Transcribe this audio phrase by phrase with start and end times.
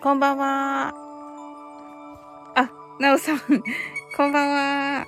[0.00, 0.94] こんばんは。
[2.54, 2.70] あ、
[3.00, 3.38] なおさん、
[4.16, 5.06] こんばんは。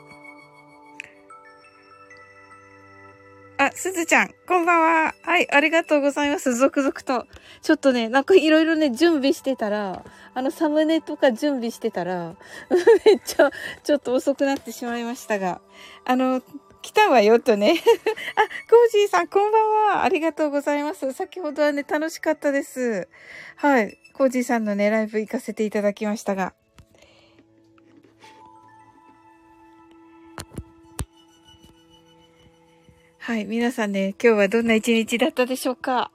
[3.56, 5.14] あ、すずちゃん、こんばんは。
[5.22, 6.56] はい、ありがとうございます。
[6.56, 7.28] 続々と。
[7.62, 12.34] ちょっとね、なんかいろいろね、準備してたら、あの、サムネとか準備してたら、
[13.06, 13.52] めっちゃ、
[13.84, 15.60] ちょっと遅くなってしまいましたが、
[16.04, 16.42] あの、
[16.82, 17.74] 来たわよとね。
[18.34, 20.02] あ、コージーさん、こんばんは。
[20.02, 21.12] ありがとうございます。
[21.12, 23.08] 先ほどはね、楽しかったです。
[23.54, 23.98] はい。
[24.20, 26.52] コージさんのね、ライブ行かせていただきましたが。
[33.18, 33.46] はい。
[33.46, 36.10] 皆さんね、今日はどんな一日だったでしょうか？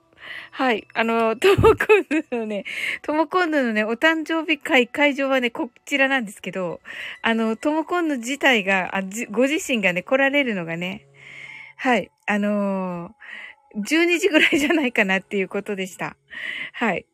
[0.51, 0.87] はい。
[0.93, 2.65] あの、ともこんぬのね、
[3.01, 6.81] ともこんぬのね、お誕生日会会場はね、こちらなんですけど、
[7.23, 9.01] あの、ともこんぬ自体が、あ
[9.31, 11.07] ご自身がね、来られるのがね、
[11.75, 12.11] はい。
[12.27, 16.15] あのー、12時ぐらいじゃないかなっていうことでした。
[16.73, 17.07] はい。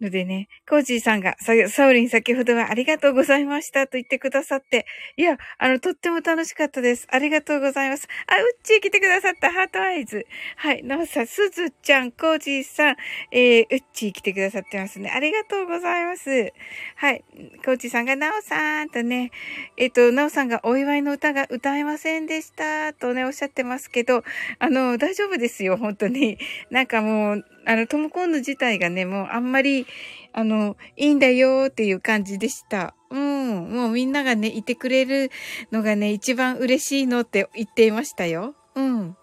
[0.00, 7.06] のでね、コージーさんが、サウリン先ほどはありがとうございましたと言ってくださって、いや、あの、とっても楽しかったです。
[7.10, 8.06] ありがとうございます。
[8.26, 10.26] あ、うっちー来てくださったハートアイズ。
[10.56, 12.96] はい、なおさん、すずちゃん、コージーさん、
[13.32, 15.10] えー、うっちー来てくださってますね。
[15.10, 16.52] ありがとうございます。
[16.96, 17.24] はい、
[17.64, 19.30] コージーさんが、なおさんとね、
[19.76, 24.24] えっ、ー、と、なおさんがお祝いの歌が歌えませんでしたとね、おっしゃってますけど、
[24.58, 26.38] あの、大丈夫ですよ、本当に。
[26.70, 29.86] なんかもう、あの、トムコンヌ自体がね、もうあんまり、
[30.32, 32.94] あの、いいんだよっていう感じでした。
[33.10, 33.70] うん。
[33.70, 35.30] もうみんながね、いてくれる
[35.72, 38.54] のがね、一番嬉しいのって言っていましたよ。
[38.76, 39.16] うん。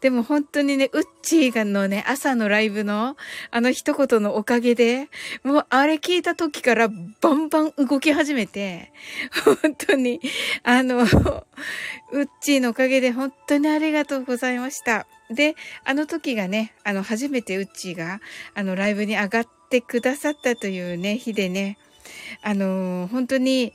[0.00, 3.16] でも本当にね、ウッチーがのね、朝のライブの
[3.50, 5.08] あの一言のおかげで、
[5.42, 8.92] もうあれ聞いた時からバンバン動き始めて、
[9.62, 10.20] 本当に、
[10.62, 15.06] あの、ウッチーのおかげで本当にありがとうございました。
[15.30, 18.20] で、あの時がね、あの、初めてウッチーが、
[18.54, 21.76] あの、ライブに上がってくださったというね、日でね、
[22.42, 23.72] あの本当に、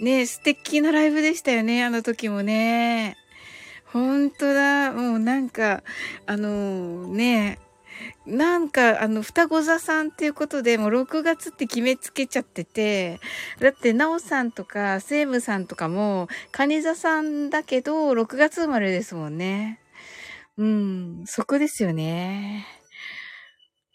[0.00, 3.16] ね、素敵なライブでしたよね、あの時もね。
[3.94, 4.92] 本当だ。
[4.92, 5.84] もうなんか、
[6.26, 7.60] あのー、ね、
[8.26, 13.20] なんか、あの、双子座さんっていうことで、もう6月って決めつけちゃってて、
[13.60, 19.78] だって、なおさんとか、セイムさんとかも、カニ座さんだけど、6月生まれですもんね。
[20.56, 22.66] うん、そこですよね。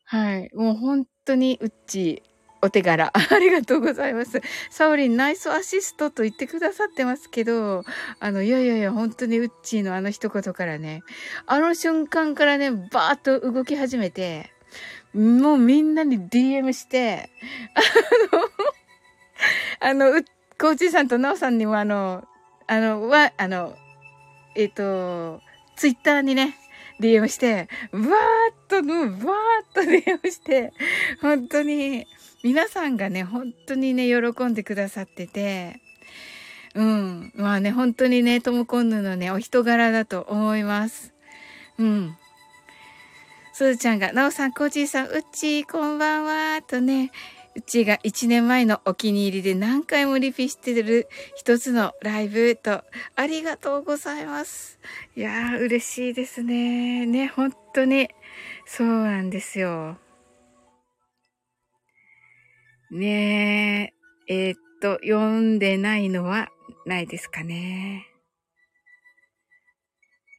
[0.06, 0.50] はい。
[0.56, 2.24] もう本当に、うっち、
[2.62, 3.12] お手柄。
[3.16, 4.42] ありがとうございます。
[4.70, 7.84] サオリン、ナイスアシストと言ってくださってますけど、
[8.20, 11.04] あの、いやいやいや、本当にウッチーのあの一言からね、
[11.46, 14.52] あの瞬間からね、バーッと動き始めて、
[15.14, 17.30] もうみんなに DM して、
[19.82, 20.24] あの、あの、
[20.60, 22.28] コーチさんとナオさんにもあの、
[22.68, 23.76] あの、は、あの、
[24.56, 25.42] えっ、ー、と、
[25.76, 26.58] ツイッターにね、
[27.00, 28.08] DM して、わーっ
[28.68, 30.74] と、わーっと DM して、
[31.22, 32.06] 本当に、
[32.44, 35.82] 皆さんがね、本当にね、喜んでくださってて、
[36.76, 37.34] うん。
[37.36, 41.14] まあね、本当にね、トムコンヌのね、お人柄だと思います。
[41.78, 42.18] うん。
[43.54, 47.12] すずちゃんが、なおさん、コージーさん、うっちー、こんばんは、とね、
[47.56, 52.84] うちが1年前のお気に入りで何回もリピしてる一つのライブと、
[53.16, 54.80] ありがとうございます。
[55.18, 57.06] いやー、嬉しいですね。
[57.06, 58.10] ね、本当に。
[58.66, 59.98] そうなんですよ。
[62.92, 63.94] ね
[64.28, 66.50] え、えー、っと、読んでないのは
[66.86, 68.08] ないですかね。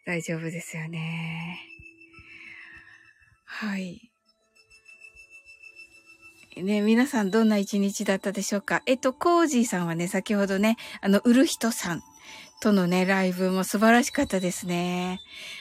[0.04, 1.60] 大丈夫ですよね。
[3.44, 4.10] はい。
[6.56, 8.82] ね、皆さんどんな一日だったでしょうか？
[8.86, 12.02] えっと、コージーさんはね、先ほどね、あの、売る人さん
[12.60, 15.20] とのね、ライブも素晴らしかったですね。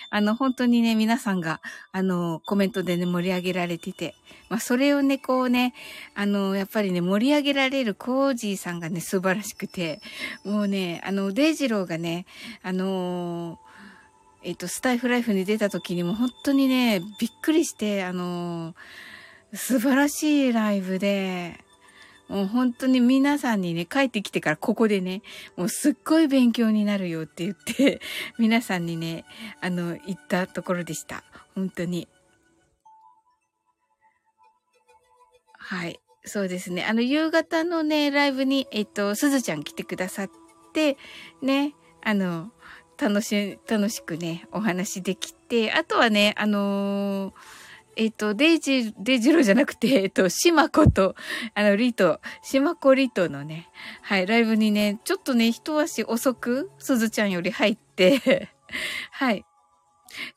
[0.09, 1.61] あの、本当にね、皆さんが、
[1.91, 4.15] あの、コメントでね、盛り上げられてて、
[4.49, 5.73] まあ、それをね、こうね、
[6.15, 10.01] あの、やっぱりね、盛り上げられるコージーさんがね、素晴らしくて、
[10.43, 12.25] もうね、あの、デイジローがね、
[12.63, 13.59] あの
[14.41, 18.73] えっと、スタイフライフに出た時にも本当にね、びっくりして、あの
[19.53, 21.59] 素晴らしいライブで、
[22.29, 25.23] もう本当に皆さんにね、帰ってきてからここでね、
[25.57, 28.01] もうすっごい勉強になるよって言って、
[28.37, 29.25] 皆さんにね、
[29.61, 31.23] あの、言ったところでした。
[31.55, 32.07] 本当に。
[35.57, 35.99] はい。
[36.23, 36.85] そうですね。
[36.85, 40.29] あの、夕方のね、ライブに、えっと、すずちゃん来てくださっ
[40.73, 40.97] て、
[41.41, 41.73] ね、
[42.03, 42.51] あの、
[42.99, 47.33] 楽し、楽しくね、お話できて、あとはね、あのー
[47.99, 51.15] えっ、と、デイジ、デイジロじゃなくて、 えっ、と、シマコと、
[51.53, 53.67] あの、リト、シマコリトのね、
[54.01, 58.47] はい、ライブにね、ちょっとね、一足遅く、すずちゃんより入って
[59.11, 59.43] はい、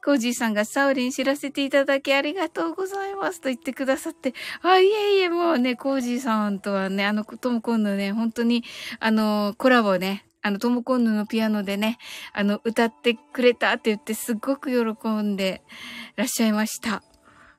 [0.05, 8.65] コージーさんがサウリン知らせていただきありがとうございますと言ってくださって、あ、いえいえ、もうね、コージーさんとはね、あの、トモコンヌね、本当に、
[8.99, 11.99] あの、コラボね、あの、トモコンヌのピアノでね、
[12.33, 15.63] あの、歌ってくれたって言ってすっごく喜んで
[16.17, 17.05] らっしゃいました。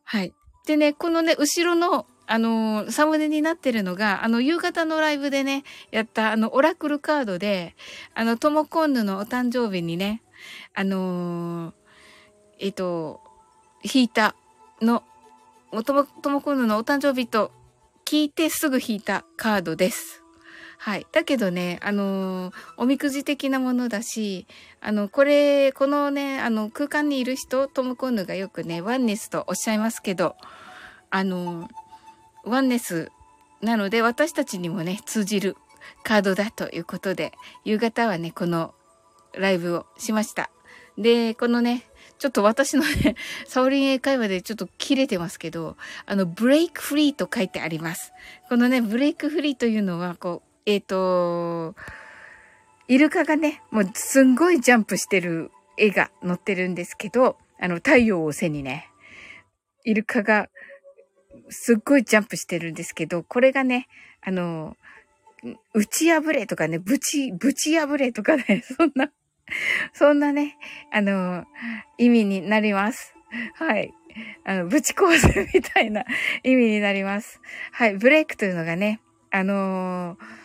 [0.04, 0.34] はい。
[0.66, 7.76] でね、このね、後ろの、あのサムネになってるのが、あの、夕方のライブでね、やった、あの、オラクルカードで、
[8.16, 10.22] あの、トモコンヌのお誕生日にね、
[10.74, 11.74] あのー、
[12.60, 13.20] えっ、ー、と、
[13.84, 14.36] 引いた
[14.82, 15.04] の、
[15.86, 17.52] とも、ともこぬのお誕生日と
[18.06, 20.23] 聞いてすぐ引いたカードです。
[20.84, 21.08] はい。
[21.14, 24.48] だけどね、あのー、おみくじ的なものだし、
[24.82, 30.36] あの、これ、このね、あの、空間にいる人、トムコンヌがよくね、ワンネスとおっしゃいますけど、
[31.10, 33.10] あのー、ワンネス
[33.62, 35.56] なので、私たちにもね、通じる
[36.04, 37.32] カードだということで、
[37.64, 38.74] 夕方はね、この
[39.32, 40.50] ライブをしました。
[40.98, 41.84] で、このね、
[42.20, 43.16] ちょっと私のね、
[43.48, 48.12] サオリン英会話でちょっと切れてますけど、あの、ブレイクフリーと書いてあります。
[48.50, 51.76] このね、ブレイクフリーというのは、こう、えっ、ー、と、
[52.88, 58.90] イルカがね、もうすんごいジャンプしてる絵が載ってるんですけど、あの、太陽を背にね、
[59.86, 60.50] イルカが
[61.50, 63.88] すっごいジャンプしてるんですけど、これがね、
[64.22, 64.76] あの、
[65.74, 69.12] 打ち破れとかね、ぶち、ぶち破れとかね、 そんな
[69.94, 70.58] そんなね、
[70.92, 71.46] あの、
[71.98, 73.14] 意味になります。
[73.56, 73.94] はい。
[74.46, 76.06] あの、ぶち壊すみたいな
[76.44, 77.42] 意味になります。
[77.72, 77.98] はい。
[77.98, 79.02] ブレイクというのがね、
[79.32, 80.43] あのー、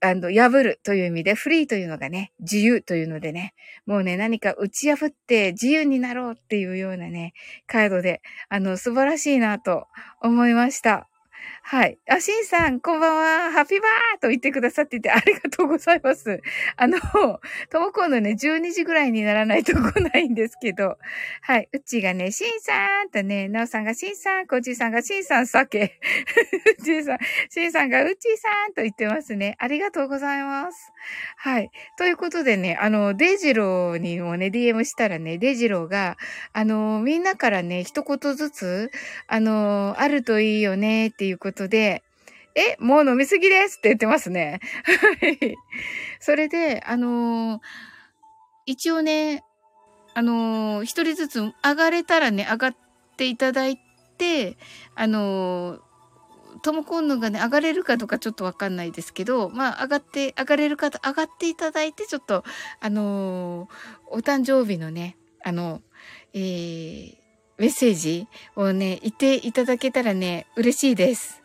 [0.00, 3.54] あの、破るという意味で、フリーというのがね、自由というのでね、
[3.86, 7.32] もうね、何か打ち破って自由になろうっていうようなね、
[7.66, 9.86] カードで、あの、素晴らしいなと
[10.20, 11.08] 思いました。
[11.64, 11.98] はい。
[12.10, 13.16] あ、しんさん、こんばん
[13.46, 13.52] は。
[13.52, 16.42] ハッピーバーと言ってくださっててありがとうございます。
[16.76, 16.98] あの、
[17.70, 20.98] ともこのね、12時ぐらいにならないと来ないんですけど、
[21.40, 21.68] はい。
[21.72, 25.98] うちがね、しんさんとね、なおさんがしんさん、こじさんがしん さん、さけ。
[26.78, 27.18] うちさん、
[27.48, 29.54] しんさんがうちさんと言ってますね。
[29.58, 30.92] ありがとうございます。
[31.36, 31.70] はい。
[31.96, 36.18] ということでね、あの、デイジローにもね、DM したらね、デイジローが、
[36.52, 38.90] あの、みんなからね、一言ずつ、
[39.26, 42.02] あの、あるといいよねっていうことで、
[42.54, 44.60] え、もう飲みすぎですって言ってますね。
[44.84, 45.56] はい。
[46.20, 47.60] それで、あのー、
[48.66, 49.42] 一応ね、
[50.14, 52.76] あのー、一人ずつ上がれたらね、上がっ
[53.16, 53.78] ていただい
[54.18, 54.58] て、
[54.94, 55.80] あのー、
[56.62, 62.44] トモコンヌがね、上がれるかどうかちょっとわかんないですけど、まあ、上がって、上がれる方、上がっていただいて、ちょっと、
[62.80, 63.68] あの
[64.10, 65.80] お誕生日のね、あの、
[66.34, 67.14] えー、
[67.56, 71.41] メッセージをね、言っていただけたらね、嬉しいです。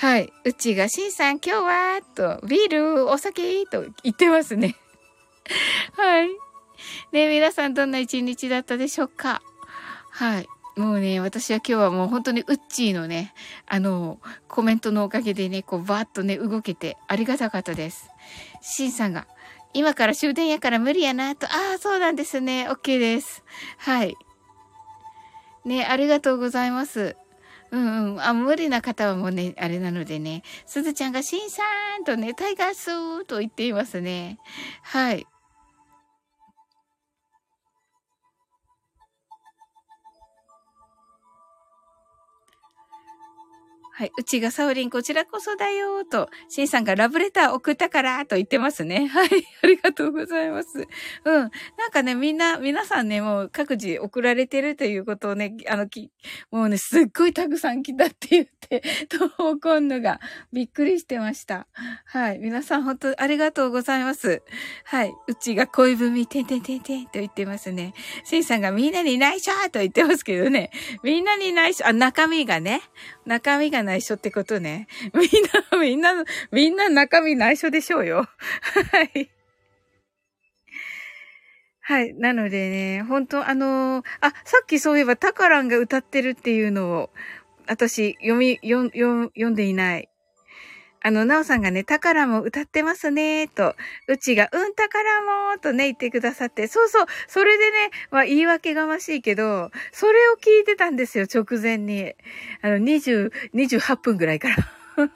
[0.00, 0.32] はい。
[0.44, 4.74] うちが、しんさん今日はと、ビール、お酒と言ってますね。
[5.94, 6.28] はい。
[7.12, 9.42] ね皆さんどんな一日だったでしょうか？
[10.10, 10.48] はい。
[10.74, 13.34] もうね、私は今日はもう本当にウッチーのね、
[13.66, 14.18] あの、
[14.48, 18.08] コメントのおかげでね、こうバーッとね、動けてありがたかったです。
[18.62, 19.26] シンさんが、
[19.74, 22.66] 今から終電やから無理やなと、ああ、そうなんですね。
[22.70, 23.44] OK です。
[23.76, 24.16] はい。
[25.66, 27.16] ね、ありがとうございます。
[27.72, 28.20] うんうん。
[28.22, 30.42] あ、無理な方はもうね、あれなのでね。
[30.66, 31.62] すずちゃんが、しんさ
[32.00, 34.40] んとね、タイガースーと言っていますね。
[34.82, 35.29] はい。
[44.00, 44.12] はい。
[44.18, 49.08] うちがサオリンこちらこそだよと、シンさんがラブレター送ったからと言ってますね。
[49.12, 49.28] はい。
[49.62, 50.88] ありがとうございます。
[51.26, 51.34] うん。
[51.34, 56.10] なんかね、みんな、皆さんね、もう各自送られてるということをね、あの、き、
[56.50, 58.82] もうね、すっごいたくさん来たって言って、
[59.36, 60.18] と、今度が
[60.50, 61.66] びっくりしてました。
[62.06, 62.38] はい。
[62.38, 64.42] 皆さん本当ありがとうございます。
[64.84, 65.12] はい。
[65.26, 67.92] うちが恋文、てんてんてんてんと言ってますね。
[68.24, 70.70] シンさんがみんなに内緒と言ってますけどね。
[71.02, 72.80] みんなに内緒、あ、中身がね。
[73.26, 74.86] 中身が内緒ってことね。
[75.14, 78.28] みんな、みんな、みんな中身内緒でしょうよ。
[78.92, 79.30] はい。
[81.80, 82.14] はい。
[82.14, 87.10] なのでね、本当あのー、あ、さっきそういえばタカランが歌ってるっていうのを、
[87.66, 90.09] 私、読み、読、読、読んでいない。
[91.02, 93.74] あの、なおさんがね、宝も歌ってますね、と、
[94.06, 102.12] うちが、うん、宝も、とね、言ってくださって、そうそう、それでね、まあ、言い訳がましいけど、それを聞いてたんですよ、直前に。
[102.60, 104.56] あの、20、28分ぐらいから。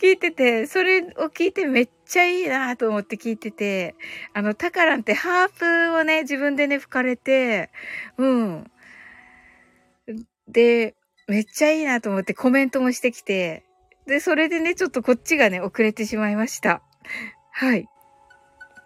[0.00, 3.96] 聞いてて、それを聞いてめっちゃいいなと思って聞いてて、
[4.32, 7.70] あの、タカランってハープをね、自分でね、吹かれて、
[8.18, 8.70] うん。
[10.46, 10.94] で、
[11.26, 13.64] めっちゃいいなと思ってコメントもしてきて、
[14.06, 16.82] で、それでね、ちょっとこっちがね、遅れてしまいました。
[17.52, 17.88] はい。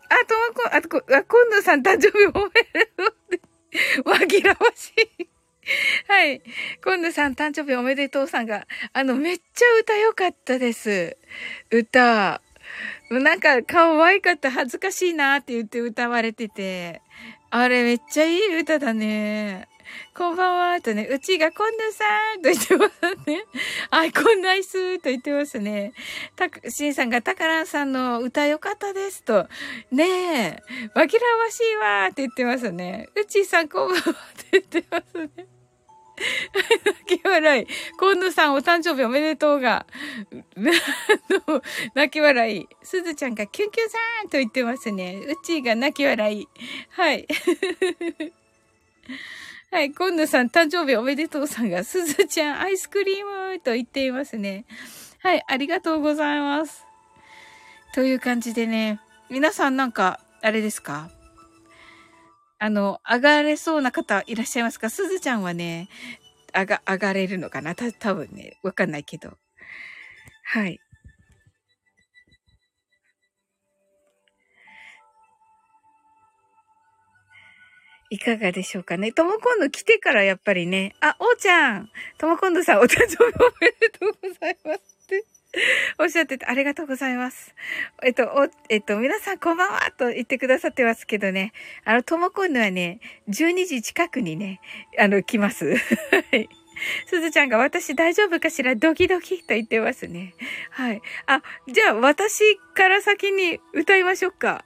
[0.09, 3.41] あ、ともこ、あ、こ、あ、今度さん誕生日おめでとうって。
[4.05, 5.29] 紛らわしい。
[6.09, 6.43] はい。
[6.85, 11.17] 今度さん誕生日おめでとうさんが、あの、めっちゃ歌良かったです。
[11.71, 12.41] 歌。
[13.11, 17.03] なんか、可愛かった、恥ずかしいなって言って歌われてて。
[17.51, 19.69] あれめっちゃいい歌だね。
[20.17, 23.45] こんばんは、とね、うちがこんなさーと言ってますね。
[23.91, 25.93] あい、こんないすーと言ってますね。
[26.37, 29.49] たく、しんさんがたからんさんの歌良かったですと。
[29.91, 30.63] ねえ、
[30.95, 33.09] 紛らわしいわーって言ってますね。
[33.15, 34.15] うちさんこんばんはっ
[34.51, 35.55] て言ってますね。
[37.07, 37.67] 泣き笑い。
[37.99, 39.87] 今野さんお誕生日おめでとうが。
[41.95, 42.69] 泣き笑い。
[42.83, 45.17] すずちゃんがキュンキュンさんと言ってますね。
[45.17, 46.49] うちが泣き笑い。
[46.91, 47.27] はい。
[49.75, 54.67] はい、今野さん誕生日おめでとうさんが、すずちゃんアイスクリームと言っていますね。
[55.19, 56.85] はい、ありがとうございます。
[57.93, 59.01] という感じでね、
[59.31, 61.11] 皆さんなんか、あれですか？
[62.61, 64.91] あの、上がれそうな方いらっしゃいますか？
[64.91, 65.89] すずちゃんはね、
[66.55, 67.75] 上が、上がれるのかな？
[67.75, 69.33] た、多分ね、わかんないけど。
[70.45, 70.79] はい。
[78.15, 79.11] いかがでしょうかね。
[79.11, 83.27] ともこんの来てからやっぱりね、あ、おーちゃんともこんのさんお誕生日お
[83.61, 85.25] めでとうございますって。
[85.99, 87.55] おっしゃってて、ありがとうございます。
[88.05, 91.53] えっと、お、えっと、皆さんこんばんはと言ってくださってますけどね、
[91.85, 94.61] あの、ともこんのはね、12時近くにね、
[94.97, 95.75] あの、来ます。
[95.75, 95.77] は
[96.37, 96.49] い。
[97.07, 98.77] すずちゃんが私大丈夫かしら？
[98.77, 100.35] ドキドキと言ってますね。
[100.71, 101.03] はい。
[101.27, 101.43] あ、
[101.73, 104.65] じゃあ私から先に歌いましょうか。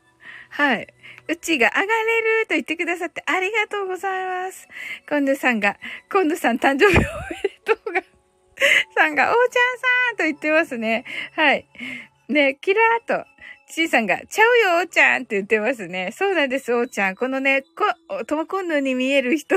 [0.50, 0.86] はい。
[1.28, 4.66] うちが上がれると言ってくださってありがとうございます。
[5.08, 5.76] 今度さんが、
[6.10, 8.02] 今度さん誕生日おめでとうが、
[8.96, 11.04] さんが、おーちゃんさんと言ってますね。
[11.32, 11.66] はい。
[12.28, 13.24] ね、キラーと、
[13.68, 16.10] ちーさんが、ちゃうよ、おーちゃんって言ってますね。
[16.12, 17.14] そうなんです、おーちゃん。
[17.14, 19.56] このね、こ、ともこんのに見える人。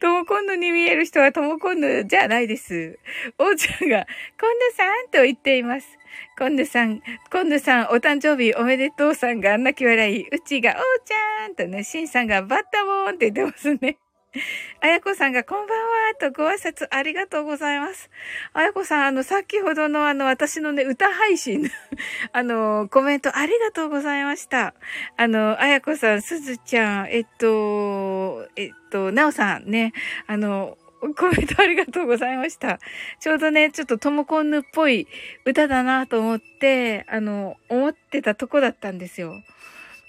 [0.00, 2.98] ともこんのに見える人はともこんのじゃないです。
[3.38, 4.06] おうちゃんが、
[4.40, 5.98] こんなさんと言っています。
[6.38, 13.98] コンヌさん、コンヌさん、お誕生日おめでとうさんが泣き笑い、うちが、おうちゃんとね、シンさんがバッタボーンって言ってますね。
[14.80, 18.08] あやこさんがこんばんはとご挨拶ありがとうございます。
[18.54, 21.70] あやこさん、あの、先ほどのあの、私のね、歌配信、
[22.32, 24.74] あの、コメントありがとうございました。
[25.18, 29.92] あの、あやこさん、すずちゃん、えっと、えっと、なおさんね、
[30.26, 30.78] あの、
[31.14, 32.78] コメントありがとうございました。
[33.20, 35.06] ちょうどね、ちょっとトモコンヌっぽい
[35.44, 39.42] 歌だなと思って、あの、思ってたとこだったんですよ。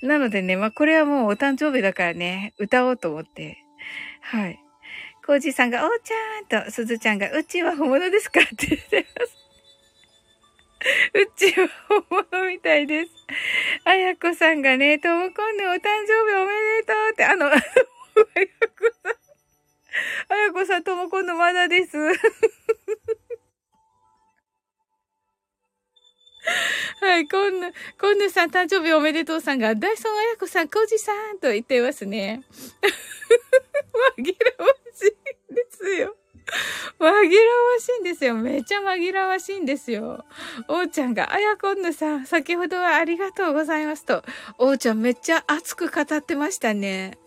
[0.02, 3.63] なのでね、まあ、これはもうお誕生日だからね、歌おうと思って。
[4.24, 4.60] はい。
[5.26, 9.38] コージさんが、おーちゃんと、すずちゃんが、うちは本物ですかって言ってます。
[11.14, 11.70] うちは
[12.10, 13.12] 本物みたいです。
[13.86, 17.66] あやこさんがね、ともこんでお誕生日おめでとうって、あの、あやこ
[19.02, 19.14] さん
[20.30, 21.98] あやこさんともこんのまだです。
[27.00, 32.44] はい、こんな、こんなさん誕生日おめでとうさんが、ダイソンあやこさん、コジさんと言ってますね。
[34.18, 36.16] 紛らわしいんですよ。
[37.00, 37.30] 紛らわ
[37.80, 38.36] しいんですよ。
[38.36, 40.26] めちゃ紛らわしいんですよ。
[40.68, 44.24] おーちゃんが、あやこんぬさん、先ほどはありがとうございますと。
[44.58, 47.18] おーちゃんめっちゃ熱く語ってましたね。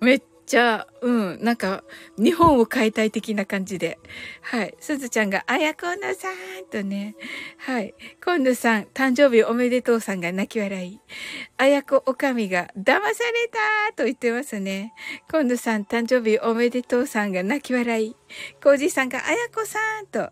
[0.00, 1.82] めっちゃあ、うん、なんか、
[2.16, 3.98] 日本を変えたい的な感じで。
[4.42, 4.74] はい。
[4.78, 6.34] すずちゃんが、あやこんのさん
[6.70, 7.16] とね。
[7.58, 7.94] はい。
[8.24, 11.00] こんのさん、誕生日おめでとうさんが泣き笑い。
[11.58, 13.12] あやこおかみが、騙され
[13.90, 14.94] たと言ってますね。
[15.30, 18.16] こんのさん、誕生日おめでとうさんが泣き笑い。
[18.62, 20.30] こうじさんが、あやこさんと。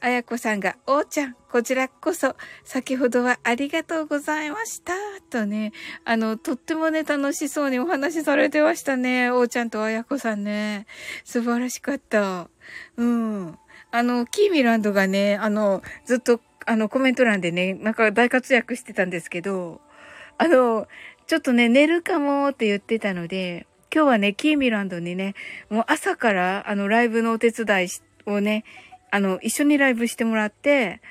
[0.00, 4.94] あやこさんが、おーちゃん、こちらこそ、先ほどはありがとうございました。
[5.28, 5.72] とね、
[6.06, 9.30] あの、とってもね、楽しそうにお話しされてましたね。
[9.30, 10.86] おーちゃんとあやこさんね。
[11.24, 12.48] 素晴らしかった。
[12.96, 13.58] うん。
[13.90, 19.82] あの、キーミランドがね、あの、ずっと、あの、コメント欄でね、なんか大活躍してたんですけど、
[20.38, 20.88] あの、
[21.26, 25.34] ちょっとね、寝るかもって言ってたので、今日はね、キーミランドにね、
[25.68, 27.88] もう朝から、あの、ライブのお手伝い
[28.24, 28.64] をね、
[29.10, 31.02] あの、一緒にライブしてもらって、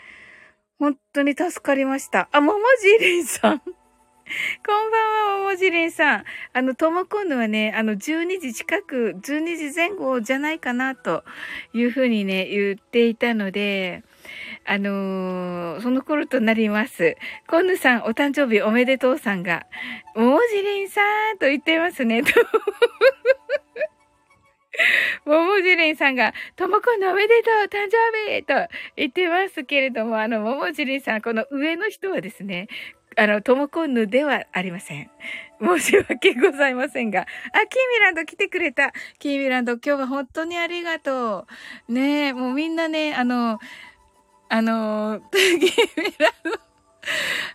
[0.82, 2.28] 本当に助かりました。
[2.32, 3.60] あ、ももじりんさん。
[3.62, 6.24] こんばんは、ももじりんさん。
[6.54, 11.24] あの、ともこんぬはね、あの、12時近く、12時前後じゃないかな、と
[11.76, 14.02] いうふうにね、言っていたので、
[14.66, 17.16] あのー、その頃となります。
[17.46, 19.68] コンヌさん、お誕生日おめでとうさんが、
[20.16, 21.02] ももじりんさ
[21.36, 22.24] んと言ってますね。
[22.24, 22.32] と
[25.26, 28.54] ももじりんさんが、ともこんのおめでとう誕生日と
[28.96, 32.68] 言ってますけれども、あの、ももじりんさん、この上の人はですね、
[33.18, 35.10] あの、ともこんぬではありません。
[35.62, 37.22] 申し訳ございませんが。
[37.22, 37.30] あ、キー
[38.00, 38.94] ミランド来てくれた。
[39.20, 41.46] キーミランド、今日は本当にありがと
[41.90, 41.94] う。
[41.94, 43.60] ねえ、もうみんなね、あの、
[44.48, 46.52] あの、 キーミランド、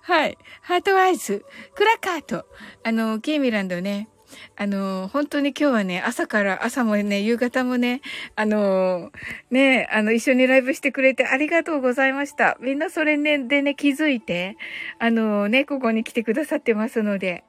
[0.03, 0.39] はい。
[0.61, 2.47] ハートアイズ、クラカート、
[2.85, 4.09] あの、キーミランドね、
[4.57, 8.01] あの、本当に今日はね、朝から、朝もね、夕方もね、
[8.35, 9.13] あの、
[9.51, 12.57] ね、あの、一緒にライブしてくれてありがとうございました。
[12.61, 14.57] みんなそれね、でね、気づいて、
[14.99, 17.45] あのね、ここに来てくださってますので。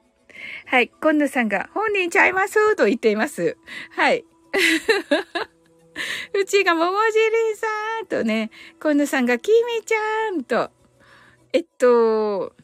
[0.66, 2.76] はい、コンヌさんが、本人ちゃいます？
[2.76, 3.56] と言っています。
[3.90, 4.24] はい。
[6.32, 7.66] うちがももじりさ
[8.04, 10.70] んとね、コンヌさんがきみちゃんと、
[11.52, 12.54] えっと、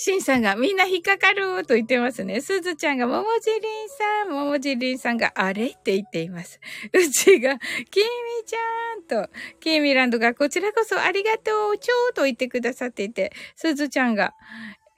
[0.00, 2.40] シンさんがみんな引っかかると言ってますね。
[2.40, 6.60] すずちゃんがももじりんさん、ももじりんさんがあれって言っています。
[6.92, 8.04] うちが、きみ
[8.46, 9.28] ちゃんと、
[9.58, 14.34] きみランドがこちらこそありがとう、ちょーと言ってくださっていて、すずちゃんが、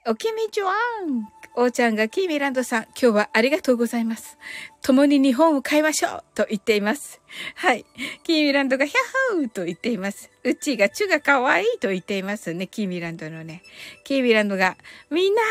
[0.05, 4.37] おきみちょあんおーちゃんがキーミランドさん、今日はありがとうございます。
[4.81, 7.21] 共に日本を買いましょうと言っています。
[7.55, 7.85] はい。
[8.23, 10.29] キーミランドがヒャッハーと言っています。
[10.43, 12.67] うちがチュが可愛いと言っていますね。
[12.67, 13.63] キーミランドのね。
[14.05, 14.77] キーミランドが
[15.09, 15.41] みんな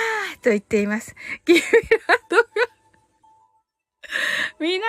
[0.40, 1.14] ーと言っています。
[1.44, 2.44] キーミランドが
[4.58, 4.84] みなみな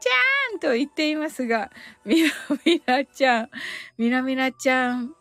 [0.00, 1.70] ちゃんと言っていますが、
[2.04, 2.30] みな
[2.64, 3.50] みなちゃん、
[3.98, 5.14] みなみなちゃん、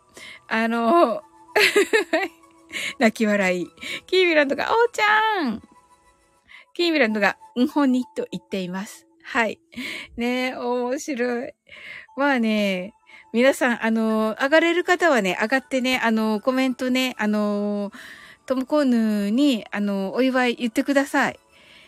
[0.48, 1.22] あの、
[3.00, 3.68] 泣き笑い。
[4.06, 5.62] キービランドが、おーちゃん
[6.74, 9.08] キービランドが、うんほにと言っています。
[9.24, 9.60] はい。
[10.18, 11.54] ねえ、面白い。
[12.18, 12.94] まあね、
[13.34, 17.92] 皆さん、あの、上がれる方はね、上がってね、あの、コメントね、あの、
[18.46, 21.40] トムコーヌに、あの、お祝い言ってください。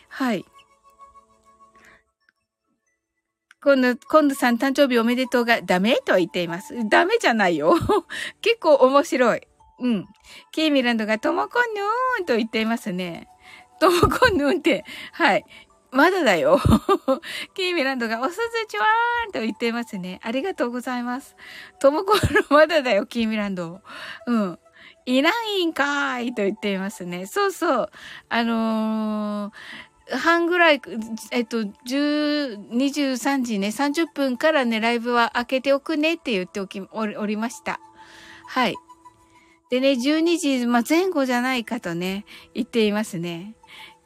[0.08, 0.44] はい。
[3.60, 6.74] 今度、今度さん誕生日おめでとうがダメと言っています。
[6.88, 7.74] ダメじゃないよ。
[8.40, 9.42] 結構面白い。
[9.80, 10.06] うん。
[10.52, 13.28] ケイミランドがともこぬーんと言っていますね。
[13.80, 15.44] ともこぬーんって、はい。
[15.90, 16.60] まだだよ。
[17.54, 20.20] ケイミランドがおすずちわーんと言っていますね。
[20.22, 21.36] ありがとうございます。
[21.80, 23.80] ともこんぬまだだよ、ケイミランド。
[24.26, 24.58] うん。
[25.06, 27.26] いないんかーいと言っていますね。
[27.26, 27.90] そうそう。
[28.28, 30.82] あのー、半ぐらい、
[31.30, 37.80] えっと、10、23時ね、30分からね、ライブは開けておくねって言っておき、おりました。
[38.46, 38.74] はい。
[39.70, 43.54] でね、12時、まあ、前後じゃないかとね、言っていますね。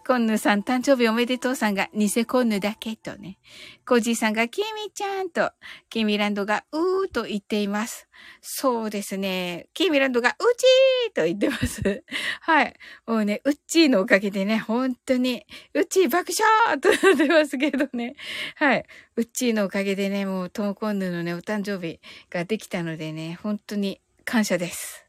[0.04, 3.38] コンヌさん、誕生日おめでとうさんが、偽コンヌだけとね。
[3.86, 5.52] コージーさんが、キミちゃんと、
[5.90, 8.08] キミランドが、うーと言っています。
[8.40, 9.68] そうですね。
[9.74, 12.02] キミランドが、うちーと言ってます。
[12.40, 12.74] はい。
[13.06, 18.16] もうね、うっちーのおかげでね、本当に、うっちー爆笑となってますけどね。
[18.56, 18.84] はい。
[19.14, 25.01] うっちーのおかげでね、もう、トモコンヌのね、お誕生日ができたのでね、本当に感謝です。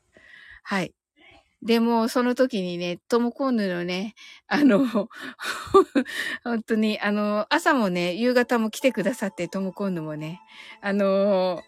[0.64, 0.94] はい。
[1.62, 4.16] でも、その時にね、トモコンヌのね、
[4.48, 4.86] あの、
[6.44, 10.42] 本当に、あの、朝もね、夕方も来てくださって、トモコンヌもね、
[10.82, 11.64] あの、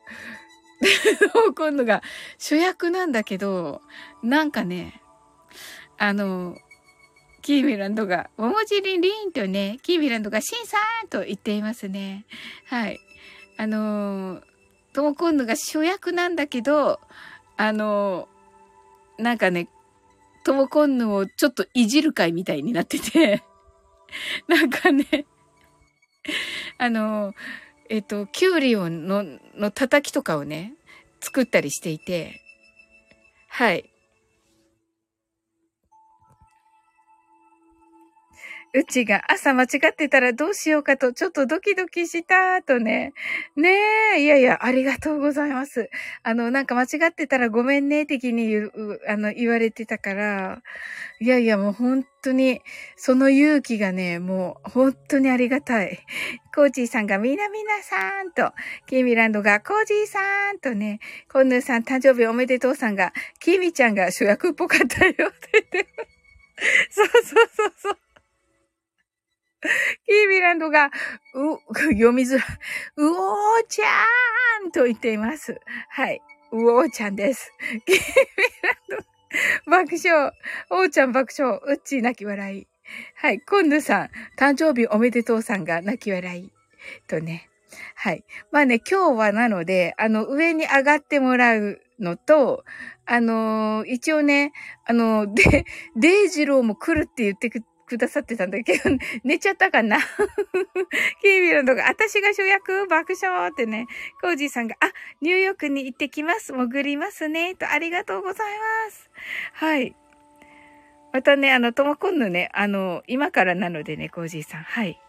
[1.33, 2.03] トモコンヌが
[2.37, 3.81] 主役なんだけど、
[4.21, 5.01] なんかね、
[5.97, 6.57] あの、
[7.41, 12.25] キーミランドが、ももじりんりんとね、キーミランドがシンさんと言っていますね。
[12.65, 12.99] はい。
[13.57, 14.41] あの、
[14.91, 16.99] トモコンヌが主役なんだけど、
[17.55, 18.27] あの、
[19.17, 19.69] なんかね、
[20.43, 23.43] トモコンヌをちょっといじる会みたいになってて
[24.47, 25.25] なんかね
[26.77, 27.33] あの、
[27.89, 29.23] えっ、と、キュウリをの、
[29.55, 30.73] の叩きとかをね、
[31.19, 32.41] 作ったりしていて、
[33.47, 33.89] はい。
[38.75, 43.13] うちが朝間違ってたらどうしようかと、ちょっとドキドキしたとね。
[43.55, 43.69] ね
[44.17, 45.89] え、いやいや、ありがとうございます。
[46.23, 50.61] あの、なんか間違ってたらごめんね、的に言う、あの、言われてたから、
[51.21, 52.61] いやいや、もう本当に、
[52.97, 56.05] その勇気がね、もう本当にありがたい。
[56.53, 58.51] コーチーさんがみなみなさんと、
[58.87, 60.99] キーミランドがコージーさんとね、
[61.31, 65.87] コンヌーさん誕生日おめでとうさんが、キーミちゃんが主役っぽかったよって言って。
[66.89, 68.04] そうそうそうそう。
[70.05, 70.91] キービランドが、
[71.33, 72.47] う、 読みづらい。
[72.97, 75.59] うおーちゃーんと言っています。
[75.89, 76.21] はい。
[76.51, 77.51] うおーちゃんです。
[77.85, 78.03] キービ
[78.61, 79.01] ラン
[79.65, 80.31] ド、爆笑。
[80.69, 81.59] おーちゃん爆笑。
[81.63, 82.67] うっちー泣き笑い。
[83.15, 83.41] はい。
[83.41, 86.51] コンヌさん、誕生日おめでとうさんが泣き笑い。
[87.07, 87.49] とね。
[87.95, 88.23] はい。
[88.51, 92.63] まあね、今日はなので、あの、上に上がってもらうのと、
[93.05, 94.53] あのー、一応ね、
[94.85, 98.89] あの、で、デイジローも来るって言ってくくださってたんだけど、
[99.23, 99.97] 寝ちゃったかな？
[101.21, 102.87] キービランドが、私が主役？
[102.87, 103.87] 爆笑ってね、
[104.21, 106.53] コージーさんが、あ、ニューヨークに行ってきます。
[106.53, 107.55] 潜りますね。
[107.55, 109.09] と、ありがとうございます。
[109.53, 109.95] はい。
[111.13, 114.63] またね、あの、ともこんぬね、あの、今からなのでね、コージーさん。
[114.63, 114.99] はい。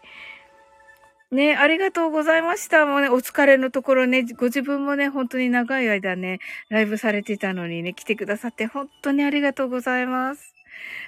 [1.31, 2.85] ね、ありがとうございました。
[2.85, 10.56] もうね、お疲れのところね、ご自分もね、本当に長い間ね、ライブされてたのにね、来てくださって本当にありがとうございます。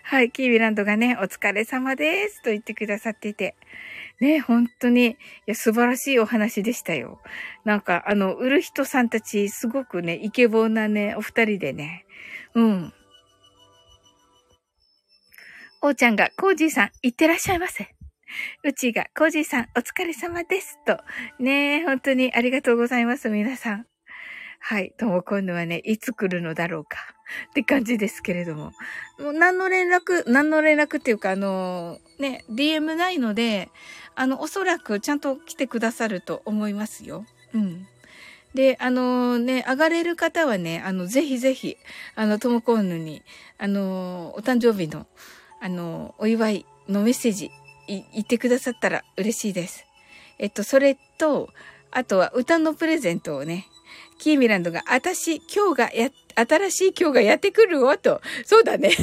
[0.03, 3.55] はい、キービランドがね、お疲れ様ですと言ってくださっていて。
[4.19, 5.15] ね、本当に、い
[5.47, 7.21] や、素晴らしいお話でしたよ。
[7.63, 12.05] なんか、あの、売る人さんたち、すごくね、イケボーなね、お二人でね。
[12.53, 12.93] うん。
[15.81, 17.87] おーちゃんが、コージーさん、いってらっしゃいませ。
[18.63, 20.77] うちが、コージーさん、お疲れ様です。
[20.85, 20.99] と。
[21.39, 23.85] ね、本当にありがとうございます、皆さん。
[24.59, 24.93] はい。
[24.97, 26.97] とも今度はね、いつ来るのだろうか。
[27.51, 28.73] って感じですけれども。
[29.19, 33.69] もう何の連絡、何の連絡っていうか、あの、ね、DM ないので、
[34.15, 37.25] あの、おそらくちゃんと来てくださると思いますよ。
[37.53, 37.87] うん。
[38.53, 41.77] で、あのね、上がれる方はね、あの、ぜひぜひ、
[42.15, 43.21] あの、ともこんぬに、
[43.57, 45.07] あの、お誕生日の、
[45.61, 47.51] あの、お祝いのメッセージ
[47.87, 49.85] 言ってくださったら嬉しいです。
[50.39, 51.49] えっと、それと、
[51.91, 53.67] あとは歌のプレゼントをね、
[54.19, 58.21] キーミランドが、あたし、今日がや、新しい今日がやってくるわと。
[58.45, 58.91] そうだね。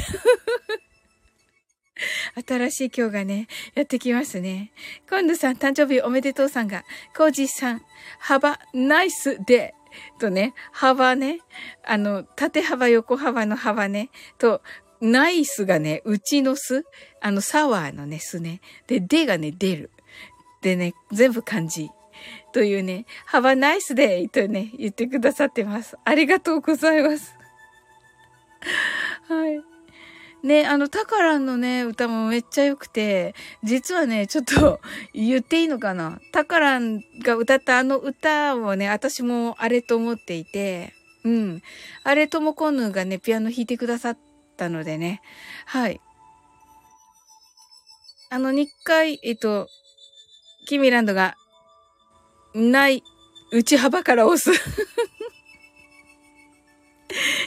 [2.47, 4.71] 新しい今日がね、やってきますね。
[5.09, 7.81] 今度さん、誕生日おめでとうさんが、コージーさん、
[8.19, 9.73] 幅、ナイスで、
[10.19, 11.41] とね、幅ね、
[11.83, 14.61] あの、縦幅、横幅の幅ね、と、
[15.01, 16.85] ナイスがね、うちの巣
[17.21, 18.61] あの、サワーのね、巣ね。
[18.87, 19.91] で、でがね、出る。
[20.61, 21.89] でね、全部漢字。
[22.57, 25.95] というね、Have a nice day とね、言ってくださってます。
[26.03, 27.35] ありがとうございます。
[29.29, 29.61] はい。
[30.41, 34.81] ね、あの、タカランのね、歌もめっちゃ良くて、実はね、ちょっと
[35.13, 41.61] 言っていいのかなタカランが歌ったあの歌をね、私もあれと思っていて、うん。
[42.03, 44.17] あれともこぬがね、ピアノ弾いてくださっ
[44.57, 45.21] たのでね。
[45.67, 46.01] はい。
[48.31, 49.67] あの、2回、えっと、
[50.65, 51.35] キミランドが、
[52.53, 53.03] ない、
[53.51, 54.51] 内幅から押す。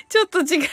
[0.08, 0.70] ちょっと違います。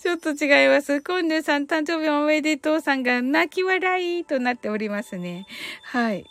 [0.00, 1.00] ちょっと違います。
[1.00, 5.46] コンヌさん誕生日おめでとうさんが泣き笑いとなっておりますね。
[5.82, 6.24] はい。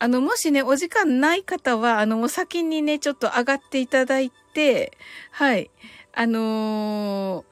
[0.00, 4.96] あの、もしね、お時間ない方は、あの、お先にね、ちょっと上がっていただいて、
[5.30, 5.70] はい。
[6.12, 7.44] あのー、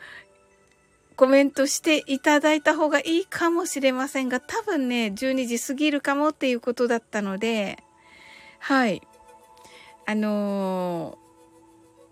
[1.16, 7.82] コメントしていただいた方がいいかもしれませんが、多分ね、12時過ぎるかもっていうことだったので、
[8.58, 9.00] はい。
[10.04, 11.18] あの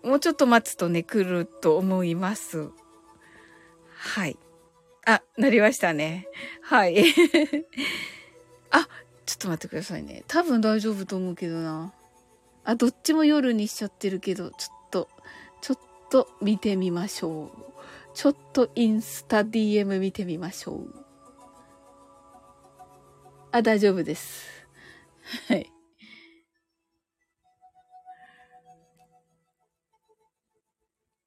[0.03, 2.69] ー、もうちょっと待つとね、来ると思います。
[3.95, 4.37] はい。
[5.05, 6.27] あ、なりましたね。
[6.61, 7.05] はい。
[8.71, 8.87] あ、
[9.27, 10.23] ちょっと待ってくださいね。
[10.27, 11.93] 多分大丈夫と思うけどな。
[12.63, 15.09] あ、どっちも夜にしちゃってるけど、ちょっと、
[15.61, 17.74] ちょっと見てみましょう。
[18.15, 21.05] ちょっとインスタ DM 見てみましょう。
[23.51, 24.47] あ、大丈夫です。
[25.49, 25.69] はい。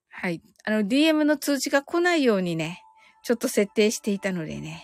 [0.09, 0.41] はい。
[0.65, 2.83] あの、DM の通知が来ないようにね、
[3.23, 4.83] ちょっと設定していたのでね。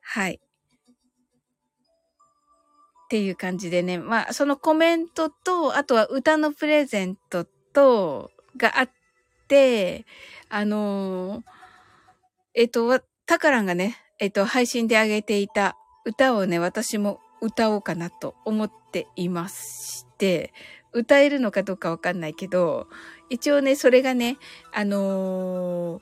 [0.00, 0.40] はい。
[0.40, 9.01] っていう感じでね、まあ、そのコメントと、あとは歌のプレゼントと、があって、
[10.48, 11.42] あのー、
[12.54, 20.52] えっと、タカランがね、えっと、配信で上げていた歌をね、私も歌おうかなと思っていまして、
[20.92, 22.88] 歌えるのかどうかわかんないけど、
[23.30, 24.36] 一応ね、それがね、
[24.72, 26.00] あの、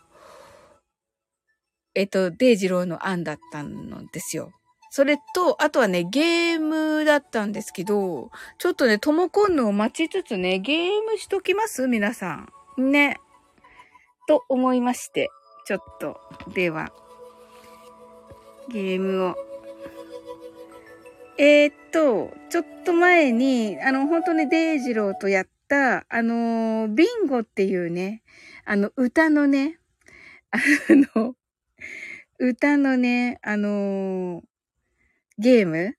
[1.95, 4.53] えっと、デイジローの案だったのですよ。
[4.91, 11.87] それと、あとはね、ゲームだったんですけど、ちょっとね、ともこんのを待ちつつね、ゲームしときます？
[11.87, 12.91] 皆さん。
[12.91, 13.21] ね。
[14.31, 15.29] と思いまして、
[15.67, 16.21] ちょっと、
[16.55, 16.93] では、
[18.69, 19.35] ゲームを。
[21.37, 28.23] えー、っと、ちょっと前に、あの、本当にデイジローとやった、あのビンゴっていうね、
[28.65, 29.81] あの、歌のね、
[30.53, 30.59] あ
[31.17, 31.35] の、
[32.39, 34.45] 歌のね、あの
[35.39, 35.97] ゲーム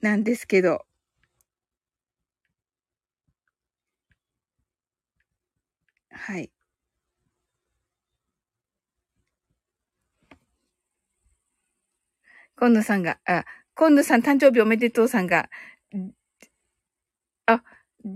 [0.00, 0.86] なんですけど、
[6.08, 6.53] はい。
[12.64, 15.50] 今野さんが、あ、今野さん誕生日おめでとうさんが、
[17.44, 17.62] あ、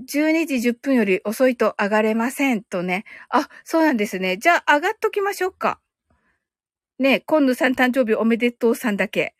[0.07, 3.05] 12時10分より遅いと上がれませんとね。
[3.29, 4.39] あ、そうなんですね。
[4.39, 5.81] じゃあ上がっときましょうか。
[6.99, 9.35] ね今度さん誕生日おめでとうさんだけ。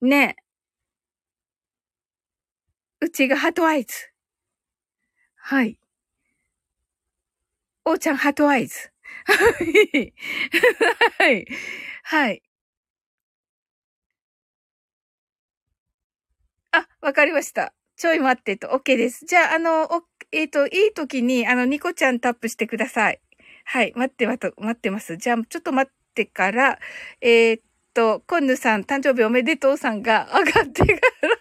[0.00, 0.36] ね
[3.00, 3.92] うちがハートアイズ。
[5.36, 5.78] はい。
[7.86, 8.90] おーちゃんハートアイズ。
[11.18, 11.46] はい。
[12.04, 12.45] はい。
[16.76, 17.72] あ、わかりました。
[17.96, 19.24] ちょい待ってと、OK です。
[19.24, 19.88] じゃあ、あの、
[20.32, 23.20] えっ、ー、と、いい時に、あの、ニコちゃんタップしてください。
[23.64, 25.16] はい、待って、待ってます。
[25.16, 26.78] じゃあ、ちょっと待ってから、
[27.22, 27.62] えー、っ
[27.94, 31.38] と、コンヌさん、誕生日おめでとうさんが上がってから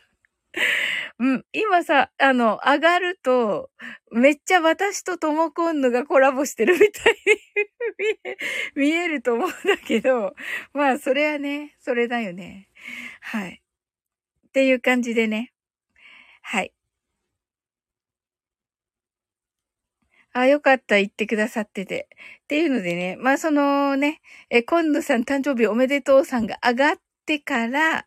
[1.19, 3.69] うん、今さ、あの、上がると、
[4.11, 8.31] めっちゃ私とともこんぬがコラボしてるみたいに
[8.75, 10.35] 見えると思うんだけど、
[10.73, 12.69] まあ、それはね、それだよね。
[13.21, 13.61] はい。
[14.55, 15.51] っていう感じでね。
[16.41, 16.71] はい。
[20.33, 22.07] あ、よかった、言ってくださってて。
[22.43, 28.05] っていうのでね、まあそのね、え、今度さん誕生日おめでとうさんが上がってから、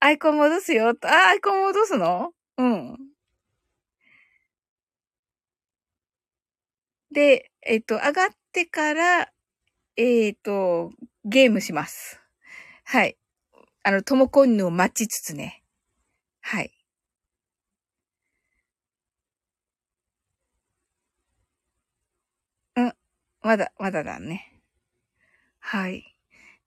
[0.00, 0.90] アイコン戻すよ。
[1.02, 2.32] あ、アイコン戻すの？
[2.58, 2.98] うん。
[7.12, 9.30] で、えっと、上がってから、
[9.96, 10.92] えっと、
[11.24, 12.20] ゲームします。
[12.84, 13.16] はい。
[13.86, 15.62] あの、ともこんぬを待ちつつね。
[16.40, 16.72] はい。
[22.80, 22.92] ん
[23.42, 24.52] まだ、まだだね。
[25.60, 26.04] はい。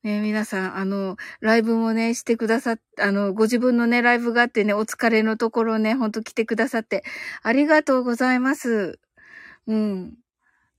[0.04, 7.04] ね、皆さん、あの、ライブもね、してくださっ、あの、ご自分のね、ライブがあってね、お疲れのところね、ほんと来てくださって、
[7.44, 9.00] ありがとうございます。
[9.68, 10.16] うん。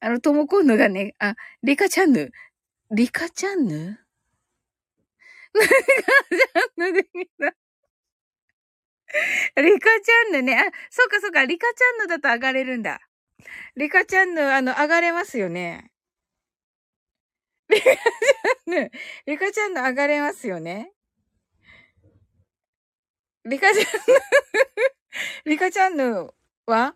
[0.00, 2.32] あの、ともこんのがね、あ、リカチャンヌ。
[2.92, 4.00] リカチャンヌ
[5.54, 5.60] ン
[6.76, 7.52] ヌでみんな。
[9.56, 10.56] リカチャンヌね。
[10.58, 11.44] あ、そうかそうか。
[11.44, 13.00] リカチャンヌだと上がれるんだ。
[13.76, 15.90] リカちゃんの、あの、上がれますよね。
[17.70, 18.90] リカちゃんの、
[19.26, 20.92] リカちゃんの上がれますよね。
[23.44, 23.88] リカちゃんの
[25.46, 26.34] リカちゃんの
[26.66, 26.94] は？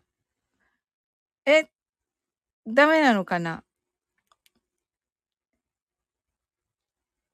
[1.46, 1.64] え、
[2.66, 3.64] ダメなのかな？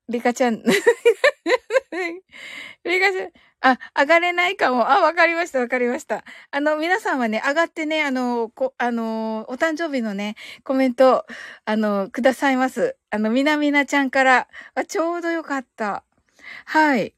[0.09, 0.63] リカちゃん、
[2.85, 4.91] リカちゃん、あ、上がれないかも。
[4.91, 6.25] あ、わかりました、わかりました。
[6.51, 11.27] あの、皆さんはね、上がってね、あの、こ、あの、お誕生日のね、コメント、
[11.65, 12.97] あの、くださいます。
[13.11, 16.05] あの、みなみなちゃんから、あ、ちょうどよかった。
[16.67, 17.15] はい。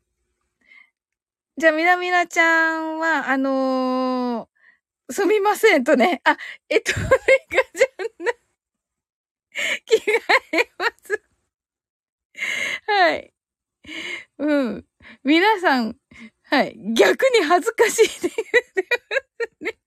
[1.58, 6.36] じゃあ、みなみなちゃんは、あのー、すみませんとね、あ、
[6.68, 8.32] えっと、レカちゃんな、
[9.84, 10.12] 着替
[10.54, 11.29] えます。
[12.86, 13.32] はい。
[14.38, 14.84] うん。
[15.24, 15.96] 皆さん、
[16.44, 16.76] はい。
[16.94, 18.30] 逆に恥ずかしいって
[19.60, 19.78] 言ね。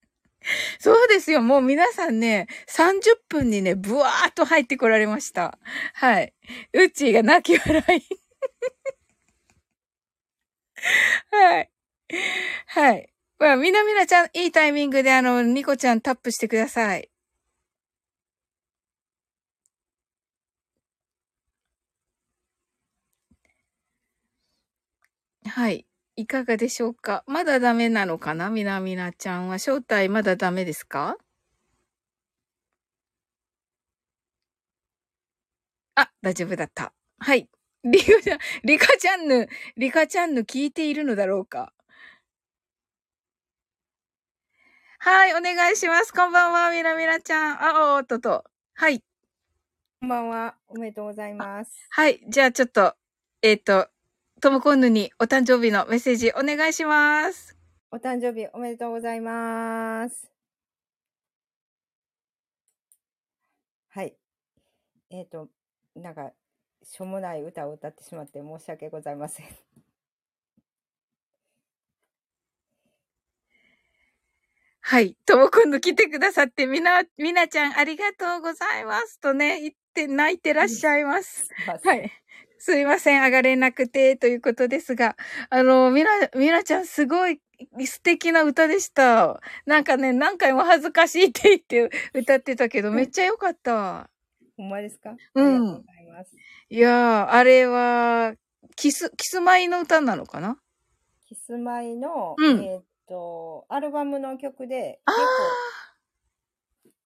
[0.80, 1.42] そうですよ。
[1.42, 5.58] もう皆さんね、30分にね、ブワーっと入ってこられました。
[5.94, 6.34] はい。
[6.74, 8.24] うっちーが泣き笑い。
[11.32, 11.72] はい。
[12.68, 13.14] はい。
[13.40, 17.10] まあ、みなみなちゃん、いいタイミングであの、ニコちゃんタップしてください。
[25.46, 25.86] はい。
[26.16, 27.24] いかがでしょうか？
[27.28, 28.50] まだダメなのかな？
[28.50, 29.60] みなみなちゃんは。
[29.60, 31.18] 正体まだダメですか？
[35.96, 36.94] あ、大丈夫だった。
[37.20, 37.50] はい。
[37.84, 41.74] リカちゃん、リカちゃんぬ、リカちゃんぬ聞いているのだろうか？
[45.00, 46.14] はい、お願いします。
[46.14, 47.62] こんばんは、みなみなちゃん。
[47.62, 48.46] あ、おーっとと。
[48.76, 49.04] はい。
[50.00, 50.56] こんばんは。
[50.68, 51.88] おめでとうございます。
[51.90, 52.22] はい。
[52.30, 52.96] じゃあちょっと、
[53.42, 53.90] えっ、ー、と、
[54.44, 57.56] ともこんぬにお誕生日のメッセージお願いします。
[57.92, 60.30] お誕生日おめでとうございます。
[63.88, 64.14] はい。
[65.12, 65.48] えっ、ー、と、
[65.96, 66.32] なんか、
[66.84, 69.46] しょうもない歌を歌ってしまって申し訳ございません。
[74.82, 75.16] はい。
[75.26, 81.50] ともくんの来てくださって、みな、みなちゃんありがとうございますとね、言って泣いてらっしゃいます。
[81.66, 82.12] はい。
[82.66, 85.18] すいません、上がれなくて、ということですが、
[85.50, 87.42] あの、みな、みなちゃんすごい
[87.86, 89.42] 素敵な歌でした。
[89.66, 94.10] なんかね、何回も恥ずかしいって言って歌ってたけど、めっちゃ良かった。
[94.56, 95.14] ほんまですか？
[95.36, 95.84] うん。
[96.70, 98.34] いやー、あれは、
[98.78, 100.58] キス、キスマイの歌なのかな？
[101.28, 105.18] キスマイの、うん、えっ、と、アルバムの曲で、結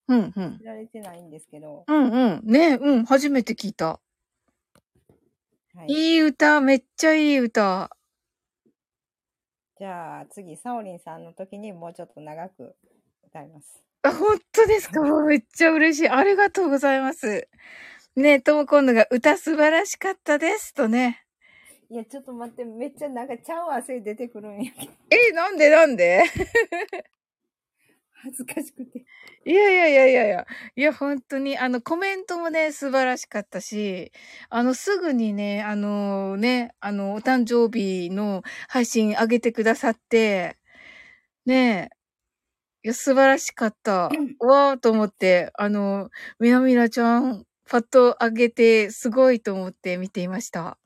[0.08, 0.60] 構、うんうん。
[0.60, 1.84] 知られてないんですけど。
[1.88, 2.42] うんうん。
[2.44, 4.00] ねうん、初めて聞いた。
[5.78, 7.96] はい、いい歌、めっちゃいい歌。
[9.80, 12.76] じゃあ次、サオリンさんの時にもうちょっと長く
[13.28, 13.84] 歌います。
[14.04, 15.02] あ、本当ですか？
[15.02, 16.10] も うめっちゃ嬉しい。
[16.10, 17.48] ありがとうございます。
[18.16, 20.74] ね、とも今度が歌素晴らしかったです。
[20.74, 21.24] とね。
[21.90, 24.92] いや、ちょっと待って、めっちゃなんかちゃう汗出てくるんやけど。
[25.12, 26.24] え、なんでなんで？
[28.24, 29.06] 恥ずかしくて。
[29.46, 30.48] いやいやいやいやいや。
[30.76, 34.12] いや、本当に、あの、コメントもね、素晴らしかったし、
[34.50, 40.58] あの、すぐにね、あのね、あの、お誕生日の配信上げてくださって、
[41.46, 41.90] ね
[42.84, 44.04] え、いや、素晴らしかった。
[44.04, 50.78] わーと思って、あの、みなみなちゃん、パッと上げて、すごいと思って見ていました。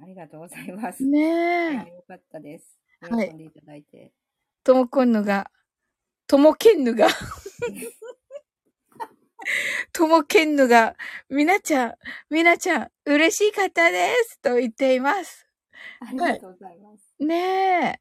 [0.00, 1.04] ありがとうございます。
[1.04, 1.88] ねいえや。
[1.88, 2.78] よかったです。
[3.00, 4.12] はい喜んでいただいて。
[4.64, 5.50] ともこんぬが、
[6.28, 7.08] ともけんぬが、
[9.92, 10.94] ともけんぬが、
[11.30, 11.94] みなちゃん、
[12.30, 15.46] みなちゃん、嬉しかったですと言っています。
[16.00, 17.14] ありがとうございます。
[17.18, 17.98] ね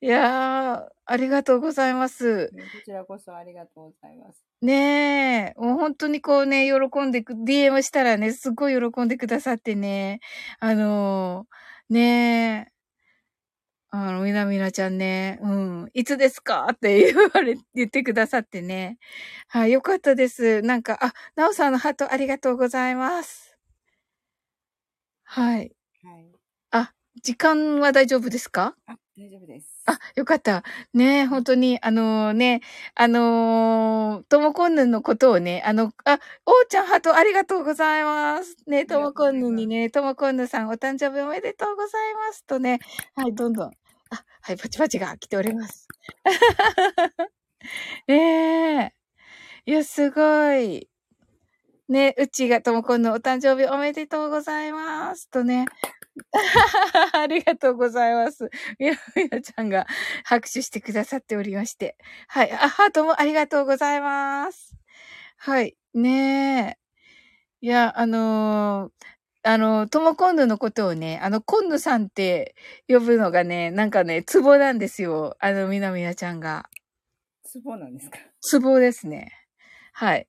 [0.00, 0.06] え。
[0.06, 2.48] いやー、ありがとうございます。
[2.48, 4.44] こちらこそありがとうございます。
[4.60, 5.60] ねえ。
[5.60, 10.20] もう本当にこうね、喜んでく、DM したらね、すっごい喜んでくださってね。
[10.60, 12.77] あのー、ねえ。
[13.90, 16.68] あの、みなみなちゃんね、うん、いつですか？
[16.74, 18.98] って言われ、言ってくださってね。
[19.48, 20.60] はい、よかったです。
[20.62, 23.54] なんか、あ、なおさんのハートありがとうございます。
[25.24, 25.72] はい。
[26.02, 26.32] はい。
[26.70, 28.76] あ、時間は大丈夫ですか？
[28.86, 29.82] あ、大丈夫です。
[29.86, 30.62] あ、よかった。
[30.94, 32.60] ね本当に、あのね、
[32.94, 38.56] あのー、ともこんぬんのことをね、あの、あ、おーちゃんハートありがとうございます。
[38.68, 42.44] ね、ともこんぬんにね、ともこんぬさんお誕生日おめでとうございます。
[42.44, 42.78] とね、
[43.16, 43.70] はい、どんどん、
[44.10, 45.88] あ、はい、パチパチが来ております。
[48.06, 48.94] ねえ。
[49.66, 50.88] いや、すごい。
[51.88, 55.30] ね、うちがともこんぬお誕生日おめでとうございます。
[55.30, 55.64] とね。
[57.14, 58.50] ありがとうございます。
[58.78, 59.86] みなみなちゃんが
[60.24, 61.96] 拍手してくださっておりまして。
[62.26, 62.52] はい。
[62.52, 64.74] あ、ハートもありがとうございます。
[65.38, 65.76] はい。
[65.94, 66.76] ね
[67.62, 67.66] え。
[67.66, 69.06] いや、あのー
[69.44, 72.54] あの、ともこんぬのことをね、あの、こんぬさんって
[72.88, 75.36] 呼ぶのがね、なんかね、ツボなんですよ。
[75.38, 76.68] あの、みなみなちゃんが。
[77.44, 78.18] ツボなんですか？
[78.42, 79.32] ツボですね。
[79.92, 80.28] はい。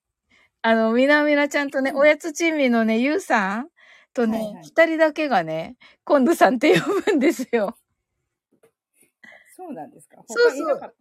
[0.62, 3.69] あの、みなみなちゃんとね、おやつ珍味のね、ゆうさん
[4.13, 7.78] とね、二、人だけがね、こんぬさんって呼ぶんですよ。
[9.56, 10.17] そうなんですか？
[10.28, 10.93] そうそう。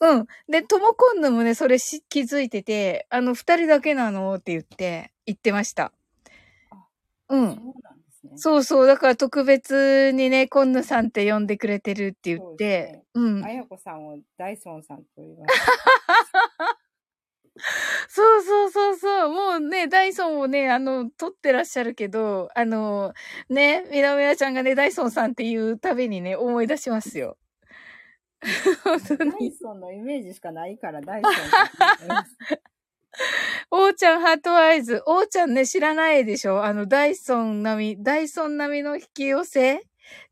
[0.00, 0.26] うん。
[0.48, 5.92] で、ともこんぬもね、それし気づいてて、あの、二人だけなのって言って、言ってました。
[7.28, 7.54] うん。
[7.54, 8.32] そうなんですね。
[8.36, 8.86] そうそう。
[8.86, 13.50] だから特別にね、こんぬさんって呼んでくれてるって言っそうね、うんあ。
[13.50, 15.54] やこさんをダイソンさんと言います。
[18.16, 19.28] そうそうそうそう。
[19.30, 23.12] もうね、ダイソンをね、あの、撮ってらっしゃるけど、あの、
[23.48, 27.36] ね、みなみなちゃんがね、ダイソンさんっていうたびにね、思い出しますよ。
[28.40, 29.50] ダイに。
[29.50, 31.32] ソンのイメージしかないからダイソン。
[33.72, 35.02] おーちゃんハートアイズ。
[35.06, 36.62] おーちゃんね、知らないでしょ？
[36.64, 39.74] あの、ダイソン並み、ダイソン並みの引き寄せ？
[39.78, 39.80] っ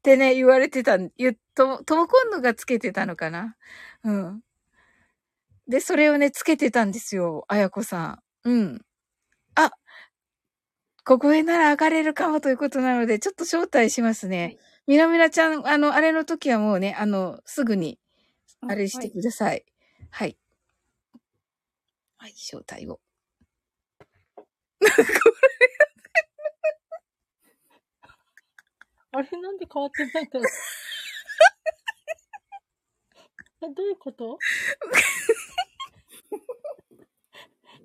[0.02, 3.56] てね、言われてた、言とも、ともこんのがつけてたのかな？
[4.04, 4.40] うん。
[5.68, 7.44] で、それをね、つけてたんですよ。
[7.48, 8.50] あやこさん。
[8.50, 8.82] うん。
[9.54, 9.70] あ、
[11.04, 14.42] ここへなら上がれるかもということなので、ちょっと招待しますね。
[14.44, 18.00] はいみなみなちゃん、あの、あれの時はもうね、あの、すぐに、
[18.68, 19.64] あれしてはいください。
[20.10, 20.36] はい。
[22.18, 23.00] はい、招待を。
[29.12, 30.44] あれなんで変わってないんだろう。
[33.62, 34.38] え、どういうこと？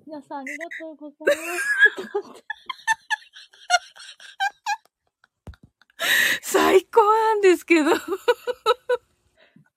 [0.08, 2.44] 皆さんありがとうございます。
[6.40, 7.90] 最高なんですけど。
[7.90, 7.96] うん、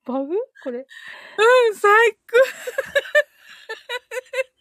[0.05, 0.35] バグ？
[0.63, 0.85] これ？
[1.73, 2.19] 最高。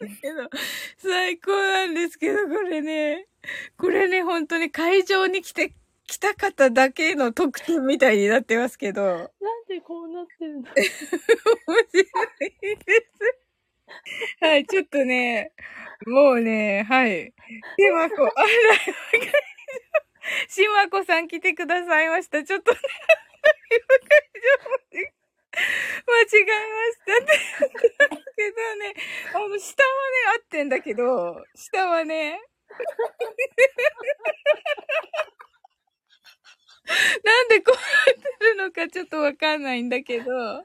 [0.01, 0.51] だけど、
[0.97, 3.29] 最高なんですけど、これね、
[3.79, 5.73] これね、本当に会場に来て、
[6.09, 9.29] 来た方だけの特典みたいになってますけど、なん
[9.69, 10.63] でこうなってるの？
[10.67, 10.73] 面
[11.93, 12.07] 白い
[12.59, 13.50] です。
[14.41, 15.53] はい、ちょっとね、
[16.07, 17.33] もうね、はい。
[17.79, 18.49] しまこ、あら、
[20.49, 22.43] しまこさん来てくださいました。
[22.43, 22.79] ちょっとね、
[23.71, 24.23] ライブ会
[24.95, 25.07] 場に
[26.07, 27.25] 間違えました。
[27.25, 27.39] って
[27.77, 28.95] 言うんですけどね、
[29.35, 32.41] あの、下はね、合ってんだけど、下はね、
[37.25, 40.65] なんでこうなってるのかちょっとわかんないんだけど、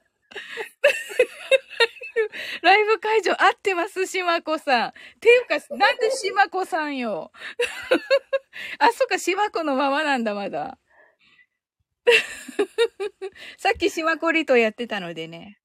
[2.61, 4.93] ライブ会場合ってます、しまこさん。
[5.20, 7.32] ていうか、なんでしまこさんよ。
[8.80, 10.78] あ、そっか、しまこのままなんだ、まだ。
[13.57, 15.59] さっきしまこリとやってたのでね。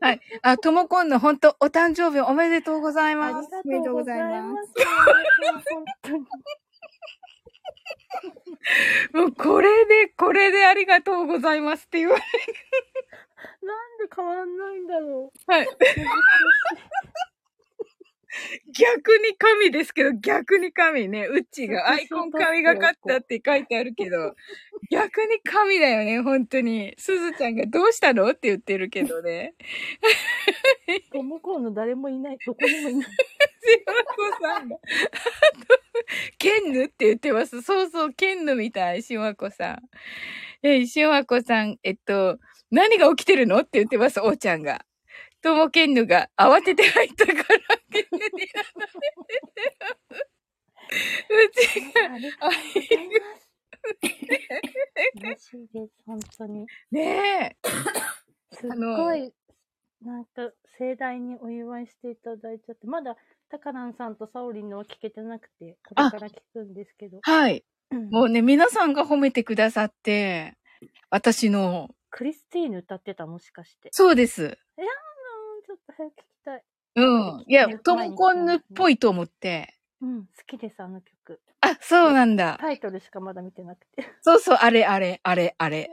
[0.00, 0.20] はい。
[0.42, 3.48] あ、ともこんの本当お誕生日おめでとうございあます。
[3.48, 4.72] りがおめでとうござざいます。
[9.12, 12.22] もうこれで、これでありがとうございますって言われ
[13.62, 15.68] なんで変わんないんだろはい。
[18.72, 21.26] 逆に神ですけど、逆に神ね。
[21.26, 24.34] うっちがアイコン神がかったって書いてあるけど、
[24.90, 26.94] 逆に神だよね、本当に。
[26.98, 29.54] すずちゃんがどうしたのって言ってるけどね。
[31.12, 32.38] 向こうの誰もいない。
[32.44, 33.10] どこにもいない。
[33.10, 33.14] し
[33.86, 34.76] まこさんが。
[36.38, 37.62] ケンヌって言ってます。
[37.62, 39.82] そうそう、ケンヌみたい、しまこさん。
[40.62, 42.38] え、しまこさん、えっと、
[42.70, 43.58] 何が起きてるの？
[43.60, 44.84] って言ってます、おーちゃんが。
[45.40, 48.08] ともケンヌが慌てて入ったから、やられてる。
[51.30, 52.30] うちが、あり
[55.22, 56.66] がしいです、本当に。
[56.90, 57.68] ねえ。
[58.52, 59.32] すごい、
[60.02, 63.16] なんか、盛大にお祝いしていただいちゃって、まだ、
[63.50, 67.20] タカランさんとサオリンのは聞けてなくて、これから聞くんですけど。
[67.22, 67.64] はい。
[67.92, 70.58] うんもうね、皆さんが褒めてくださって、
[71.10, 73.90] 私の、クリスティーヌ歌ってた、もしかして。
[73.92, 74.42] そうです。
[74.42, 74.50] うん、
[75.66, 76.62] ちょっと早く聞きたい。
[76.96, 77.44] うん。
[77.46, 79.74] いやね、トモコンヌっぽいと思って。
[80.00, 81.40] うん、好きです、あの曲。
[81.60, 82.56] あ、そうなんだ。
[82.60, 84.08] タイトルしかまだ見てなくて。
[84.22, 85.90] そうそう、あれあれ、あれあえれ。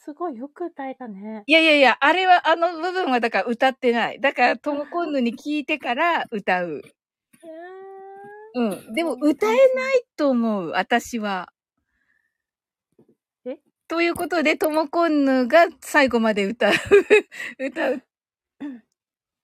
[0.00, 1.42] ー、すごいよく歌えたね。
[1.46, 4.20] いやいやいや、あれは、あの部分はだから歌ってない。
[4.20, 6.82] だから、トモコンヌに聞いてから歌う。
[7.44, 7.48] え
[8.54, 8.94] うん。
[8.94, 11.52] でも、歌えないと思う、私は。
[13.88, 16.72] えということで、トモコンヌが最後まで歌う、
[17.58, 18.00] 歌うっ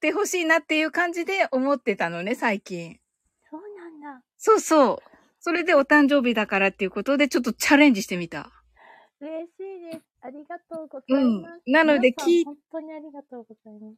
[0.01, 3.01] てほしいなっていう感じで思ってたのね、最近。
[3.51, 4.23] そうなんだ。
[4.37, 4.99] そうそう。
[5.41, 8.51] それでお誕生日だからっていうことで、ちょっとチャレンジしてみた。
[9.21, 10.01] 嬉しいです。
[10.21, 11.63] ありがとうございます。
[11.67, 13.97] うんなので聞い本当にありがとうございます。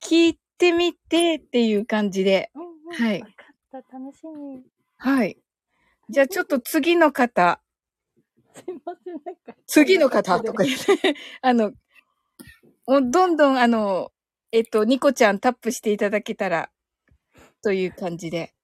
[0.00, 2.50] 聞いてみてっていう感じで。
[2.54, 2.92] うんうん。
[2.92, 3.32] はいわか
[3.78, 3.98] った。
[3.98, 4.62] 楽しみ。
[4.98, 5.38] はい。
[6.08, 7.60] じゃあちょっと次の方、
[8.56, 9.14] すいません。
[9.24, 9.54] なんか。
[9.66, 11.72] 次の方とか言って、 あの、
[12.86, 14.12] もうどんどんあの、
[14.52, 16.70] えっと、ニコちゃんタップしていただけたら、
[17.62, 18.54] という感じで。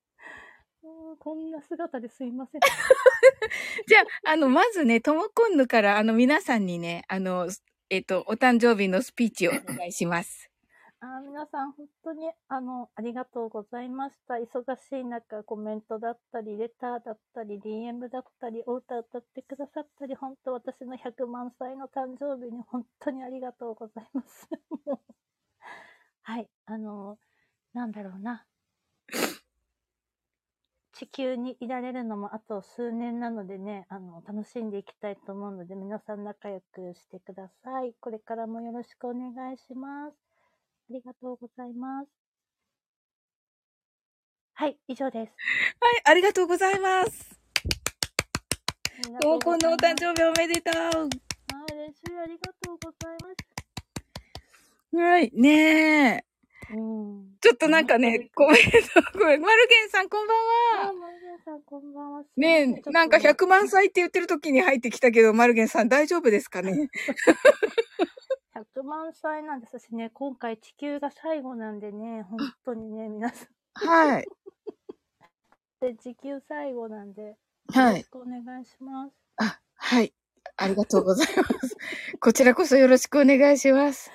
[0.82, 2.60] うんこんな姿ですいません。
[3.86, 7.48] じゃあ、あの、まずね、ともこんぬから、あの、皆さんにね、あの、
[7.90, 10.51] えっと、お誕生日のスピーチをお願いします。
[11.04, 14.34] あ皆さん本当にあのありがとうございました。
[14.34, 24.48] 忙しい中、コメントだったり、レターだったり、DM だったり、お歌歌ってくださったり、本当私の100万歳の誕生日に本当にありがとうございます。
[26.22, 27.18] はい、あの、
[27.72, 28.46] なんだろうな。
[30.92, 37.92] 地球にいられるのもあと数年なのでね、あの、楽しんでいきたいと思うので、皆さん仲良くしてください。
[37.94, 40.31] これからもよろしくお願いします。
[40.92, 42.08] ありがとうございます。
[44.52, 45.32] はい、以上です。
[45.80, 47.40] はい、ありがとうございます。
[49.22, 50.04] ともこんのお誕日。
[50.04, 50.74] 生日おめでとう。
[50.74, 52.18] あー、嬉しい。
[52.18, 54.96] ありがとうございます。
[54.96, 56.24] はい、ねえ。
[56.74, 57.38] うん。
[57.40, 60.36] ちょっとなんかね、コメント、ごめん、マルゲンさんこんばん
[60.88, 60.92] は。
[60.94, 62.24] マルゲンさん、こんばんは。
[62.36, 63.68] ねえ、なんか100万歳。
[63.68, 66.90] 歳って言ってる時に入ってきたけど、マルゲンさん大丈夫ですかね？
[68.54, 73.48] 100万歳なんですしね、今回地球が最後なんでね、本当にね、皆さん。
[73.74, 74.28] はい。
[75.80, 77.36] で、地球最後なんで、よ
[77.72, 77.94] はい。
[77.94, 79.14] ろしくお願いします。
[79.38, 80.14] あ、はい。
[80.56, 81.76] ありがとうございます。
[82.20, 84.10] こちらこそよろしくお願いします。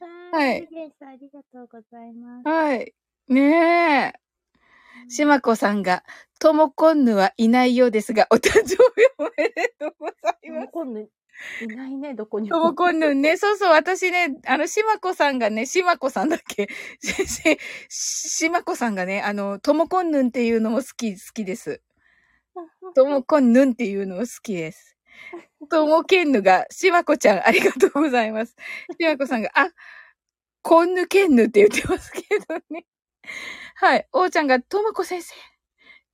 [0.00, 0.68] ははい
[1.00, 2.48] ありがとうございます。
[2.48, 2.94] はい。
[3.28, 4.20] ねえ。
[5.08, 6.04] しまこさんが、
[6.38, 8.78] ともこんぬはいないようですが、お誕生日
[9.18, 11.19] おめでとうございます。
[11.60, 16.68] いないね、どこにともこんぬね、 そうそう、私ね、あの、しまこさんがね、しまこさんだっけ？
[17.02, 21.82] し、し、しまこさんがね、あの、ともこんぬんっていうのも好き、好きです。
[22.94, 24.96] ともこんぬんっていうのも好きです。
[25.70, 28.56] ともけんぬが、しまこちゃん、ありがとうございます。
[29.00, 29.70] しまこさんが、あ、
[30.62, 32.86] こんぬけんぬって言ってますけどね。
[33.76, 34.08] はい。
[34.12, 35.34] おーちゃんが、ともこ先生。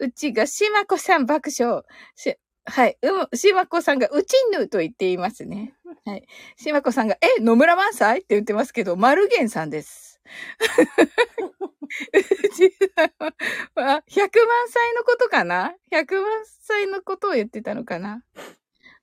[0.00, 1.82] うちが、しまこさん爆笑。
[2.16, 2.36] し、
[2.68, 2.98] はい。
[3.02, 5.74] うん、しまこさんが、うちんぬと言っていますね。
[6.04, 6.26] はい。
[6.56, 10.20] しまこさんが、え、野村萬斎って言ってますけど、マルゲンさんです。
[12.12, 13.32] うちさんは、
[13.76, 18.24] あ100万歳のことかな ?100 万歳のことを言ってたのかな？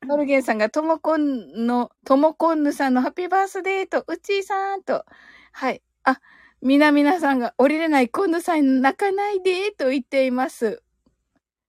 [0.06, 5.06] マルゲンさんが、ともこんの、ともこんぬさんのハッピーバースデーと、うちーさんと、
[5.54, 5.82] はい。
[6.04, 6.20] あ、
[6.62, 10.84] みなみなさんが、降りれないこんぬさん泣かないで、と言っています。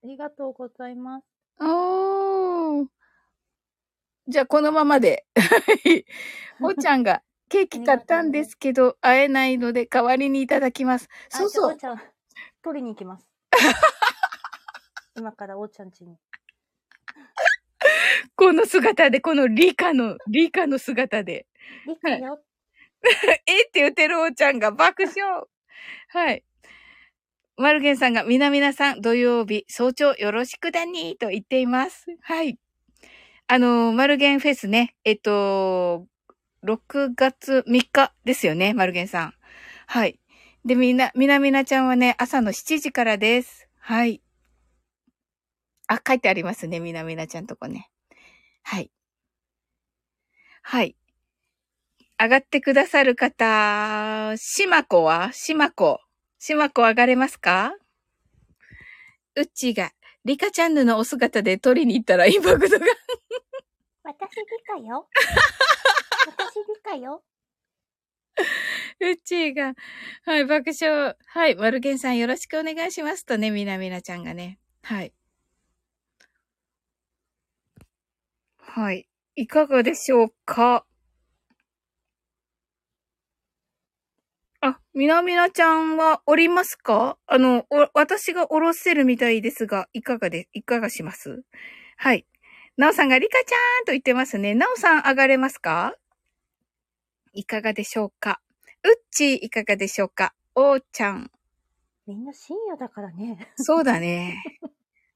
[0.03, 1.34] ありがとうございます。
[1.61, 2.87] おー。
[4.27, 5.27] じゃあ、このままで。
[5.37, 6.05] はい。
[6.61, 11.09] おちゃんが、ケーキ買ったんですけど、会えないので代わりにいただきます。
[11.33, 11.71] あそうそう。
[11.73, 12.03] おーちゃん、
[12.63, 13.29] 取りに行きます。
[15.17, 16.17] 今からおーちゃん家に。
[18.37, 21.47] この姿で、この理科の、理科の姿で。
[21.87, 22.43] リカよ。
[23.47, 25.45] えって言ってるおーちゃんが爆笑。
[26.09, 26.43] はい。
[27.57, 32.07] マルゲンさんが、みなみなさん、土曜日、早朝よろしくだにーと言っています。
[32.21, 32.59] はい。
[33.47, 36.07] あのー、マルゲンフェスね、えっと、
[36.65, 39.35] 6月3日ですよね、マルゲンさん。
[39.87, 40.19] はい。
[40.65, 43.69] で、みな、みなみなちゃんはね、朝の7時からです。
[43.79, 44.21] はい。
[45.87, 47.89] あ、書いてありますね、みなみなちゃんとこね。
[48.63, 48.91] はい。
[50.63, 50.97] はい。
[52.19, 55.33] 上がってくださる方、しまこは？
[55.33, 56.01] しまこ。
[56.45, 57.75] しまこ上がれますか？
[59.35, 59.93] うっちーが、
[60.27, 62.85] リカちゃんぬのお姿で取りに行ったらインパクトが。
[64.03, 65.09] 私リカよ。
[66.29, 67.25] 私リカよ。
[69.01, 69.73] うっちーが、
[70.27, 71.17] はい、爆笑。
[71.25, 74.59] はい、マルゲンさんよろしくお願いしますとね、みなみなちゃんがね。
[74.83, 75.15] はい。
[78.59, 79.09] はい。
[79.35, 80.85] いかがでしょうか？
[84.67, 87.19] あ、みなみなちゃんはおりますか？
[87.27, 91.43] あの、お、私がおろせるみたいですが、いかがで、いかがします？
[91.99, 92.25] はい。
[92.79, 94.55] なおさんがリカちゃんと言ってますね。
[94.55, 95.95] なおさん上がれますか？
[97.35, 98.41] いかがでしょうか？
[98.85, 100.33] うっちーいかがでしょうか？
[100.55, 101.31] おーちゃん。
[102.07, 103.53] みんな深夜だからね。
[103.57, 104.43] そうだね。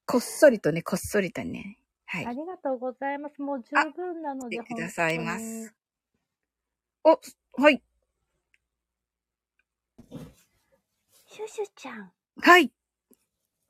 [0.05, 1.78] こっそりとね、こっそりとね。
[2.05, 2.32] はいあ。
[2.32, 3.40] りがとうございます。
[3.40, 4.59] もう十分なので。
[4.59, 5.74] 来てくださいま本す。
[7.05, 7.11] お、
[7.62, 7.82] はい。
[10.11, 10.22] 当に。
[11.39, 12.11] シュシュちゃん。
[12.43, 12.72] はい。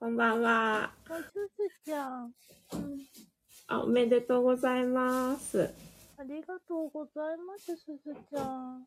[0.00, 0.84] こんばんは。
[0.84, 2.32] あ、シュシュちゃん。
[2.72, 2.98] うん。
[3.66, 5.74] あ、おめでとうございます。
[6.16, 8.86] ありがとうございます、シュシュちゃん。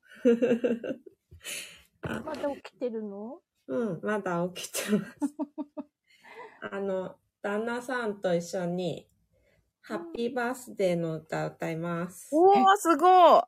[2.18, 3.44] あまだ起きてるの？
[3.68, 5.20] うん、まだ起きてます。
[6.74, 9.08] あの、旦那さんと一緒に、
[9.82, 12.30] ハッピーバースデーの歌歌います。
[12.32, 13.44] おー、すごい。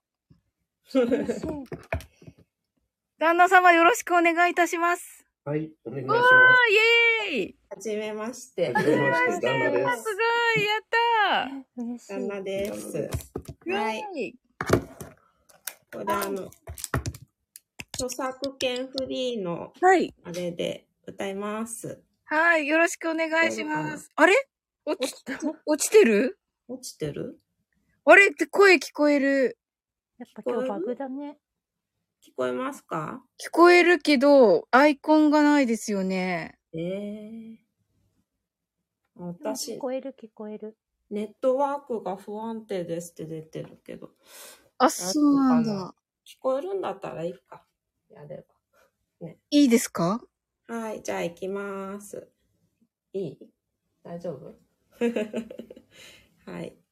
[3.18, 5.23] 旦那様よろしくお願いいたします。
[5.46, 6.24] はい、お願いしわまー、
[7.28, 8.72] イェーイはじめまして。
[8.72, 10.04] はじめまして旦那ですあす
[10.56, 10.84] ごい、やっ
[11.76, 12.14] た嬉しい。
[12.14, 13.10] 旦那です。
[13.68, 14.36] ーはい。
[15.92, 16.50] これあの、
[17.96, 20.14] 著作権フリーのはい。
[20.24, 22.02] あれで歌います。
[22.24, 24.10] はい、よろしくお願いします。
[24.16, 24.34] あれ？
[24.86, 25.14] 落ち、
[25.66, 26.40] 落ちてる？
[26.70, 27.38] 落ちてる？
[28.06, 28.28] あれ？
[28.28, 29.58] って声聞こえる。
[30.20, 31.38] やっぱ今日バグだね。
[32.26, 33.24] 聞こえますか？
[33.40, 36.58] 聞こえるけど、アイコンがないですよね。
[36.74, 37.64] ええ
[39.16, 40.78] 私聞、こえる聞こえる。
[41.10, 44.10] ネットワークが不安定ですって出てるけど。
[44.80, 45.96] あ、そうなんだ。
[46.26, 47.66] 聞こえるんだったらいいか。
[48.10, 48.46] やれ
[49.52, 50.22] いいですか？
[50.68, 50.76] ば。
[50.76, 52.32] はい、じゃあ行きます。
[53.14, 53.40] いい？
[54.04, 54.56] 大丈夫？
[56.46, 56.83] はい。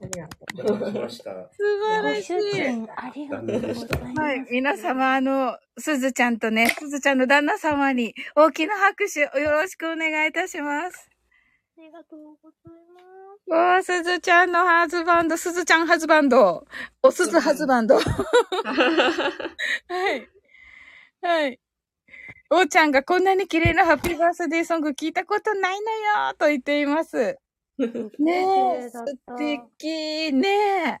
[0.00, 0.62] ありがとす。
[0.62, 1.30] お邪魔しました。
[1.52, 2.34] 素晴ごらしい。
[2.96, 4.20] ありがとうございます。
[4.20, 4.46] はい。
[4.50, 11.08] 皆様、あの、すずちゃんとね、すずちゃんの旦那様に大きな拍手よろしくお願いいたします。
[11.78, 13.00] ありがとうございま
[13.46, 13.50] す。
[13.50, 16.66] わあ、すずちゃんのハズバンド、すずちゃんハズバンド。
[17.02, 17.96] おすずハズバンド。
[19.88, 20.28] はい。
[21.22, 21.60] はい。
[22.48, 25.90] おーちゃんがこんなに綺麗なハッピーバースデーソング聞いたことないの
[26.28, 27.38] よと言っています。
[28.20, 29.04] ねえ、素
[29.36, 30.48] 敵ね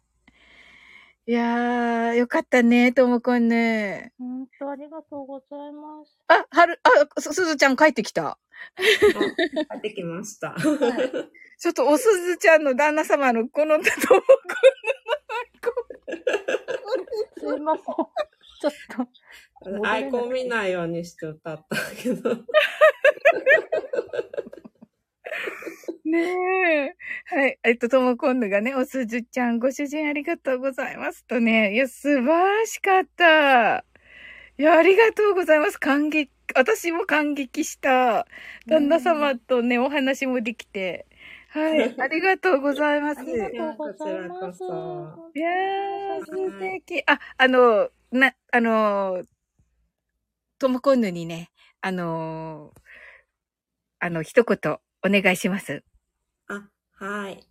[1.28, 4.12] いやー、よかったね、ともこんね。
[4.18, 6.18] 本当ありがとうございます。
[6.26, 8.38] あ、はる、あ、すすずちゃん帰ってきた。
[8.76, 10.56] 帰ってきました。
[11.58, 13.86] ちょっとおすずちゃんの旦那様のこのとも
[14.20, 14.26] こ
[17.38, 17.84] すいません。
[17.84, 19.08] ちょっと。
[19.90, 22.36] アイコン見ないようにして歌ったけど。
[26.04, 26.20] ね
[26.86, 26.96] え。
[27.26, 27.58] はい。
[27.64, 31.74] えっと、ともこんぬがね、おすずちゃん、ご主人ありがとうございますとね。
[31.74, 33.84] いや、素晴らしかった。
[34.58, 35.78] いや、ありがとうございます。
[35.78, 38.26] 感激、私も感激した。
[38.66, 41.06] 旦那様とね、お話もできて。
[41.50, 41.94] はい。
[42.00, 43.20] ありがとうございます。
[43.20, 44.62] ありがとうございます。
[45.34, 47.02] いやー、素敵。
[47.06, 49.22] あ、あの、な、あの、
[50.58, 51.50] ともこんぬにね、
[51.80, 52.72] あの、
[53.98, 54.58] あの、一言
[55.04, 55.84] お願いします。
[56.48, 57.46] あ、はい。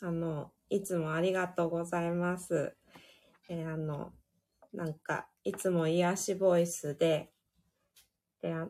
[0.00, 2.76] あの、いつもありがとうございます。
[3.48, 4.14] えーあの、
[4.72, 7.32] なんか、いつも癒しボイスで、
[8.40, 8.68] で、あ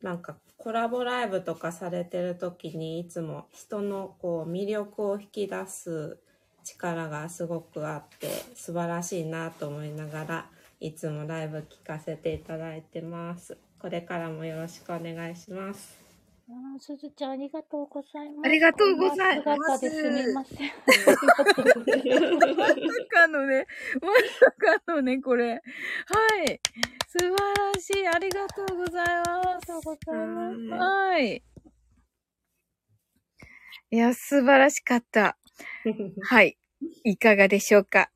[0.00, 6.20] なんか、コラボライブとかされてる時に、いつも人のこう、魅力を引き出す
[6.64, 10.50] 力がすごくあって、素晴らしいなと思いながら、
[10.80, 13.56] いつもライブ聞かせていただいてます。
[13.78, 16.02] これからもよろしくお願いします。
[16.78, 18.46] すずちゃん、ありがとうございます。
[18.46, 20.58] ありがとうございますすみません。
[20.58, 21.16] まさ
[23.08, 23.66] かのね、
[24.02, 24.08] ま
[24.38, 24.52] さ
[24.86, 25.52] かのね、これ。
[25.52, 25.58] は
[26.46, 26.60] い。
[27.08, 28.06] 素晴らしい。
[28.06, 29.38] ありがとうございます。
[29.38, 30.82] ありがとうございます。
[30.82, 31.42] はい。
[33.90, 35.38] いや、素晴らしかった。
[36.22, 36.58] はい。
[37.04, 38.10] いかがでしょうか？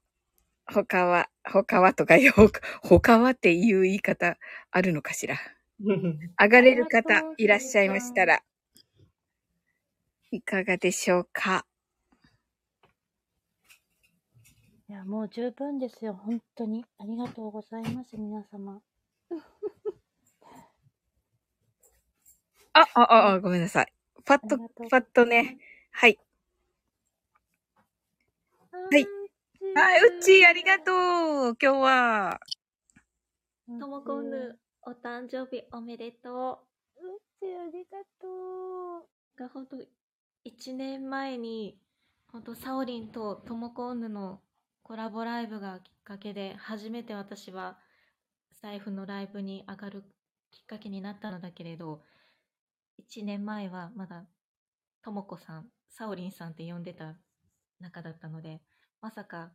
[0.66, 4.38] 他は、他はとか、他他はっていう言い方
[4.72, 5.36] あるのかしら？
[6.40, 8.42] 上がれる方いらっしゃいましたら、
[10.32, 11.66] いかがでしょうか？
[14.88, 16.14] いや、もう十分ですよ。
[16.14, 16.84] 本当に。
[16.98, 18.82] ありがとうございます、皆様。
[22.74, 23.92] あ、あ、あ、ごめんなさい。
[24.24, 25.58] パッととパッとね。
[25.92, 26.18] はい。
[28.90, 29.08] はい。
[29.80, 30.90] はい、うっちー、ありがと
[31.52, 31.56] う。
[31.62, 32.40] 今日は。
[33.68, 33.78] うん。
[33.78, 36.58] ともこんぬ、お誕生日おめでと
[36.96, 39.06] うっちー、ありがとう。
[39.36, 39.40] う。
[39.40, 39.76] が、ほんと、
[40.44, 41.78] 1年前に、
[42.32, 44.40] ほんと、サオリンとともこんぬの
[44.82, 47.78] コラボライブがきっかけで、初めて私は、
[48.60, 50.02] 財布のライブに上がる
[50.50, 52.02] きっかけになったのだけれど、
[52.98, 54.26] 1年前はまだ、
[55.04, 57.14] ともこさん、サオリンさんって呼んでた
[57.78, 58.60] 仲だったので、
[59.00, 59.52] まさか、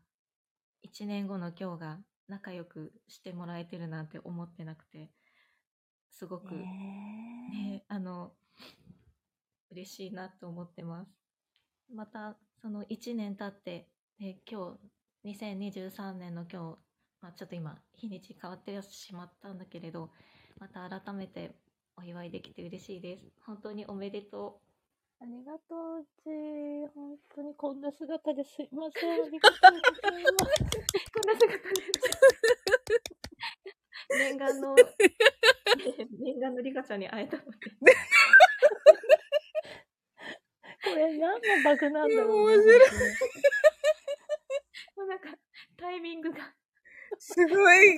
[0.86, 5.10] 1年後の今日が仲良くしてもらえてるなんて思ってなくて、
[6.12, 6.62] すごく、ね
[7.52, 8.32] ね、あの、
[9.72, 11.12] 嬉しいなと思ってます。
[11.94, 14.78] また、その1年経って、で今
[15.24, 16.78] 日、2023年の今日、
[17.22, 20.12] まあ、ちょっと今、日にち変わってしまったんだけれど、
[20.60, 21.56] また改めて
[21.98, 23.26] お祝いできて嬉しいです。
[23.46, 24.62] 本当におめでと
[25.24, 26.28] ありがとう、うち。
[26.94, 29.12] 本当にこんな姿ですいません。
[29.12, 30.52] ありがとうございます。
[31.14, 31.64] こんな姿で。
[34.20, 34.76] 念願の、
[36.20, 37.52] 念願のリカちゃんに会えたので。
[40.84, 42.56] これ何のバグなんだろう、ね。
[42.56, 42.80] 面白い
[44.98, 45.30] もうなんか、
[45.78, 46.54] タイミングが、
[47.18, 47.98] すごい、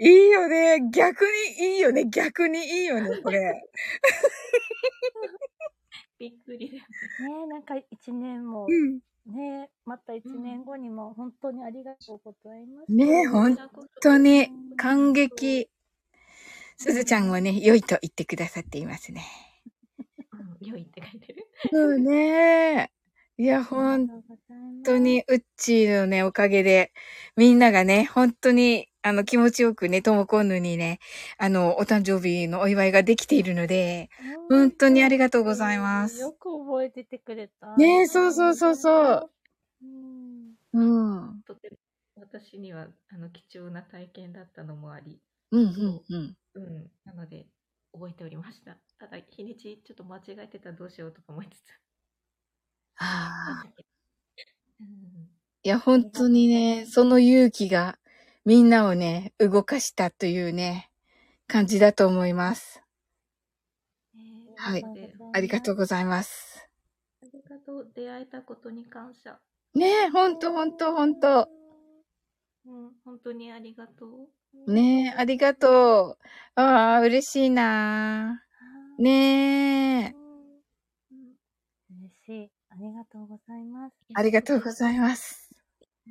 [0.00, 0.78] いいよね。
[0.92, 1.30] 逆に
[1.74, 2.04] いいよね。
[2.08, 3.68] 逆にいいよね、これ。
[8.08, 9.00] 1年も、うん、
[9.34, 12.92] ね、また1年後にも本当にありがとうございます。
[12.92, 13.58] ね、本
[14.02, 15.68] 当に感激。
[16.78, 19.24] すずちゃんもね、良いと言ってくださっていますね。
[20.60, 21.46] 良いって書いてる。
[21.70, 22.90] そうね。
[23.36, 24.08] いや、本
[24.84, 26.92] 当に、うっちーのね、おかげで、
[27.36, 30.98] みんながね、本当にあの、気持ちよくね、ともこんぬにね、
[31.38, 34.10] あの、お誕生日のお祝いができているので、
[34.48, 37.76] 本当にありがとうございますよく覚えててくれた。
[37.76, 39.30] ねえそうそうそうそう。
[39.82, 40.54] うん。
[40.72, 40.80] う
[41.20, 41.40] ん。
[41.46, 41.76] とても
[42.16, 45.20] 私にはあの貴重な体験だったのもあり、
[45.52, 46.34] うん、うん、うん。
[46.54, 47.46] うん、なので
[47.92, 48.76] 覚えておりました。
[48.98, 51.80] ただ日にちちょっと間違えてたらどうしようとか思いつつ。
[52.96, 53.68] ああ。
[54.80, 55.28] うん、
[55.64, 57.98] いや、本当にね、その勇気が、
[58.48, 60.88] みんなをね、動かしたというね、
[61.48, 62.82] 感じだと思います。
[64.14, 64.84] ねえはい
[65.34, 66.66] ありがとうございます。
[67.22, 67.92] ありがとう。
[67.94, 69.38] 出会えたことに感謝。
[69.74, 71.46] ねえ、ほんとほんとほんと。
[72.64, 74.06] うん、本当にありがと
[74.66, 74.72] う。
[74.72, 76.18] ねえ、ありがとう。
[76.54, 78.44] ああ、嬉しいな
[78.98, 80.14] ねえ。
[81.12, 82.50] うん、嬉しい。
[82.70, 83.94] ありがとうございます。
[84.14, 85.50] ありがとうございます。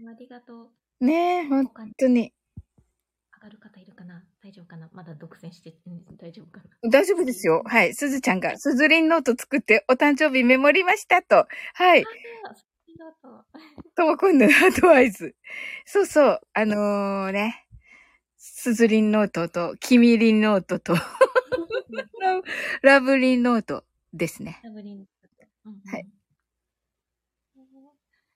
[0.07, 0.69] ありがとう。
[0.99, 1.91] ねえ、ほん他に。
[1.93, 4.23] 上がる方いるかな？
[4.43, 4.89] 大丈夫かな？
[4.93, 6.89] まだ独占して、うん、大丈夫かな？
[6.89, 7.61] 大丈夫ですよ。
[7.65, 7.93] はい。
[7.93, 11.47] すずちゃんが、すずりんノート作ってお誕生日メモりましたと。
[11.75, 12.03] はい。
[13.95, 14.49] ともこんぬア
[14.81, 15.35] ドバイス。
[15.85, 16.41] そうそう。
[16.53, 17.67] あのー、ね。
[18.37, 21.01] すずりんノートと、きみりんノートと、ラ
[22.81, 23.83] ラブリンノート
[24.13, 24.59] ですね。
[24.63, 24.97] ラブリン。
[24.97, 26.07] うんうんはい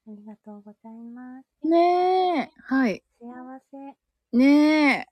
[0.08, 1.68] ありがとうございます。
[1.68, 2.52] ねえ。
[2.64, 3.04] はい。
[3.20, 4.38] 幸せ。
[4.38, 5.08] ねえ。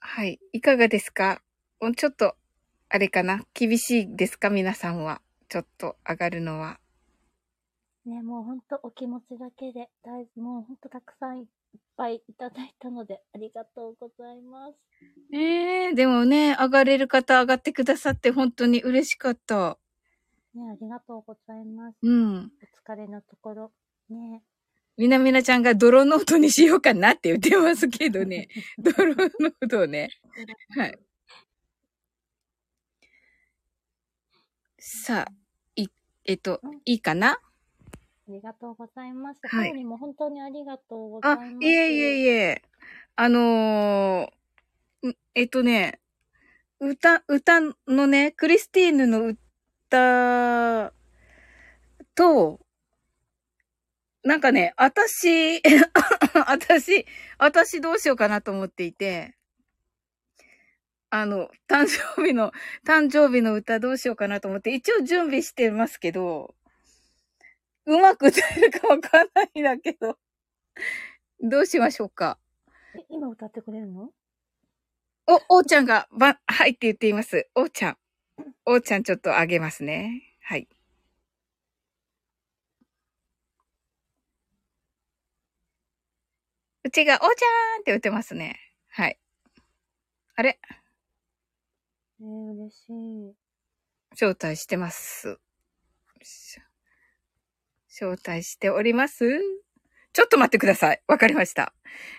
[0.00, 0.40] はい。
[0.52, 1.42] いかがですか？
[1.96, 2.36] ちょっと、
[2.88, 3.44] あれかな？
[3.54, 4.50] 厳しいですか？
[4.50, 5.20] 皆さんは。
[5.48, 6.80] ちょっと上がるのは。
[8.06, 11.46] ね、もうほんとお気持ちだけで、だいもうほんとたくさんいっ
[11.96, 14.74] ぱいいただいたので、ありがとうございます。
[15.30, 19.78] ねえ、でもね、上がれる方上がってくださって本当に嬉しかった。
[20.54, 21.96] ね、ありがとうございます。
[22.02, 22.36] うん。
[22.36, 23.72] お疲れのところ。
[24.10, 24.42] ね。
[24.98, 28.48] みなみなちゃんが泥ノートにしようかなって言ってますけどね。
[28.78, 30.10] 泥ノートね。
[30.76, 30.98] はい。
[34.78, 35.32] さあ、
[35.76, 35.88] い、
[36.26, 37.32] えっと、いいかな？
[37.32, 37.38] あ
[38.28, 39.40] りがとうございます。
[39.44, 42.62] はいも本当にありがとうござあいます。、いえいえいえ。
[43.16, 46.00] あのーんえっとね、
[46.80, 49.34] 歌、歌のね、クリスティーヌの
[49.92, 50.92] 歌
[52.14, 52.60] と、
[54.24, 55.60] なんかね、私、
[56.46, 57.06] 私、
[57.38, 59.34] 私どうしようかなと思っていて、
[61.10, 62.52] あの、誕生日の、
[62.86, 66.54] 誕生日の歌どうしようかなと思って、一応準備してますけど、
[67.86, 70.18] うまく歌えるかわかんないんだけど、
[71.42, 72.38] どうしましょうか。
[72.94, 74.10] え今歌ってくれるの？
[75.26, 77.48] お、おーちゃんが、ば、はいって言っています。
[77.54, 77.98] おーちゃん。
[78.64, 80.22] おーちゃんちょっとあげますね。
[80.40, 80.68] はい。
[86.84, 87.28] うちが、おーちゃ
[87.78, 88.60] んって言ってますね。
[88.88, 89.18] はい。
[90.36, 90.60] あれ？
[92.20, 93.34] えー、嬉しい。
[94.12, 95.38] 招待してます。
[96.22, 96.60] し
[97.88, 99.24] 招待しております
[100.12, 101.02] ちょっと待ってください。
[101.08, 101.74] わかりました。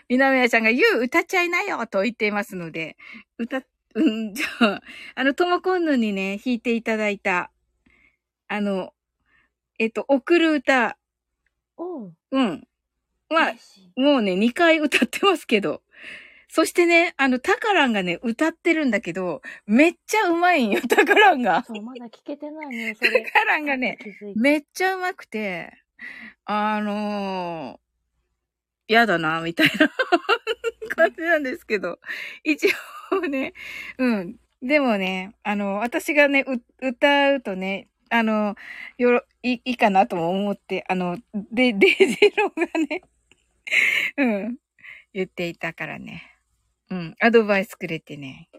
[0.10, 2.98] みなみなちゃんが、ゆう歌っちゃいなよと言っていますので、
[3.38, 3.62] 歌、
[3.96, 4.82] うん、じゃあ、
[5.16, 7.52] あの、ともこんぬにね、弾いていただいた、
[8.48, 8.94] あの、
[9.80, 10.98] えっと、送る歌、
[11.78, 12.14] おう。
[12.32, 12.68] うん。
[13.30, 13.54] は。
[13.96, 15.82] もうね、2回歌ってますけど。
[16.50, 21.68] そしてね、あの、タカランがね、歌ってるんだけど、めっちゃうまいんよ、 タカランが。
[21.68, 23.24] そう、まだ聞けてないのよ、そタれ。
[23.24, 23.98] カランがね、
[24.36, 25.72] めっちゃうまくて、
[26.46, 29.90] あのー、やだな、みたいな
[30.96, 32.00] 感じなんですけど、
[32.44, 32.68] 一
[33.12, 33.54] 応ね、
[33.98, 34.38] うん。
[34.62, 38.56] でもね、あの、私がね、う歌うとね、あの、
[38.98, 41.18] よろ、いいいかなとも思って、あの、
[41.52, 43.02] で、 デイジローがね、
[44.18, 44.58] うん、
[45.14, 46.24] 言っていたからね。
[46.92, 48.50] うん、アドバイスくれてね。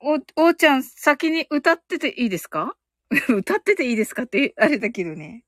[0.00, 2.76] お、おーちゃん、先に歌ってていいですか？
[3.28, 5.43] 歌ってていいですかって、あれだけどね。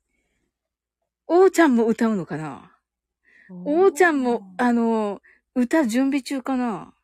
[1.29, 2.71] おーちゃんも歌うのかな？
[3.65, 5.21] おーちゃんも、あの、
[5.55, 6.95] 歌準備中かな？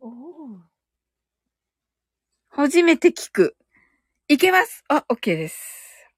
[0.00, 0.62] おう。
[2.50, 3.56] 初めて聞く。
[4.28, 6.08] いけますあ、OK です。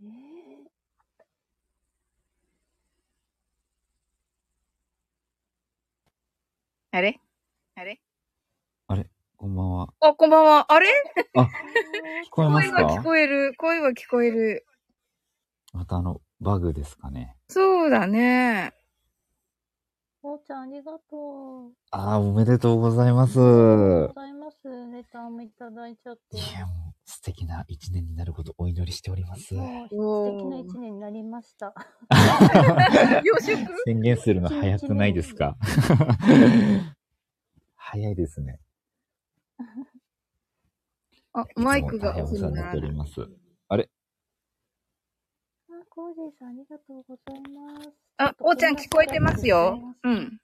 [0.00, 0.66] え
[6.92, 7.20] あれ？
[9.46, 9.88] こんばんは。
[10.00, 10.72] あ、こんばんは。
[10.72, 10.88] あれ？
[11.36, 11.42] あ、
[12.26, 13.54] 聞こえます声が聞かこえる。
[13.56, 14.66] 声は聞こえる。
[15.72, 17.36] またあの、バグですかね。
[17.48, 18.72] そうだね。
[20.24, 21.72] おーちゃん、ありがとう。
[21.92, 23.38] ああ、おめでとうございます。
[23.38, 24.58] ありがとういございます。
[24.64, 26.38] レターもいただいちゃって。
[26.38, 29.54] や、もう素敵な一年になることお祈りしております。
[29.54, 31.72] もう素敵な一年になりました。
[33.22, 35.56] 洋食 宣言するの早くないですか？
[37.76, 38.58] 早いですね。
[41.32, 42.80] あ、マイクがおオフ世話になってお。
[42.80, 43.20] ります。
[43.68, 43.90] あれ？
[45.68, 47.90] あ、コージーさん、ありがとうございます。
[48.18, 49.78] あ、おーちゃん聞こえてますよ。
[50.02, 50.40] うん。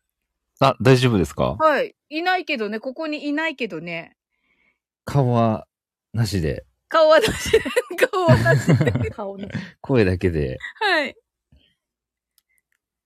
[0.61, 1.57] あ、大丈夫ですか？
[1.59, 1.95] はい。
[2.11, 4.17] いないけどね、ここにいないけどね。
[5.05, 5.67] 顔は
[6.13, 7.59] なしで、顔は出し、
[8.11, 9.11] 顔は出し。
[9.13, 9.49] 顔に。
[9.81, 11.17] 声だけで、はい。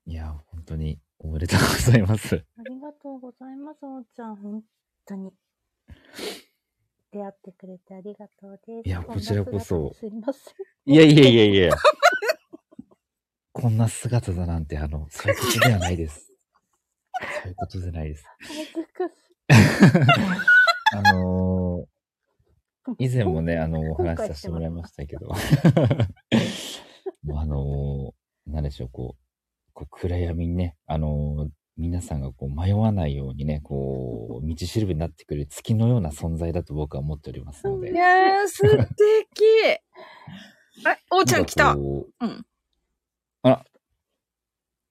[0.06, 2.44] いや、本当におめでとうございます。
[2.58, 4.36] ありがとうございます、おーちゃん。
[4.36, 4.62] 本
[5.06, 5.32] 当に。
[7.12, 8.88] 出会ってくれてありがとうです。
[8.88, 10.92] いやこちらこそすいません。
[10.92, 11.72] いやいやいやいや。
[13.52, 16.30] こんな姿だなんて、あの、そういうことではないです。
[17.42, 18.24] そういうことじゃないです。
[18.40, 19.16] 恥ずかしい。
[20.94, 21.86] あのー
[22.98, 25.26] 以前もね、あの、お話しさせてもらいましたけど、
[27.24, 29.22] もうあのーなんでしょう、こう、
[29.72, 37.92] こう暗闇にね、あのー皆さんがこう迷わないようにね、こう、道しるべになってくれる月のような存在だと僕は思っておりますので。
[37.92, 38.86] いやー、素敵。
[40.86, 42.46] あ、おーちゃん来たううん。
[43.42, 43.64] あら。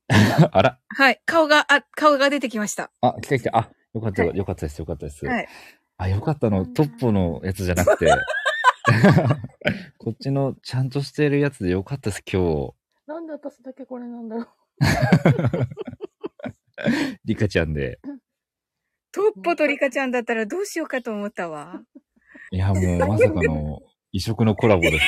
[0.51, 0.79] あら。
[0.87, 1.21] はい。
[1.25, 2.91] 顔が、あ、顔が出てきました。
[3.01, 3.57] あ、来た来た。
[3.57, 5.25] あ、よかった、はいよかったです、よかったです。
[5.25, 5.47] はい。
[5.97, 8.07] あ、よかったの、トッポのやつじゃなくて、
[9.97, 12.73] こっちのちゃんとしてるやつでよかったです、今
[13.07, 14.47] なんで私だけこれなんだろう。
[16.89, 17.19] 日。
[17.25, 17.99] リカちゃんで。
[19.11, 21.81] トッポとリカちゃんだったらどうしようかと思ったわ。
[22.51, 23.81] いや、もうまさかの
[24.11, 25.01] 異色のコラボですね。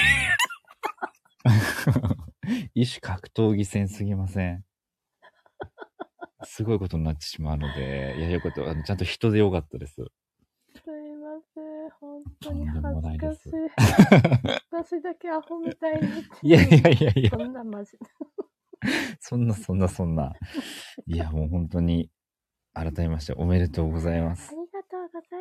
[2.74, 4.64] 異種格闘技戦すぎません？
[6.44, 8.70] すごいことになってしまうので、いや、よかった。
[8.70, 9.94] あのちゃんと人でよかったです。
[9.96, 11.90] すいません。
[12.00, 14.62] 本当に恥もないですずかしい。
[14.72, 16.08] 私だけアホみたいに。
[16.44, 17.98] いやいやいやいやそんなマジ。
[19.20, 20.34] そんなそんなそんな。
[21.06, 22.10] いや、 もう本当に、
[22.74, 24.52] 改めましておめでとうございますあ。
[24.52, 25.40] りがとうござい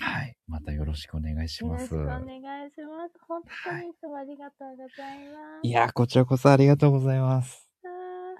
[0.00, 0.36] まはい。
[0.46, 1.64] またよろしくお願いしす。
[1.64, 1.90] よろします。
[1.90, 3.12] くお願いします。
[3.28, 5.68] 本当にいつもありがとうございます。
[5.68, 7.68] いや、こちらこそありがとうございます。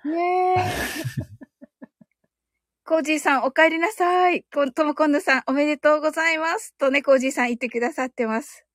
[0.06, 0.56] ねえ。
[2.86, 4.44] コージーさん、お帰りなさい。
[4.52, 6.74] こともこんぬさん、おめでとうございます。
[6.76, 8.66] とね、コージーさん言ってくださってます。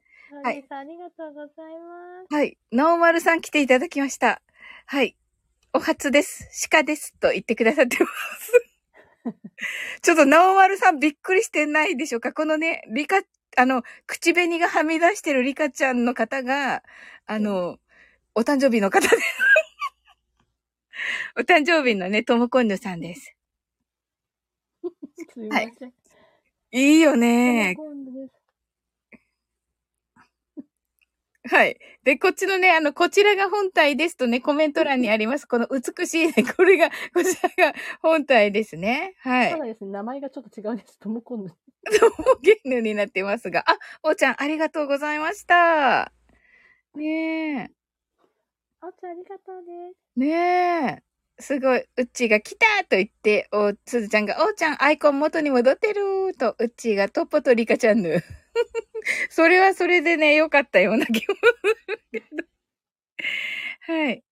[0.43, 0.51] は。
[0.51, 0.65] い。
[0.69, 2.33] ありがとうございます。
[2.33, 2.57] はい。
[2.71, 4.41] ノーマルさん来ていただきました。
[4.87, 5.15] はい。
[5.71, 6.49] お初です。
[6.71, 7.13] 鹿です。
[7.19, 8.09] と言ってくださってま
[8.39, 8.51] す。
[10.01, 13.21] ちょっとノーマルさんびっくりしてないでしょうかこのね、リカ、
[13.55, 16.81] あの、口紅がはみ出してるリカちゃんの方が、
[17.27, 17.77] あの、
[18.33, 19.17] お誕生日の方です。
[21.37, 23.35] お誕生日のね、ともこんぬさんです。
[25.33, 25.93] すいません。
[26.71, 27.75] いいよね。
[27.75, 28.38] です。
[31.49, 31.79] はい。
[32.03, 35.47] で、こっちのね、あの、こちらが本体ですとね、コメント欄にあります。
[35.47, 39.15] この美しいね、これが、 こちらが本体ですね。
[39.21, 39.57] はいた。
[39.57, 40.99] だですね、名前がちょっと違うんです。
[40.99, 41.51] ともこんぬ。
[42.43, 43.63] ゲームになってますが。
[43.67, 46.11] あ、おーちゃん、ありがとうございました。
[46.93, 47.71] ね
[48.81, 49.97] あおちゃんありがとうです。
[50.17, 50.19] え。
[50.19, 51.41] ねえ。
[51.41, 51.79] すごい。
[51.79, 58.21] うっちーが来たと言って、お、すずちゃんが、おーちゃん、アイコン元に戻ってると、うっちーがトッポとリカちゃんぬ。
[59.29, 61.35] それはそれでね、良かったような気も。
[63.81, 64.23] はい。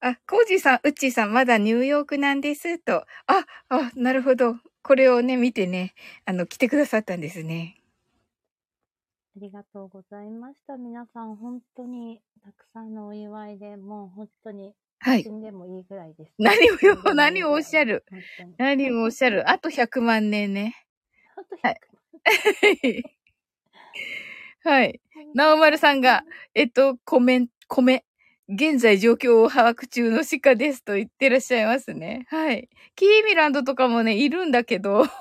[0.00, 3.06] あ、コージーさん、うっちーさん、まだニューヨークなんです、と。
[3.26, 4.56] あ、あ、なるほど。
[4.82, 5.94] これをね、見てね、
[6.26, 7.76] あの、来てくださったんですね。
[9.36, 10.76] ありがとうございました。
[10.76, 16.32] 皆さん、本当にたくさんのお祝いで、もう本当にはい死んでもいいぐらいです。
[16.38, 18.04] 何をよ、何をおっしゃる？
[18.58, 19.48] 何をおっしゃる？
[19.50, 20.76] あと100万年ね。
[21.36, 21.80] あとはい。
[24.64, 25.00] はい。
[25.34, 26.24] なおまるさんが、
[26.54, 28.04] えっと、コメン、米。
[28.48, 32.26] 現在状況を把握中の鹿ですと言ってらっしゃいますね。
[32.28, 32.68] はい。
[32.96, 35.16] キーミランドとかもね、いるんだけど、 なんか、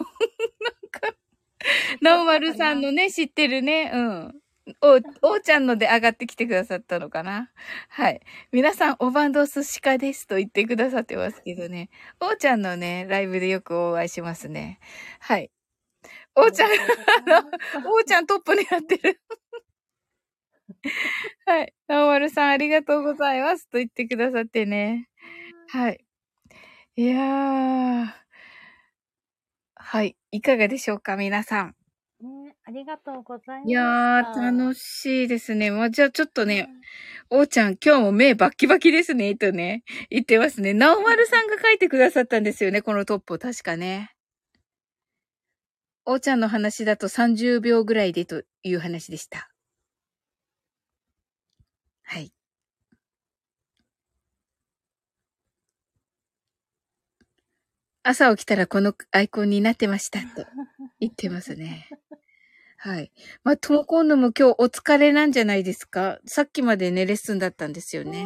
[2.01, 4.35] なおまるさんのね、知ってるね、うん。
[4.81, 7.51] お、おーちゃんので上がってきてくださったのかな
[7.89, 8.21] はい。
[8.51, 11.89] 皆さん、おばんどす鹿ですと言ってくださってますけどね。
[12.19, 14.79] おーちゃんのね、ライブでよくお会いしますね。
[15.19, 15.51] はい。
[16.35, 19.21] おーちゃん、あの、おーちゃんトップになってる。
[21.45, 21.73] はい。
[21.87, 23.67] なおまるさん、ありがとうございます。
[23.69, 25.09] と言ってくださってね。
[25.67, 26.03] はい。
[26.95, 28.07] いやー。
[29.75, 30.15] はい。
[30.31, 31.75] いかがでしょうか、皆さん。
[32.21, 33.69] ね、ありがとうございました。
[33.69, 35.71] いやー、楽しいですね。
[35.71, 36.69] まあ、じゃあちょっとね、
[37.29, 40.73] おーちゃん、今日も目バッキバキですね、とね、言ってますね。
[40.75, 44.11] なおまるさんが書いてくださったんですよね、このトップを、確かね。
[46.05, 49.49] おーちゃんの話だと30秒ぐらいでという話でした。
[52.03, 52.33] はい。
[58.03, 60.27] 朝起きたらこのアイコンになってましたと
[60.99, 61.87] 言ってますね。
[62.77, 63.11] はい。
[63.43, 66.17] まあ、ともこんのも今日お疲れなんじゃないですか？
[66.25, 68.25] さっきまでね、レッスンだったんですよね。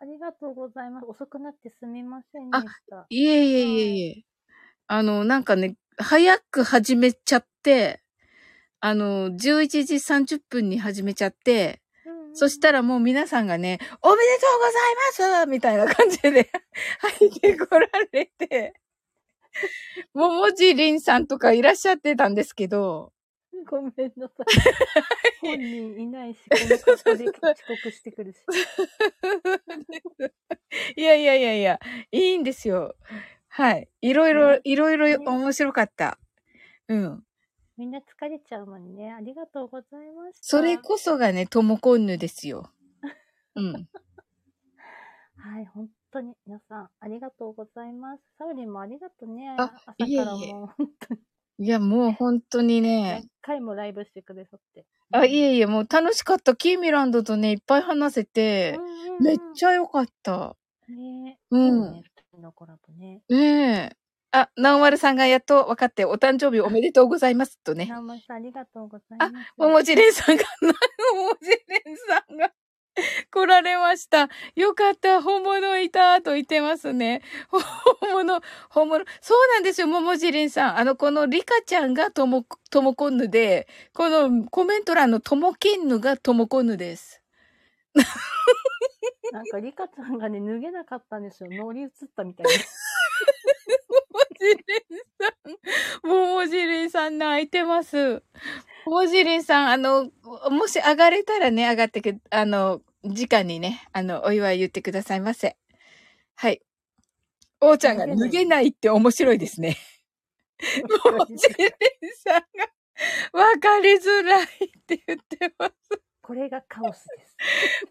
[0.00, 1.06] ありがとうございます。
[1.06, 3.06] 遅くなってすみませんであした。
[3.08, 4.22] いえいえいえいえ。
[4.86, 8.00] あの、なんかね、早く始めちゃって、
[8.80, 11.80] あの、11時30分に始めちゃって、
[12.34, 14.66] そしたらもう皆さんがね、おめでとうご
[15.24, 16.50] ざいますみたいな感じで
[17.18, 18.74] 入ってこられて、
[20.14, 23.12] ももじりんさんとかいらっしゃってたんですけど、
[23.66, 24.46] ごめんなさい。
[25.40, 27.32] 本人いないし、この格好で遅
[27.66, 28.38] 刻してくるし。
[30.96, 31.80] いやいやいやいや、
[32.12, 32.94] いいんですよ。
[33.58, 33.88] はい。
[34.02, 36.16] いろいろ、いろいろ面白かった。
[36.86, 37.24] うん。
[37.76, 39.12] みんな疲れちゃうもんね。
[39.12, 40.42] ありがとうございました。
[40.42, 42.70] それこそがね、ともこんぬですよ。
[43.56, 43.72] うん。
[45.38, 48.22] はい、本当に皆さんありがとうございます。
[48.38, 49.48] サウリンもありがとうね。
[49.50, 51.20] あ朝いえいえからもう本当に
[51.58, 53.28] いや、もう本当にね何。
[53.42, 54.86] 回もライブしてくださって。
[55.10, 56.54] あ、いえいえ、もう楽しかった。
[56.54, 58.78] キーミランドとね、いっぱい話せて、
[59.20, 60.56] めっちゃ良かった。
[60.88, 62.02] ねうん
[62.38, 63.22] のコラボね。
[63.28, 63.96] ねえ。
[64.32, 67.86] あ、なおまるさんがやっと分かって、お誕生日おめでとうございますとね。
[67.86, 69.52] ナオマさんありがとうございます。
[69.56, 72.52] ももじれんさんが、ももじれんさんが、
[73.30, 74.28] 来られました。
[74.54, 75.22] よかった。
[75.22, 77.22] 本物いたと言ってますね。
[77.48, 77.62] 本
[78.12, 79.04] 物、本物。
[79.20, 80.78] そうなんですよ、ももじりんさん。
[80.78, 87.17] あの、このリカちゃんがとも、ともこんぬで、このコメント欄のともけんぬがともこんぬです。
[89.32, 91.50] なんか、リカちゃんがね、脱げなかったんですよ。
[91.50, 92.52] 乗り移ったみたいな。
[92.58, 92.66] も
[94.06, 95.28] もじりんさ
[96.04, 96.08] ん。
[96.08, 98.22] ももじりんさん泣いてます。
[98.86, 100.10] ももじりんさん、あの、
[100.50, 105.56] もし上がれたらね、上がってく、あの、時間にね、あの、お祝い言ってくださいませ。
[106.36, 106.62] はい。
[107.60, 109.76] おーちゃんが脱げないって面白いですね。
[111.04, 112.68] ももじりんさんが、
[113.32, 114.48] わかりづらいっ
[114.86, 116.07] て言ってます。
[116.28, 117.36] これがカオスです。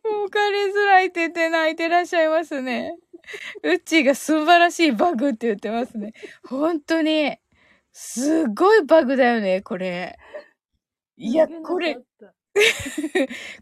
[0.06, 2.96] わかりづらいってて泣いてらっしゃいますね。
[3.64, 6.14] うっちーが素晴らしいバグって言ってますね。
[6.48, 7.36] 本当に、
[7.94, 10.20] すごいバグだよね、これ。
[11.16, 11.98] いや、これ、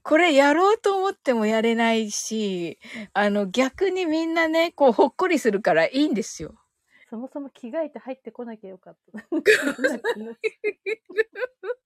[0.04, 2.78] これやろうと思ってもやれないし、
[3.14, 6.54] あの、逆にみんなね、こう、ほっこりするからいいんですよ。
[7.10, 9.24] そもそも着替えて入ってこなきゃよかった。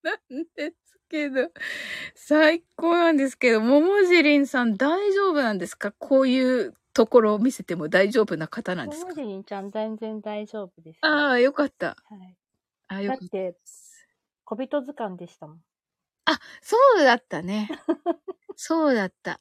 [0.02, 0.18] なん
[0.56, 1.50] ですけど、
[2.16, 5.92] 最高なんですけど、ももじりんさん大丈夫なんですか？
[5.94, 9.12] こういうところを見せても大丈夫な方なんですか？
[9.12, 11.02] もじりんちゃん全然大丈夫ですよ。
[11.12, 11.98] ああ、よかった。
[12.06, 12.38] はい。
[12.88, 13.24] あよかった。
[13.24, 13.58] だって、
[14.46, 15.64] 小人図鑑でしたもん。
[16.62, 17.70] そうだったね。
[18.56, 19.40] そうだった。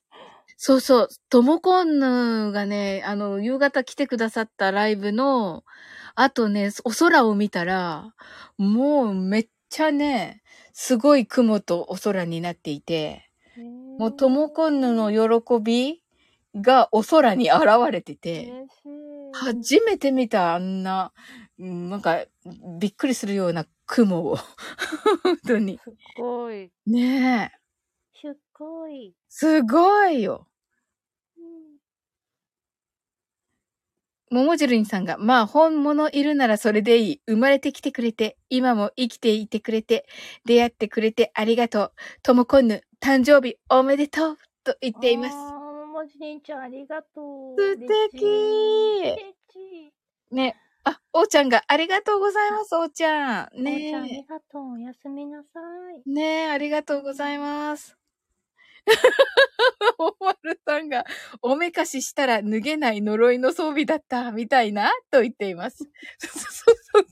[0.56, 1.08] そうそう。
[1.30, 5.64] ともこんぬがね、あの、夕方来てくださったライブの、
[6.16, 8.14] あとね、お空を見たら、
[8.58, 10.42] もうめっちゃね、
[10.80, 13.28] すごい雲とお空になっていて、
[13.98, 16.04] もうともこんぬの喜び
[16.54, 18.52] がお空に現れてて。
[19.32, 21.12] 初めて見たあんな、
[21.58, 22.24] うんなんか、
[22.78, 24.36] びっくりするような雲を。
[25.24, 25.80] 本当に。
[25.82, 26.70] すっごい。
[26.86, 27.58] ねえ。
[28.20, 29.16] すっごい。
[29.28, 30.46] すごいよ。
[31.36, 31.78] うん
[34.30, 37.22] ももじるんさんが、まあ本物いるならそれでいい。
[37.26, 40.06] 生まれてきてくれて、今も生きていてくれて、
[40.44, 41.92] 出会ってくれてありがとう。
[42.22, 45.36] ともこんぬ、誕生日おめでとうと言っています。
[45.36, 47.56] あー、もじりんちゃんありがとう。
[47.58, 49.22] 素敵。
[50.30, 50.60] ね。
[50.84, 53.50] あ、おーちゃんがありがとうございます、おーちゃん。
[53.64, 54.72] おーちゃんありねがとう。
[54.74, 55.60] おやすみなさ
[55.96, 56.04] い。
[56.06, 56.10] え。
[56.10, 57.97] ねえ、ありがとうございます。
[59.98, 61.04] おまるさんが、
[61.42, 65.84] おめかししたら脱げない呪いの装備だった、みたいな、と言っています。
[66.18, 67.06] そ うそうそう。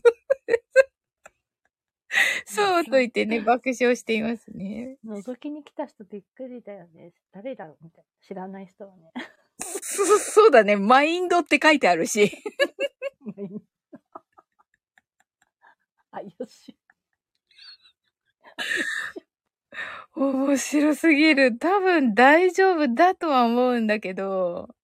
[2.47, 4.97] そうと言ってね、爆笑していますね。
[5.05, 7.13] 覗きに来た人びっくりだよね。
[7.33, 8.27] 誰だろうみたいな。
[8.27, 9.13] 知らない人はね。
[9.59, 12.31] そ そうだね、マインドって書いてあるし。
[16.11, 16.77] あ、よし。
[20.17, 21.59] 面白すぎる。
[21.59, 24.75] 多分大丈夫だとは思うんだけど。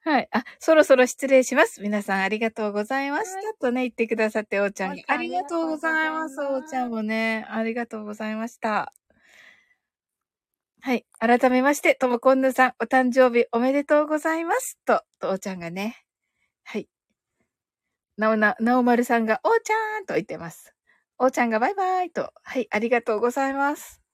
[0.00, 0.28] はい。
[0.32, 1.80] あ、そろそろ失礼します。
[1.80, 3.54] 皆さんありがとうございました。
[3.60, 5.04] とね、言ってくださって、おーちゃんに。
[5.06, 6.40] ありがとうございます。
[6.40, 8.92] おーちゃんもね、ありがとうございました。
[10.80, 11.06] はい。
[11.20, 14.78] 改めまして、ともこんぬさん、お誕生日おめでとうございます。
[14.84, 16.04] と、とおーちゃんがね。
[16.64, 16.88] はい。
[18.16, 20.74] なおな、なおまるさんが、おーちゃんと言ってます。
[21.18, 22.32] おーちゃんがバイバイと。
[22.42, 22.66] はい。
[22.70, 24.07] ありがとうございます。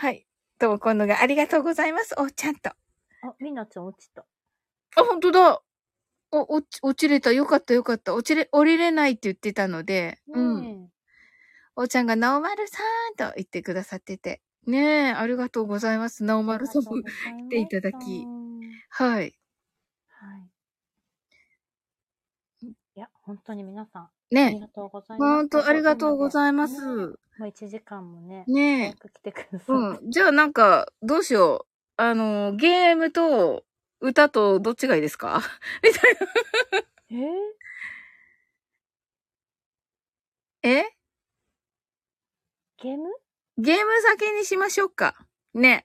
[0.00, 0.28] はい。
[0.60, 2.14] ともこんぬがありがとうございます。
[2.18, 2.70] おーちゃんと。
[2.70, 4.24] あ、みなちゃん落ちた。
[4.94, 5.60] あ、本当だ。
[6.30, 7.32] お、落ち、落ちれた。
[7.32, 8.14] よかった、よかった。
[8.14, 10.62] 落ちれ、降りれないって言ってたので、うん。
[10.62, 10.88] ね
[11.74, 12.78] おーちゃんが、なおまるさ
[13.12, 14.40] んと言ってくださってて。
[14.68, 16.22] ねえ、ありがとうございます。
[16.22, 16.44] なおえ。
[16.44, 18.24] まるさんも来ていただき。
[18.90, 19.36] はい。
[20.06, 20.48] はい。
[22.62, 24.10] いや、本当に皆さん、
[24.42, 25.38] ありねがとうございます。
[25.38, 26.82] 本当ありがとうございます。
[26.86, 29.96] ねもう1時間もね、ね早く来てくださって。
[29.96, 30.00] え。
[30.02, 30.10] うん。
[30.10, 32.02] じゃあなんか、どうしよう。
[32.02, 33.64] あの、ゲームと
[34.00, 35.42] 歌とどっちがいいですか？
[35.82, 36.20] みたいな。
[37.10, 37.14] え？
[37.16, 37.58] ー
[40.62, 40.88] え？
[42.78, 43.08] ゲーム？
[43.58, 45.14] ゲーム先にしましょうか。
[45.54, 45.84] ね。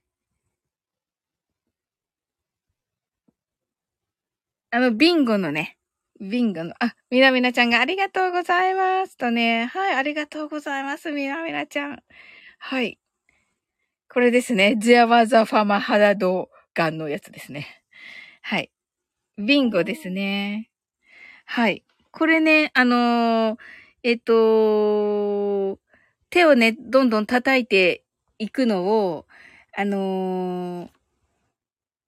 [4.71, 5.77] あの、ビンゴのね。
[6.23, 9.17] ビンゴの、あ、みなみなちゃんがありがとうございます。
[9.17, 9.65] とね。
[9.65, 11.11] はい、ありがとうございます。
[11.11, 12.03] みなみなちゃん。
[12.59, 12.97] はい。
[14.09, 14.77] これですね。
[14.79, 17.83] ゼアワザファマハダドガンのやつですね。
[18.41, 18.71] はい。
[19.37, 20.69] ビンゴですね。
[21.45, 21.83] はい。
[22.11, 23.57] これね、あのー
[24.03, 25.77] えっと、
[26.29, 28.05] 手をね、どんどん叩いて
[28.39, 29.25] いくのを、
[29.75, 30.89] あのー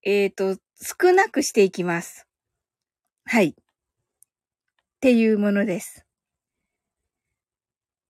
[0.03, 2.27] えっ、と、少なくしていきます。
[3.25, 3.55] はい。
[5.05, 6.03] っていうものです。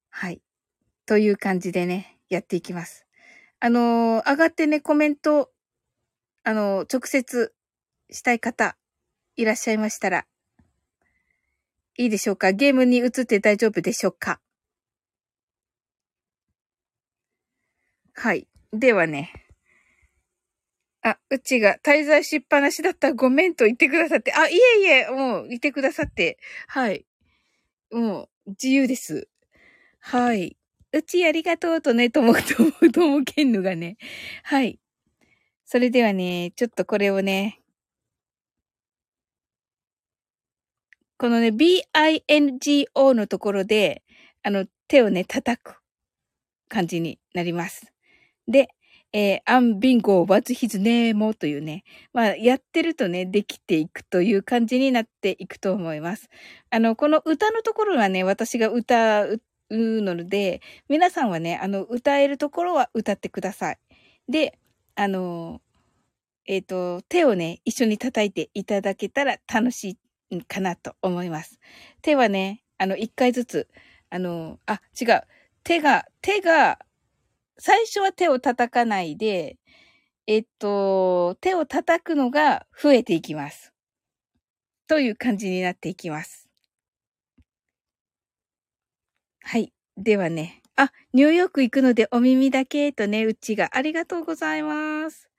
[0.10, 0.42] はい。
[1.06, 3.06] という感じでね、やっていきます。
[3.60, 5.52] あのー上がってね、コメント、
[6.46, 7.54] あの、直接
[8.10, 8.78] したい方、
[9.36, 10.26] いらっしゃいましたら、
[11.98, 12.54] いいでしょうか？
[12.54, 14.40] ゲームに移って大丈夫でしょうか？
[18.14, 18.48] はい。
[18.72, 19.45] ではね。
[21.06, 24.34] あ、うちが滞在しっぱなしだったらごめんと言ってくださって。
[24.34, 26.40] あ、いえいえ、もう言ってくださって。
[26.68, 27.06] はい。
[27.92, 29.30] もう自由です。
[30.00, 30.58] はい。
[30.94, 33.98] うちありがとうとね、とも、とも、ともけんぬがね。
[34.44, 34.80] はい。
[35.66, 37.62] それではね、ちょっとこれをね、
[41.18, 44.04] このね、bingo のところで、
[44.44, 45.82] あの、手をね、叩く
[46.70, 47.94] 感じになります。
[48.48, 48.70] で、
[49.18, 56.28] えー、アンビンゴ what's his name というね、まあ、やってるとね、できていくという感じになっていくと思います。
[56.70, 59.40] あの、この歌のところはね、私が歌う
[59.70, 63.78] ので、皆さんはね、あの、歌えるところは歌ってください。
[64.28, 64.60] で、
[64.96, 65.62] あの、
[66.46, 69.98] えっ、と、手をね、一緒に叩いていただけたら楽し
[70.30, 71.62] いかなと思います。
[72.02, 73.70] 手はね、あの、一回ずつ、
[74.10, 75.22] あの、あ、違う。
[75.64, 76.80] 手が、手が、
[77.58, 79.58] 最初は手を叩かないで、
[80.28, 83.74] えっと、手を叩くのが増えていきます。
[84.88, 86.48] という感じになっていきます。
[89.42, 89.74] はい。
[89.98, 90.62] ではね。
[90.76, 95.30] あ、ニューヨーク行くのでお耳だけとね、うちがありがとうございます。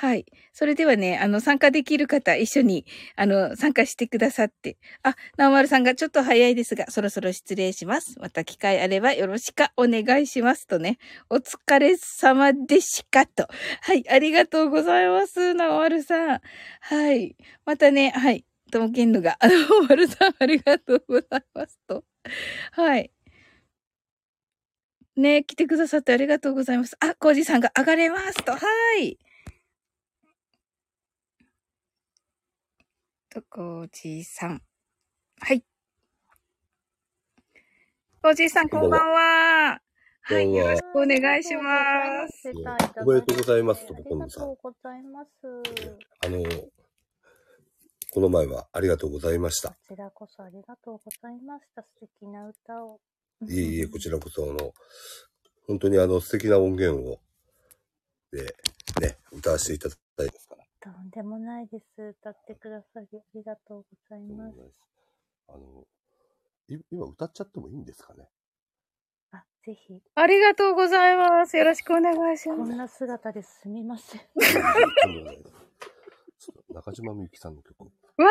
[0.00, 0.26] はい。
[0.52, 2.86] それではね、あの、参加できる方、一緒に、
[3.16, 4.76] あの、参加してくださって。
[5.02, 8.16] あ、なおまるさんがちょっと早いですが、そろそろ失礼します。
[8.20, 10.98] また機会あればよろしくお願いしますとね。
[11.28, 13.48] お疲れ様でしかと。
[13.80, 14.08] はい。
[14.08, 15.54] ありがとうございます。
[15.54, 16.40] なおまるさん。
[16.80, 17.34] はい。
[17.66, 18.44] またね、はい。
[18.70, 22.04] ともけんぬが、あの、まるさん、ありがとうございますと。
[22.70, 23.10] はい。
[25.16, 26.96] ね来てくださってありがとうございます。
[27.00, 28.52] あ、コージさんが上がれますと。
[28.52, 28.58] は
[29.00, 29.18] い。
[33.40, 34.62] と、コージさん。
[35.40, 35.64] はい。
[38.22, 39.80] コージさん、こんばんは。
[40.22, 40.54] はい。
[40.54, 42.50] よろしくお願いします。
[43.02, 45.30] おめでとうございますともこんぬさんありがとうございます。
[46.26, 46.70] あの、
[48.12, 49.70] この前はありがとうございました。
[49.70, 51.82] こちらこそありがとうございました。
[51.82, 53.00] 素敵な歌を。
[53.48, 54.74] いえいえ、こちらこそ、あの、
[55.66, 57.20] 本当にあの素敵な音源を、
[58.32, 58.56] で、
[59.00, 60.67] ね、歌わせていただいてますから。
[60.92, 61.84] とんでもないです。
[62.20, 64.54] 歌ってくださりありがとうございます。
[65.48, 65.86] あの、
[66.68, 68.30] い今歌っちゃってもいいんですかね？
[69.32, 70.02] あ、ぜひ。
[70.14, 71.58] ありがとうございます。
[71.58, 72.58] よろしくお願いします。
[72.58, 74.20] こんな姿ですみません。
[76.72, 77.92] 中島みゆきさんの曲を。
[78.16, 78.30] わ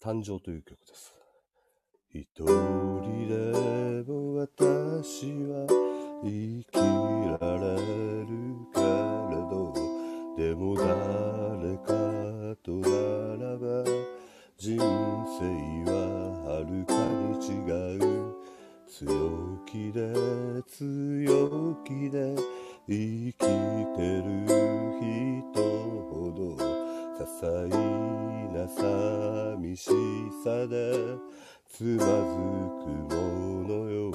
[0.00, 1.14] 誕生という曲です。
[2.10, 5.87] 一人でも私は
[6.22, 8.28] 生きられる
[8.74, 8.84] けれ
[9.50, 9.72] ど
[10.36, 12.88] でも誰かとな
[13.36, 13.84] らば
[14.56, 15.44] 人生
[15.88, 15.92] は
[16.44, 18.34] はるかに違う
[18.88, 19.06] 強
[19.64, 20.12] 気で
[20.66, 22.34] 強気で
[22.88, 24.26] 生きてる
[25.00, 25.62] 人
[26.10, 26.56] ほど
[27.16, 27.68] 些細
[28.52, 29.90] な寂し
[30.42, 31.16] さで
[31.68, 34.10] つまずくものよ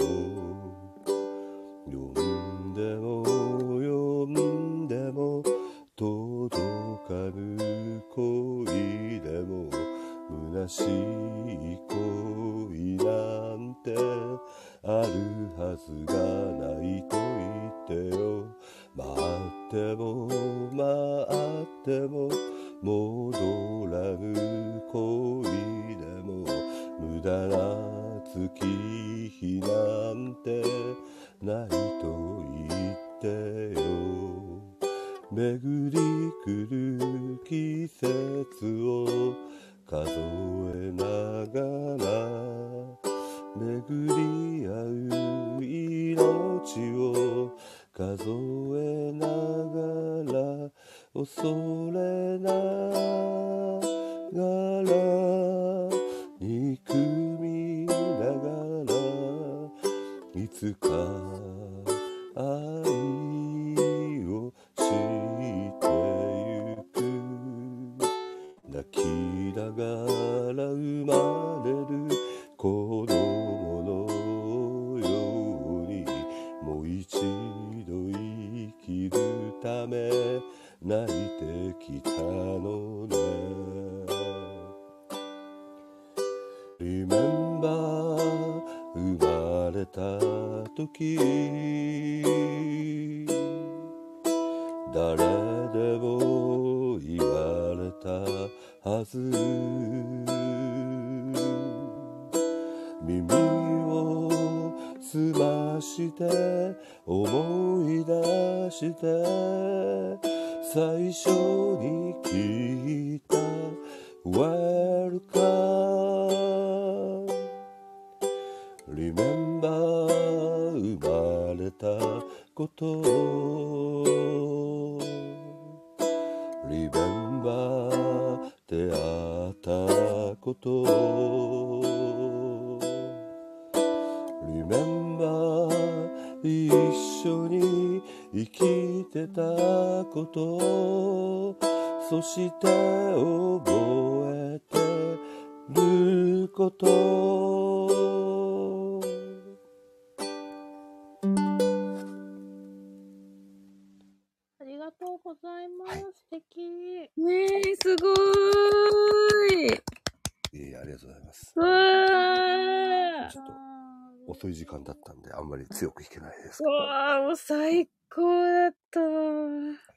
[166.13, 168.99] けないですうわー、もう最高だった。
[168.99, 169.07] あり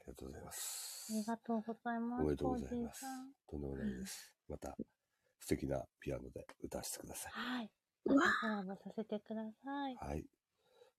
[0.07, 2.21] がとうございますありがとうございます。
[2.21, 3.05] おめでとうございます
[3.49, 4.75] とんでもないですまた
[5.39, 7.71] 素敵なピアノで歌わせてくださいはい。
[8.07, 9.95] コラボさせてください。
[9.95, 10.25] はい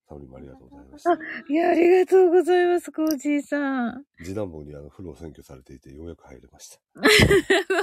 [0.08, 1.18] サオリンもありがとうございましたあ、
[1.50, 4.04] いや、ありがとうございます、コージーさん。
[4.24, 6.78] 次男坊にあの風呂を占拠されていてようやく入れました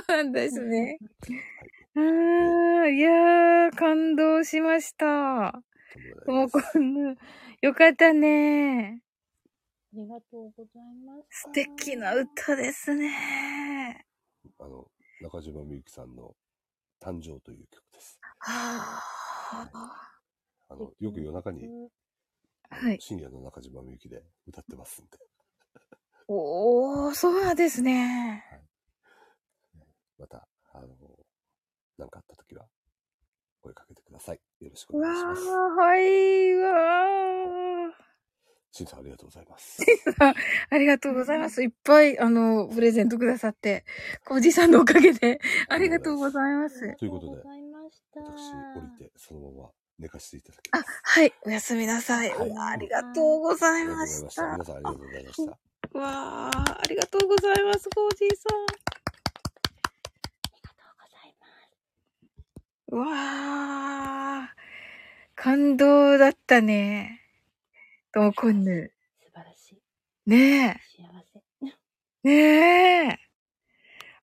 [0.08, 0.98] そうですね。
[1.96, 5.62] あー、いやー、感動しました。
[6.26, 7.18] ともこんぬ、
[7.62, 9.02] よかったね。
[9.94, 11.42] ありがとうございます。
[11.44, 14.06] 素敵な歌ですね。
[14.60, 14.86] あの
[15.22, 16.36] 中島みゆきさんの
[17.02, 19.02] 誕生という曲ですは
[20.70, 21.68] あのよく夜中に
[22.70, 22.98] はい。
[23.00, 25.12] 深夜の中島みゆきで歌ってますんで
[26.28, 28.44] おー、そうなんですね。
[30.18, 30.88] またあの
[31.98, 32.66] 何かあった時は
[33.66, 38.06] 声かけてくださいよろしくおうわ願いしますー、はい、うわー。
[38.72, 39.84] しんさんありがとうございます
[40.70, 41.64] ありがとうございます。
[41.64, 43.86] いっぱい、あの、プレゼントくださって、
[44.26, 45.40] コージーさんのおかげで、
[45.70, 46.94] ありがとうございます。
[46.98, 47.42] ということで。
[47.42, 52.30] 私降りてそのまま寝かせていただきますはい、おやすみなさい。
[52.32, 54.36] うわーありがとうございありがとうございまし。
[54.36, 55.58] たた皆さんありがとうございました
[55.94, 58.44] うわーありがとうございます、コージーさ
[58.82, 58.85] ん。
[62.88, 64.56] うわー
[65.36, 67.22] 感動だったね。
[68.14, 68.92] ともこんぬ。
[69.24, 70.30] 素晴らしい。
[70.30, 71.04] ね幸
[71.34, 71.40] せ。
[71.66, 71.74] え。
[72.24, 73.20] ねえ。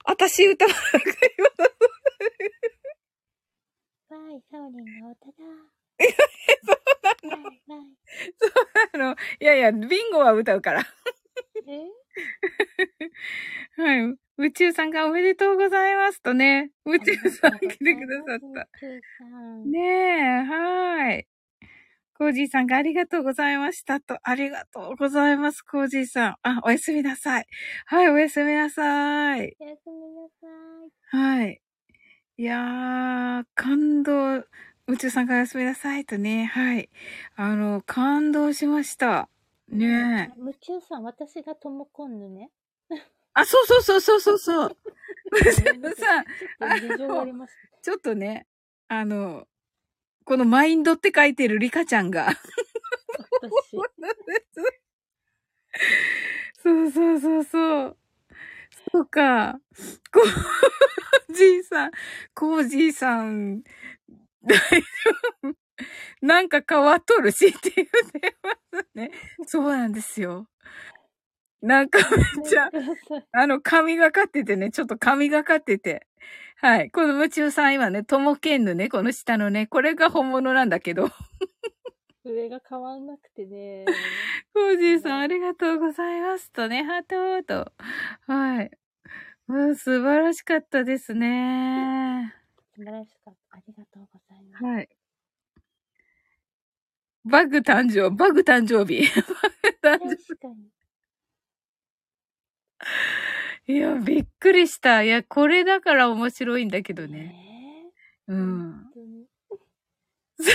[0.05, 1.37] 私歌わなくて
[4.11, 5.33] わーい、サオリンの歌だ。
[6.63, 7.37] そうな
[7.77, 7.85] の。
[8.39, 8.47] そ
[8.97, 9.17] うなの。
[9.41, 10.87] いやいや、ビンゴは歌うから。
[11.67, 11.91] え
[13.77, 14.17] はい。
[14.39, 16.71] 宇宙さんがおめでとうございますとね。
[16.85, 18.69] 宇宙さん来てくださった。
[19.65, 21.27] ねえ、はい。
[22.15, 26.37] コージーさんがありがとうございましたと、ありがとうございます、コージーさん。
[26.43, 27.47] あ、おやすみなさい。
[27.87, 29.57] はい、おやすみなさい。
[29.61, 30.47] おやすみなさ
[30.87, 31.17] い。
[31.17, 31.61] はい。
[32.39, 34.39] いやー、感動、
[34.89, 36.91] 宇宙さんがおやすみなさいとね、はい。
[37.37, 39.29] あの、感動しました。
[39.73, 40.39] ねえ。
[40.39, 42.51] 夢中さん、私がともこんぬね。
[43.35, 44.77] あ、そうそうそうそうそうそう。
[45.97, 46.24] さん、
[47.82, 48.47] ちょっとね、
[48.89, 49.47] あの、
[50.24, 52.28] このマインドって書いてるリカちゃんが。
[53.40, 53.70] 私。
[56.62, 57.97] そうそうそうそう。
[58.93, 59.59] そうか。
[60.12, 61.90] コージーさん、
[62.35, 63.62] コージーさん、
[64.44, 64.82] 大丈
[65.44, 65.62] 夫。
[66.23, 69.11] なんか変わっとるしって言ってますね。
[69.47, 70.49] そうなんですよ。
[71.61, 72.70] なんかめっちゃ、
[73.32, 76.07] あの、神がかっててね、ちょっと神がかってて。
[76.57, 76.90] はい。
[76.90, 81.09] この夢中さん今ね、ともけんぬね、この下のね、これが本物なんだけど。
[82.24, 83.85] 上が変わんなくてね。
[84.55, 86.53] コージーさん、ありがとうございます。
[86.53, 87.73] とね、ハートと。
[88.27, 88.70] はい。
[89.49, 92.35] うん、素晴らしかったですね。
[92.77, 93.57] 素晴らしかった。
[93.57, 94.65] ありがとうございます。
[94.65, 94.89] はい。
[97.24, 99.05] バグ誕生、バグ誕生日。
[99.81, 100.16] バグ誕生。
[103.66, 103.73] 日。
[103.73, 105.05] いや、びっくりした。
[105.05, 107.36] いや、これだから面白いんだけどね。
[108.27, 108.73] うん。
[108.73, 109.27] 本当に。
[110.40, 110.53] 最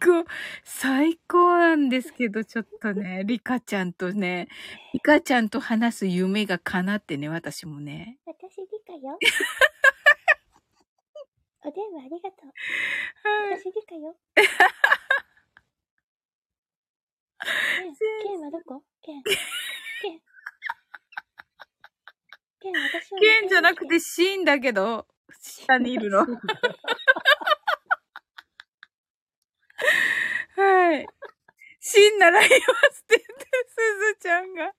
[0.00, 0.24] 高、
[0.64, 4.48] 最高なんですけど、ちょっとね、リカちゃんとね、
[4.92, 8.18] リカちゃんと話す夢が叶ってね、私もね。
[8.26, 9.16] 私理科よ。
[11.64, 12.48] お電話ありがとう。
[13.28, 13.60] はい。
[13.60, 14.16] 私理科よ。
[17.44, 17.48] ケ
[17.88, 18.82] ン、ケンはどこ？
[19.02, 19.22] ケン。
[19.22, 20.20] ケン。
[22.62, 22.70] ゲ
[23.44, 25.08] ンじゃなくてシーンだけど、
[25.40, 26.20] 下にいるの。
[26.20, 26.26] は
[30.96, 31.08] い。
[31.80, 32.56] シンなら言いま
[32.92, 33.76] すって言って、す
[34.14, 34.72] ずちゃんが。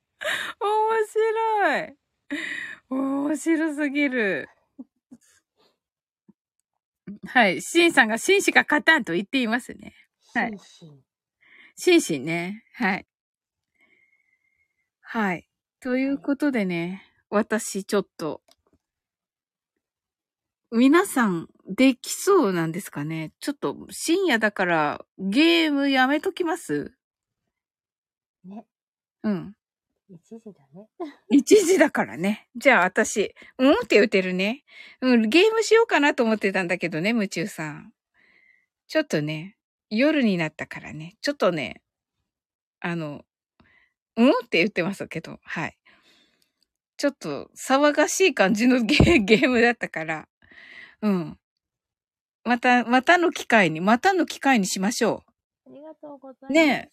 [0.62, 1.98] 面白い。
[2.90, 4.48] 面白すぎる。
[7.28, 7.62] はい。
[7.62, 9.94] シンさんがシンしか勝たんと言っていますね。
[10.34, 10.52] はい。
[10.52, 11.04] シンシン
[12.20, 12.64] ね。
[12.74, 13.06] はい。
[15.02, 15.48] はい。
[15.80, 18.42] ということでね、私ちょっと、
[20.72, 23.32] 皆さんできそうなんですかね？
[23.40, 26.94] ちょっと深夜だからゲームやめときます？
[28.44, 28.66] ね。
[29.22, 29.56] うん。
[30.12, 30.88] 1時だね。
[31.32, 32.50] 1時だからね。
[32.56, 33.74] じゃあ私、うん？
[33.74, 34.64] って言ってるね。
[35.02, 37.94] うん、ゲームしようかなと思ってたんだけどね、夢中さん。
[38.88, 39.58] ちょっとね、
[39.98, 41.82] 夜になったからね、ちょっとね、
[42.80, 43.24] あの、
[44.16, 45.78] うんって言ってますけど、はい。
[46.98, 50.28] ちょっと騒がしい感じの ゲゲームだったから、
[51.02, 51.40] うん。
[52.44, 55.24] また、またの機会に、またの機会にしましょ
[55.68, 55.72] う。
[55.72, 56.54] ありがとうございます。
[56.54, 56.90] ね。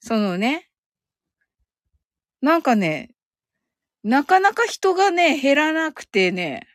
[0.00, 0.70] そのね、
[2.40, 3.10] なんかね、
[4.02, 6.68] なかなか人がね、減らなくてね、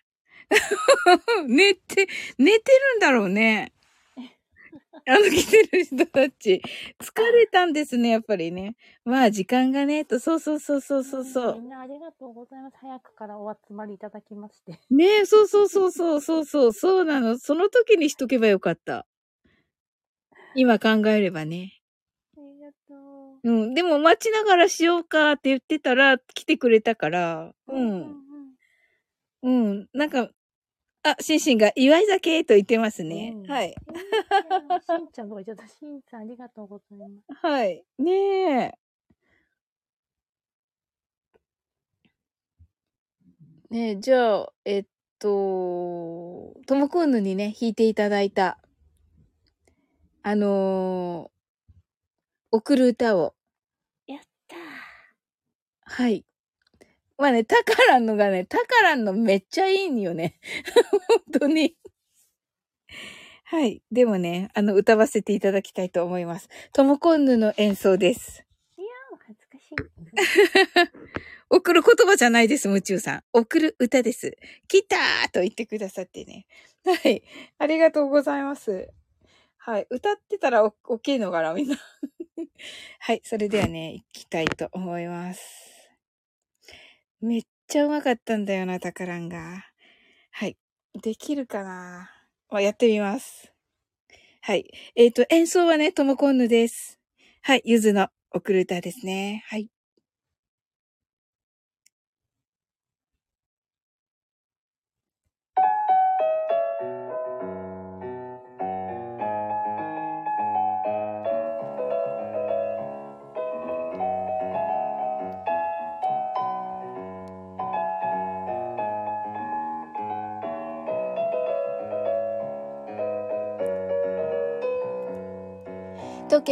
[1.47, 2.07] 寝て、
[2.37, 3.73] 寝てるんだろうね。
[5.07, 6.61] あの来てる人たち。
[6.99, 8.75] 疲れたんですね、やっぱりね。
[9.05, 11.55] まあ時間がね、と、そうそうそうそうそうそう。
[11.55, 12.77] みんなありがとうございます。
[12.79, 14.79] 早くからお集まりいただきまして。
[14.89, 17.37] ねえ、そうそうそうそうそうそう、そうなの。
[17.37, 19.05] その時にしとけばよかった。
[20.55, 21.73] 今考えればね。
[22.37, 23.73] ありがとうん。
[23.73, 28.15] でも待ちながらしようかって言ってたら来てくれたから、うん。
[29.41, 29.87] うん。
[29.93, 30.29] なんか、
[31.03, 33.35] あ、シンシンが祝い酒と言ってますね。
[33.47, 33.69] はい。
[33.71, 33.73] う。
[34.85, 35.67] しんちゃんとか言っちゃった。
[35.67, 37.41] しんちゃんありがとうございます。
[37.41, 37.83] はい。
[37.97, 38.11] ね
[38.61, 38.73] え。
[43.69, 44.85] ねえ、じゃあ、えっ
[45.19, 48.57] と、ともこんぬにね、弾いていただいた、
[50.23, 51.39] あのー
[52.51, 53.35] 送る歌を。
[54.07, 54.55] やった
[55.83, 56.25] はい。
[57.19, 60.39] まあね、タカランのがね、タカランのめっちゃいいんよね。
[61.29, 61.75] 本当に。
[63.43, 63.81] はい。
[63.91, 66.47] でもね、あの、歌わせていただきたいと思います。
[66.71, 68.45] ともこんぬの演奏です。
[68.77, 69.75] いやー、恥ずかしい。
[71.51, 73.23] 送る言葉じゃないです、夢中さん。
[73.33, 74.37] 送る歌です。
[74.69, 76.45] 来たーと言ってくださってね。
[76.85, 77.23] はい。
[77.57, 78.87] ありがとうございます。
[79.57, 79.87] はい。
[79.89, 81.75] 歌ってたらお OK のかな、みんな。
[82.99, 83.21] はい。
[83.25, 85.68] それではね、行きたいと思います。
[87.21, 89.65] めっちゃうまかったんだよな、タカランが。
[90.31, 90.57] はい。
[91.01, 92.09] できるかな？
[92.49, 93.53] ま、やってみます。
[94.41, 94.71] はい。
[94.95, 96.99] えっ、と、演奏はね、ともこんぬです。
[97.43, 97.63] はい。
[97.65, 99.43] ゆずの送る歌ですね。
[99.49, 99.69] はい。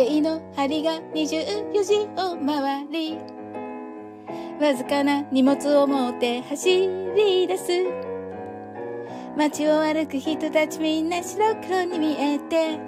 [0.05, 3.17] 計の針が24時を回り
[4.61, 7.63] わずかな荷物を持って走り出す。
[9.35, 12.79] 街を歩く人たちみんな白黒に見えて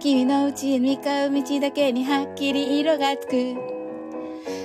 [0.00, 3.56] 君の家へ向かう道だけにはっきり色がつく。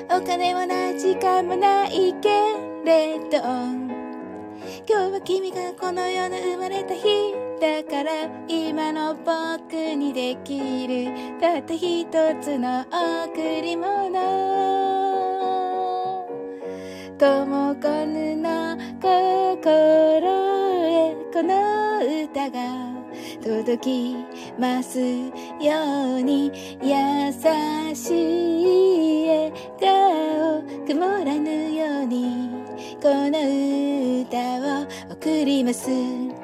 [0.09, 2.29] お金もない時間もないけ
[2.85, 3.77] れど今
[4.87, 7.42] 日は君がこの世に生まれた日。
[7.59, 11.39] だから今の僕にできる。
[11.39, 12.05] たった一
[12.41, 14.13] つの贈り物。
[17.17, 20.19] ともこぬの心
[20.87, 22.93] へこの歌が
[23.41, 24.15] 届き
[24.59, 26.51] ますように。
[26.81, 27.31] 優
[27.95, 32.49] しい笑顔曇らぬように。
[33.01, 33.39] この
[34.21, 36.42] 歌を送ります。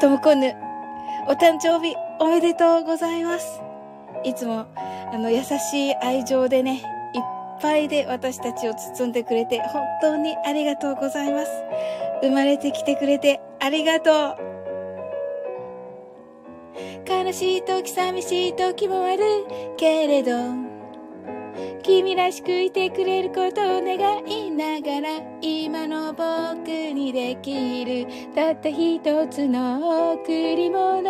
[0.00, 0.54] ともこぬ
[1.26, 3.60] お誕生日おめでとうございます。
[4.22, 6.82] いつもあの優しい愛情でね
[7.14, 7.22] いっ
[7.60, 11.50] ぱいで私たちを包んでくれて本当にありがとうございます。
[12.22, 14.36] 生まれてきてくれてありがとう。
[17.08, 19.24] 悲しい時寂しい時もある
[19.76, 20.67] けれど。
[21.88, 23.96] 君らしくいてくれることを願
[24.26, 25.08] いながら
[25.40, 31.02] 今の僕にできるたった一つの贈り物。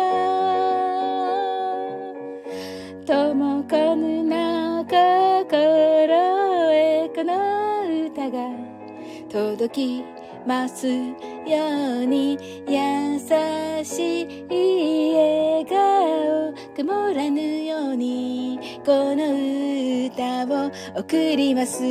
[3.05, 8.49] ともこぬの心へこの歌が
[9.29, 10.18] 届き
[10.49, 10.95] ますよ
[12.01, 12.33] うに
[12.67, 13.19] 優
[13.85, 20.71] しい笑顔曇らぬようにこの歌を
[21.01, 21.83] 送ります。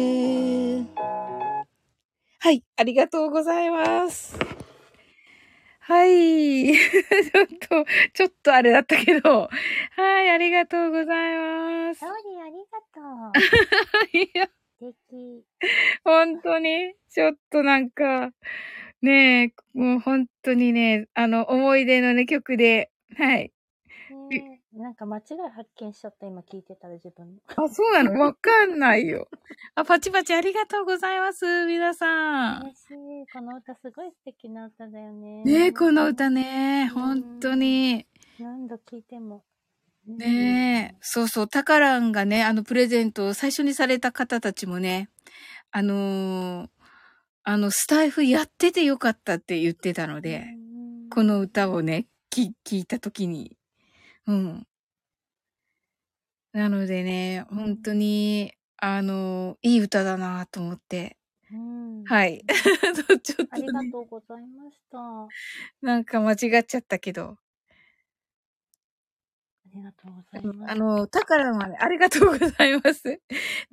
[2.40, 4.36] はい、ありがとうございます。
[5.78, 6.74] はい。
[6.74, 9.48] ちょっと、ちょっとあれだったけど。
[9.96, 12.00] はい、ありがとうございます。
[12.00, 13.00] サオリンありがと
[14.12, 14.18] う。
[14.18, 15.44] いや、素敵。
[16.04, 18.30] 本当に、ちょっとなんか、
[19.02, 23.52] ねえ、もう本当にね、あの、思い出のね、曲で、はい。
[24.30, 25.24] ねえなんか間違い
[25.56, 27.40] 発見しちゃった、今聞いてたら自分の。
[27.64, 28.20] あ、そうなの？
[28.20, 29.28] わかんないよ。
[29.74, 32.62] あ、パチパチありがとうございます、皆さん。
[32.62, 33.32] 嬉しい。
[33.32, 35.42] この歌すごい素敵な歌だよね。
[35.42, 38.06] ねえ、この歌ね、本当に。
[38.38, 39.42] 何度聴いても。
[40.08, 45.10] ねえ、そうそう、タカランがね、あの、プレゼントを最初にされた方たちもね、
[45.70, 46.68] あのー
[47.44, 50.46] あの、スタイフやっててよかったって言ってたので、
[51.10, 53.56] この歌をね、き、聞いたときに。
[54.26, 54.66] うん。
[56.52, 61.16] なのでね、本当に、あの、いい歌だなと思って。
[61.50, 62.44] うんはい。
[63.22, 64.98] ちょっありとね、がとうございました。
[64.98, 65.28] あ
[65.80, 67.38] なんか間違っちゃったけど。
[69.74, 70.72] りがとうございます。
[70.72, 73.20] あの、タカランはね、ありがとうございます。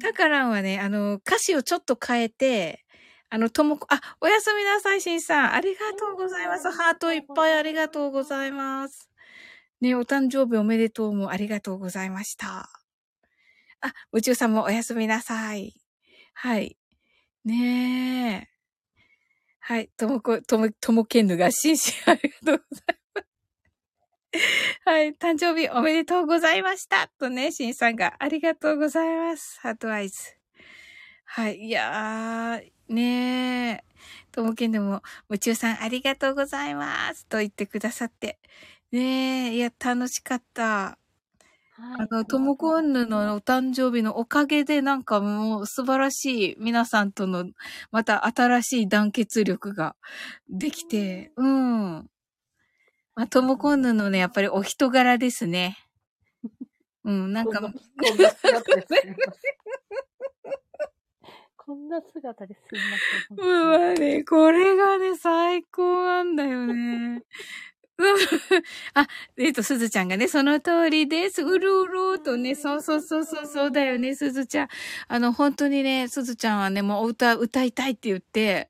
[0.01, 2.85] タカランはね、あの、歌詞をちょっと変えて、
[3.30, 5.53] あの、ともこ、あ、おやすみなさい、しんさん。
[5.53, 6.69] ありがとうございます。
[6.72, 9.09] ハートいっぱいありがとうございます。
[9.81, 12.69] ね、お誕生日おめでとうもありがとうございました。
[13.81, 15.73] あ、宇宙さんもおやすみなさい。
[16.34, 16.77] はい。
[17.43, 18.55] ねえ。
[19.59, 19.89] はい。
[19.97, 23.05] ともこ、とも、ともけんぬが紳士ありがとうございます。
[24.86, 25.14] はい。
[25.14, 27.07] 誕生日おめでとうございました。
[27.20, 29.60] とね、しんさんがありがとうございます。
[29.62, 30.36] ハートアイズ。
[31.26, 31.57] はい。
[31.57, 33.84] いやー、ねえ。
[34.32, 37.26] ともけんぬも、宇宙さんありがとうございます。
[37.28, 38.40] と言ってくださって。
[38.91, 40.98] ねえ、いや、楽しかった。
[41.78, 47.45] あの、ともこんぬのお誕生日のおかげでなんかもう素晴らしい皆さんとの
[47.91, 49.95] また新しい団結力が
[50.49, 52.10] できて、うん。
[53.15, 55.77] まあ、ともこんぬのね、やっぱりお人柄ですね。
[57.05, 59.15] うん、なんか、こんな姿ですいません
[61.57, 63.47] こんな姿ですいません。
[63.47, 66.73] うわね、これがね、最高なんだよね。
[66.73, 66.75] う
[67.17, 67.23] ん
[68.93, 71.41] あ、えっと、すずちゃんがね、その通りです。
[71.41, 74.67] うるうるとね、そうそうそうそう、そうだよね、すずちゃん。
[75.07, 78.69] あの、本当にね、すずちゃんはね、もうお歌歌いたいって言って、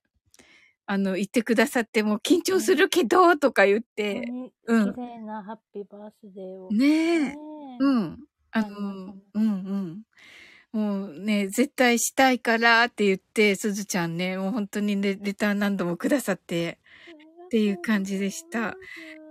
[0.88, 4.24] あの、言ってくださって、もう緊張するけど、とか言って、
[4.68, 6.72] うん綺麗なハッピーバースデーを。
[6.72, 7.36] ねえ。
[7.80, 8.20] うん。
[8.52, 10.02] あの、うんうん。
[10.72, 16.80] もうね、絶対したいからって言って、すずちゃんね、もう本当にね、レター何度もくださって、
[17.48, 18.78] っていう感じでした。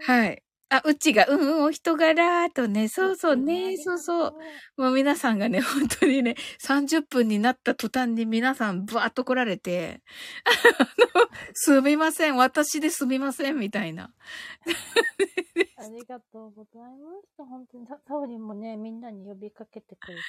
[0.07, 0.44] はい。
[0.75, 4.35] あ、うちが、うんうん、お人柄とね、そうそうね、そうそう。
[4.77, 10.03] もう皆さんがね、本当にね、30分になった途端に皆さん、ブワーッと来られて、
[10.45, 14.11] あの、すみません、私ですみません、みたいな。
[15.77, 17.45] ありがとうございました。
[17.45, 17.87] 本当に。
[17.87, 20.21] さサオリンもね、みんなに呼びかけてくれて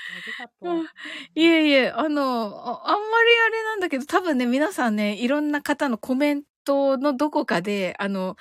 [0.61, 0.85] ありがとう。
[1.33, 8.35] いえいえ、あの、ああんまりあれなんだけど、多分ね、皆さんね、いろんな方のコメントのどこかで、あの、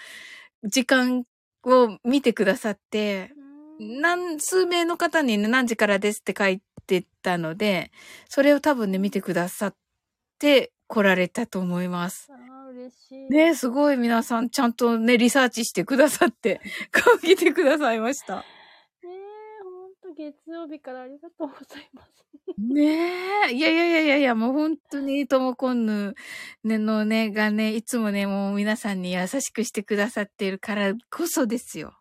[0.64, 1.24] 時間
[1.66, 3.32] を見てくださって、
[3.78, 7.91] 何、数名の方にね、何時からですって書いてたので、
[8.28, 9.74] それを多分ね、見てくださっ
[10.39, 12.31] て来られたと思います。
[12.74, 13.31] 嬉しい。
[13.31, 16.61] ねすごい皆さんちゃんとね、リサーチしてくださって、
[16.91, 18.45] 顔来てくださいました。
[20.16, 22.24] 月曜日からありがとうございます。
[22.59, 23.53] ねえ。
[23.53, 26.15] いやいやいやいやいや、もう本当にともこんぬ
[26.62, 31.95] ねのね、がね、いつもね、もう皆さんに優しくしてくださっているからこそですよ。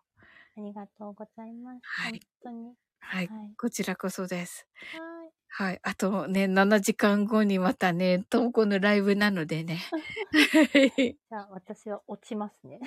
[0.56, 1.80] ありがとうございます。
[1.82, 2.74] はい本当に。
[3.00, 3.26] はい。
[3.26, 4.66] はいこちらこそです。
[4.74, 5.23] はい。
[5.56, 5.78] はい。
[5.84, 9.78] あとね、7時間後にまたね、ともこんぬライブなのでね。
[9.92, 12.80] はいじゃあ、私は落ちますね。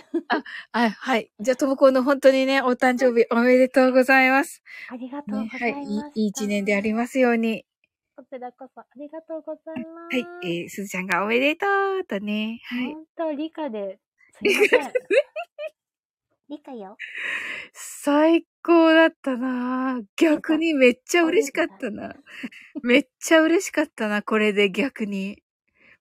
[0.74, 1.32] あ、はい。
[1.40, 4.62] じゃあ、ともこんぬ本当にね、お誕生日おめでとうございます。
[4.90, 5.90] ありがとうごね、ざいます。
[5.90, 6.12] はい。
[6.16, 7.64] いいいい一年でありますように。
[8.18, 10.18] こちらこそありがとうございます。
[10.18, 10.28] はい。
[10.44, 11.66] えー、すずちゃんがおめでと
[12.02, 12.60] うとね。
[12.66, 12.94] はい。
[12.94, 14.00] 本当、理科で、
[14.34, 14.92] すいません。
[16.50, 16.98] 理科よ。
[17.74, 22.16] 最高だったな逆にめっちゃ嬉しかったな。
[22.84, 25.44] めっちゃ嬉しかったな、これで逆に。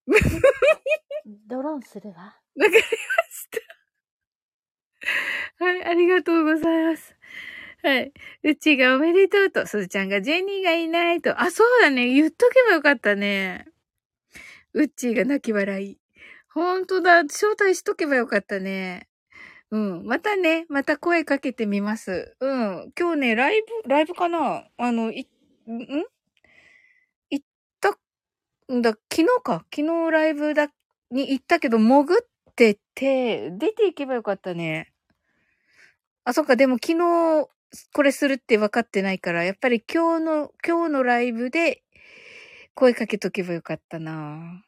[1.49, 2.17] ドローンするわ。
[2.17, 3.49] わかりまし
[5.59, 5.65] た。
[5.65, 7.17] はい、ありがとうございます。
[7.83, 8.13] はい。
[8.45, 11.41] うちがおめでとうと、すずちゃんがジェニーがいないと。
[11.41, 12.09] あ、そうだね。
[12.09, 13.67] 言っとけばよかったね。
[14.75, 15.99] ウッチーが泣き笑い。
[16.49, 17.21] ほんとだ。
[17.25, 19.09] 招待しとけばよかったね。
[19.71, 20.07] うん。
[20.07, 22.37] またね、また声かけてみます。
[22.41, 22.93] うん。
[22.99, 24.69] 今日ね、ライブ、ライブかな？
[24.77, 25.29] あの、い、
[25.69, 26.05] ん？
[27.31, 27.45] 行っ
[27.81, 27.99] た
[28.73, 29.65] んだ、昨日か？
[29.75, 30.69] 昨日ライブだ、
[31.11, 34.93] に行ったけど、潜ってて、出ていけばよかったね。
[36.25, 37.49] あ、そっか、でも昨日、
[37.93, 41.83] これするって分かってないから、やっぱり今日の、今日のライブで、
[42.75, 44.63] 声かけとけばよかったな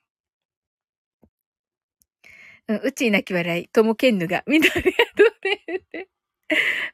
[2.69, 6.09] うん、うち泣き笑い、ともけんぬが、みんなありがとうね。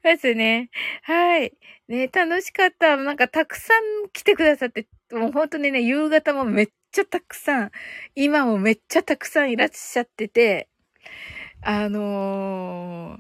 [0.02, 0.70] ますね。
[1.02, 1.52] はい。
[1.88, 2.96] ね、楽しかった。
[2.96, 7.70] なんかたくさん来てくださって、もう本当にね、夕方もめっちゃたくさん、
[8.14, 10.68] 今もめっちゃたくさんいらっしゃってて、
[11.62, 13.18] あの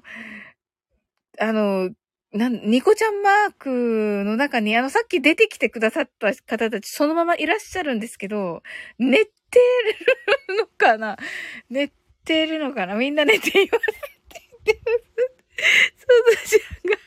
[1.38, 1.90] ー、あの、
[2.32, 8.62] なん、ニコちゃんマークの中に、あの、さっき出てきてくださった方たち、そのままいらっしゃるんですけど、
[8.98, 9.30] 寝て
[10.48, 11.16] るのかな？
[11.70, 11.92] 寝
[12.24, 12.94] てるのかな？
[12.94, 13.92] みんな寝ていますっ
[14.28, 15.04] て言ってます。
[15.96, 16.98] すずちゃんが。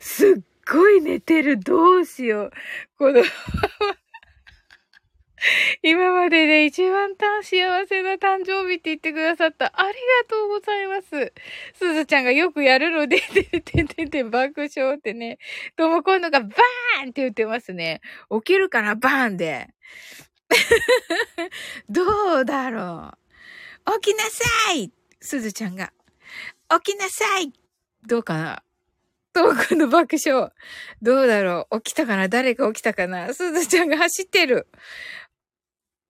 [0.00, 0.40] すっ
[0.70, 1.58] ごい寝てる。
[1.58, 2.50] どうしよう。
[2.98, 3.22] この
[5.82, 9.66] 今までで一番幸せな誕生日って言ってくださった。
[9.66, 9.94] ありが
[10.28, 11.32] とうございます。
[11.74, 15.38] すずちゃんがよくやるので、ててててて爆笑ってね。
[15.76, 18.00] とも今度がバーンって言ってますね。
[18.30, 18.96] 起きるかな？
[18.96, 19.68] バーンで。
[21.88, 23.12] どうだろ
[23.86, 24.00] う。
[24.00, 25.92] 起きなさいすずちゃんが。
[26.82, 27.52] 起きなさい
[28.06, 28.62] どうかな？
[29.32, 30.50] ともくんの爆笑。
[31.02, 31.80] どうだろう？
[31.80, 32.28] 起きたかな？
[32.28, 33.32] 誰か起きたかな？
[33.34, 34.68] すずちゃんが走ってる。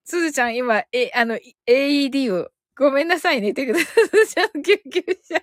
[0.05, 1.37] すずちゃん今、え、あの、
[1.67, 4.05] AED を、ごめんなさいね、てください。
[4.07, 5.43] すずちゃん救急車。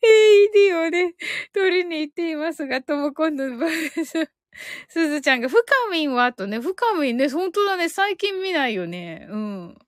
[0.00, 1.14] AED をね、
[1.52, 4.30] 取りに行っていますが、とも今度の場合です。
[4.88, 6.32] すずちゃんが、深みんは？
[6.32, 9.26] とね、深みんね、本当だね、最近見ないよね。
[9.30, 9.78] うん。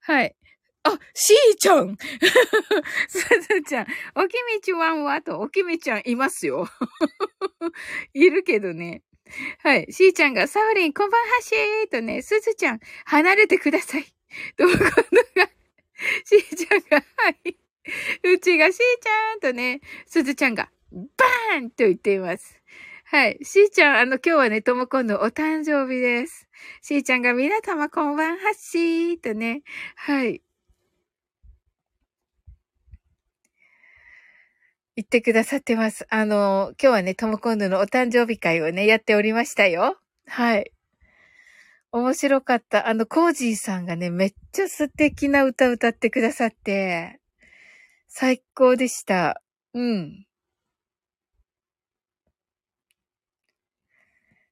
[0.00, 0.36] はい。
[0.84, 1.96] あ、しーちゃん
[3.08, 3.86] すずちゃん、
[4.16, 5.22] おきみちわんは？
[5.22, 6.68] と、おきみちゃんいますよ。
[8.14, 9.02] いるけどね。
[9.60, 9.92] はい。
[9.92, 14.04] しーちゃんが、サオリン、こんばんはしーとね、すずちゃん、離れてください。
[14.56, 15.46] と、今度が、
[16.24, 17.56] しーちゃんが、はい。
[18.24, 22.60] うちがしーちゃんとね、すずちゃんが、バーンと言っています。
[23.10, 23.38] はい。
[23.42, 26.46] しーちゃん、あの、今日はね、ともこんのお誕生日です。
[26.82, 29.62] しーちゃんが、みなたまこんばんはっしーとね、
[29.96, 30.42] はい。
[34.94, 36.06] 言ってくださってます。
[36.10, 39.96] あの、今日はね、ともこんぬのお誕生日会をね、やっておりましたよ。
[40.26, 40.70] はい。
[41.92, 42.88] 面白かった。
[42.88, 47.20] あの、コージーさんがね、めっちゃ素敵な歌歌ってくださって、
[48.06, 49.40] 最高でした。
[49.72, 50.27] うん。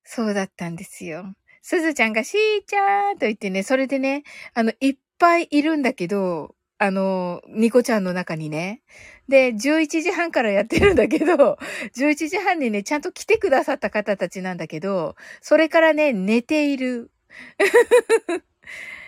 [0.07, 1.35] そうだったんですよ。
[1.62, 4.23] すずちゃんがしーちゃーと言ってね、それでね、
[4.55, 8.83] あの、いっぱいいるんだけど、あの、ニコちゃんの中にね。
[9.28, 11.59] で、11時半からやってるんだけど、
[11.97, 17.11] 11時半にね、ちゃんと来てくださった方たちなんだけど、それからね、寝ている。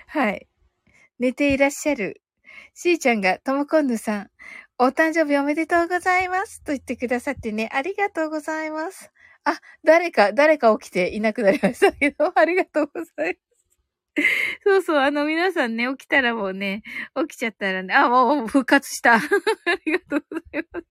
[0.08, 0.48] はい。
[1.20, 2.22] 寝ていらっしゃる。
[2.74, 4.30] しーちゃんが、ともこんぬさん、
[4.78, 6.62] お誕生日おめでとうございます。
[6.62, 9.12] と言ってくださってね、ありがとうございます。
[9.48, 13.38] あ、誰か、誰か起きていなくなりましたけど、 ありがとうござい
[14.16, 14.62] ます。
[14.64, 16.82] そうそう、あの皆さんね、起きたらもうね、
[17.16, 19.14] 起きちゃったらね、あ、もう復活した。
[19.16, 19.20] あ
[19.86, 20.86] りがとうございます。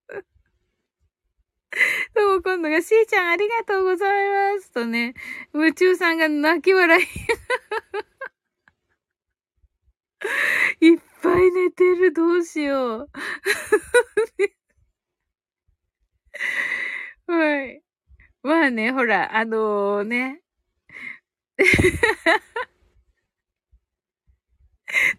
[2.16, 4.72] とも今度が、しーちゃんありがとうございます。
[4.72, 5.14] とね、
[5.54, 7.04] 夢中さんが泣き笑い。
[10.82, 13.10] いっぱい寝てる、どうしよう。
[17.28, 17.87] はい。
[18.44, 20.42] まあね、ほら、あのーね。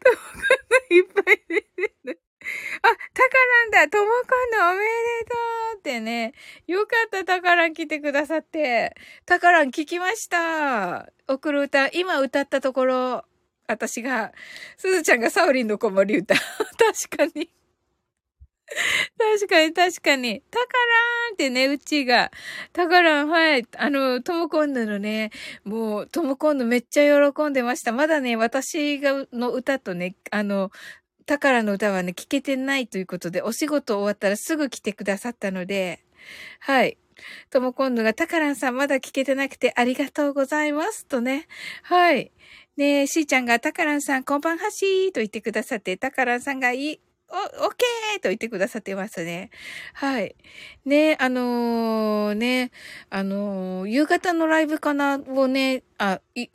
[0.03, 0.41] ともこん
[0.91, 2.21] のいっぱい寝てる。
[2.83, 3.37] あ、タカ
[3.73, 4.89] ランだともこんのおめで
[5.27, 5.35] と
[5.77, 6.33] うってね。
[6.67, 8.95] よかった、タカラン来てくださって。
[9.27, 11.13] タカラン聞きました。
[11.29, 13.25] 送る歌、今歌ったところ、
[13.67, 14.33] 私が、
[14.77, 16.35] すずちゃんがサオリンの子守歌。
[17.15, 17.51] 確かに。
[19.19, 20.43] 確かに、確かに。
[20.51, 22.31] タカラーンってね、うちが。
[22.73, 23.67] タカラーン、はい。
[23.77, 25.31] あの、トモコンヌのね、
[25.65, 27.93] もう、トモコンヌめっちゃ喜んでました。
[27.93, 30.71] まだね、私が、の歌とね、あの、
[31.27, 36.05] タカラの歌はね、聞けてないということで、お仕事終わったらすぐ来てくださったので、
[36.61, 36.99] はい。
[37.51, 41.07] ともこんぬが、タカランさんまだ聞けてなくてありがとうございます。
[41.07, 41.47] とね。
[41.83, 42.33] はい。
[42.77, 49.51] ねえ、しーちゃんが、タカランさんこんばんはしーと言ってくださって、タカランさんがいい、お、オッケーと言ってくださってますね。
[49.95, 50.35] はい。
[50.85, 52.71] ね、あのーね、
[53.11, 56.49] あのー夕方のライブかなをね、あ、い、ん？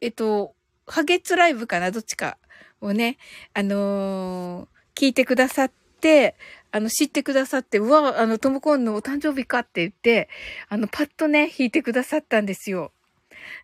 [0.00, 0.54] えっと、
[0.86, 1.90] ハゲツライブかな？
[1.90, 2.38] どっちか
[2.80, 3.18] をね、
[3.54, 6.36] あのー聞いてくださって、
[6.72, 10.28] あの、知ってくださって、うわ、あの、ともこんのお誕生日かって言って、
[10.68, 12.92] あの、パッとね、弾いてくださったんですよ。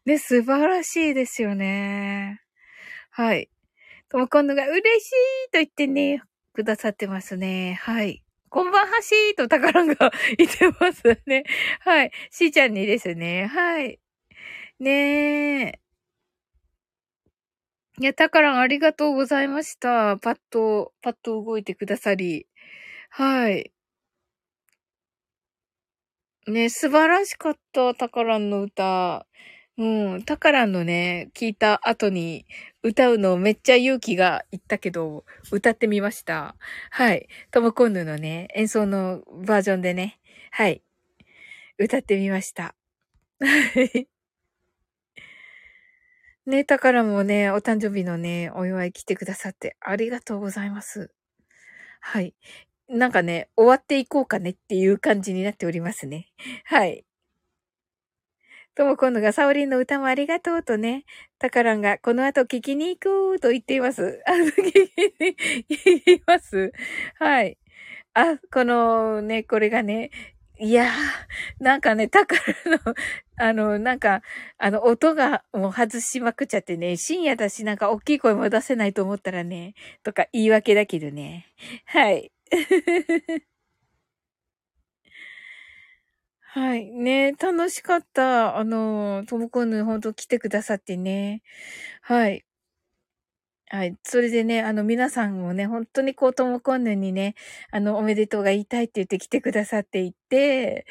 [0.06, 2.40] ね、素晴らしいですよね。
[3.10, 3.50] はい。
[4.08, 6.22] ともこんのが嬉しいと言ってね、
[6.54, 7.74] くださってますね。
[7.82, 8.22] はい。
[8.50, 11.42] こんばんはしーと宝が言ってますね。
[11.80, 12.12] はい。
[12.30, 13.46] しーちゃんにですね。
[13.46, 13.98] はい。
[14.78, 15.80] ねえ。
[17.98, 20.18] いや、宝がありがとうございました。
[20.18, 22.46] パッと、パッと動いてくださり。
[23.10, 23.72] はい。
[26.46, 29.26] ね、素晴らしかった、タカランの歌。
[29.78, 32.46] うん、タカランのね、聞いた後に
[32.86, 36.54] 歌うのめっちゃ勇気がいったけど、歌ってみました。
[36.90, 37.28] はい。
[37.50, 40.20] トモコンヌのね、演奏のバージョンでね、
[40.52, 40.84] はい。
[41.78, 42.76] 歌ってみました。
[43.40, 44.08] はい。
[46.46, 51.10] ね、タカランもね、お誕生日のね、お祝い来てくださってありがとうございます。
[52.00, 52.36] はい。
[52.88, 56.28] なんかね、終わっていこうかねっていう感じになっておりますね。
[56.64, 57.04] はい。
[58.76, 61.06] とも今度がサオリンの歌もありがとうとね、
[61.38, 64.20] タカランがこの後聞きに行こうと言っています。
[64.28, 65.36] あの、聞きに
[65.68, 66.72] 行きます。
[67.18, 67.56] はい。
[68.12, 70.10] あ、このね、これがね、
[70.58, 72.42] いやー、なんかね、タカラ
[72.84, 72.94] の、
[73.38, 74.20] あの、なんか、
[74.58, 79.72] あの、音がもう外しまくっちゃってね、深夜だし、なんか大きい声も出せないと思ったらね、
[80.02, 81.46] とか言い訳だけどね。
[81.86, 82.30] はい。
[86.56, 86.86] はい。
[86.86, 88.56] ね、楽しかった。
[88.56, 91.42] あの、ともこんぬほんと来てくださってね。
[92.02, 92.44] はい。
[93.68, 93.96] はい。
[94.04, 97.34] それでね、あの、皆さんもね、本当にこう、ともこんぬにね、
[97.72, 100.86] あの、おめでとうが言いたいって言って来てくださっていて、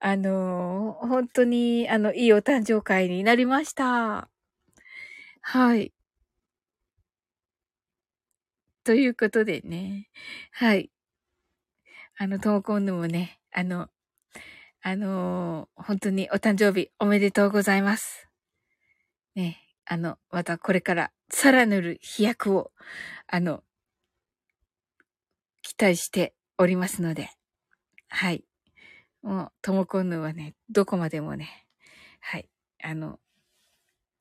[0.00, 4.28] あの、本当に、あの、いいお誕生会になりました。
[5.42, 5.92] はい。
[8.84, 10.08] ということでね。
[10.52, 10.90] はい。
[12.18, 13.90] あの、ともこんぬもね、あの、
[14.88, 18.28] あのー本当にお誕生日おめでとうございます。
[19.34, 22.70] ね、あの、またこれからさらなる飛躍を、
[23.26, 23.64] あの、
[25.62, 27.30] 期待しておりますので、
[28.08, 28.44] はい。
[29.22, 31.66] もう、ともこんぬはね、どこまでもね、
[32.20, 32.48] はい、
[32.80, 33.18] あの、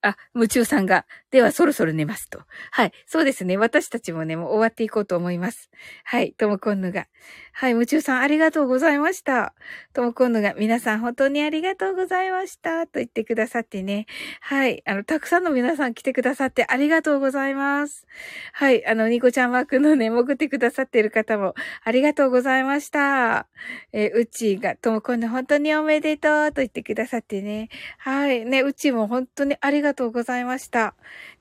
[0.06, 2.44] あ、夢中さんが、ではそろそろ寝ますと。
[2.72, 2.92] はい。
[3.08, 3.58] そうですね。
[3.58, 5.72] 私たちもね、もう終わっていこうと思います。
[6.04, 6.34] はい。
[6.34, 7.08] ともこんぬが。
[7.54, 7.72] はい。
[7.72, 9.56] 夢中さんありがとうございました。
[9.94, 12.86] ともこんぬが、皆さん本当にありがとうございました。
[12.86, 14.06] と言ってくださってね。
[14.42, 14.84] はい。
[14.86, 18.06] あの、たくさんの皆さん来てくださってありがとうございます。
[18.54, 18.86] はい。
[18.86, 23.48] あの、ニコちゃんワークのね、潜ってくださっている方もありがとうございました。
[23.92, 27.70] えーうちが、ともこんぬ本当におめでとうと言ってくださってね。
[27.98, 28.46] はい。
[28.46, 30.96] ね、うちも本当にありがとうとうございました。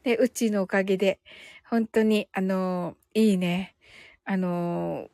[0.05, 1.21] ね、うちのおかげで、
[1.69, 3.77] 本当に、あのいいね。
[4.25, 5.11] あの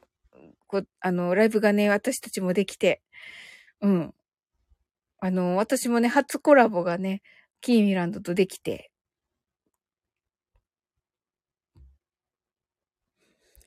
[0.69, 3.03] こ、あの、ライブがね、私たちもできて、
[3.83, 4.15] うん。
[5.19, 7.23] あの、私もね、初コラボがね、
[7.61, 8.91] キーミランドとできて、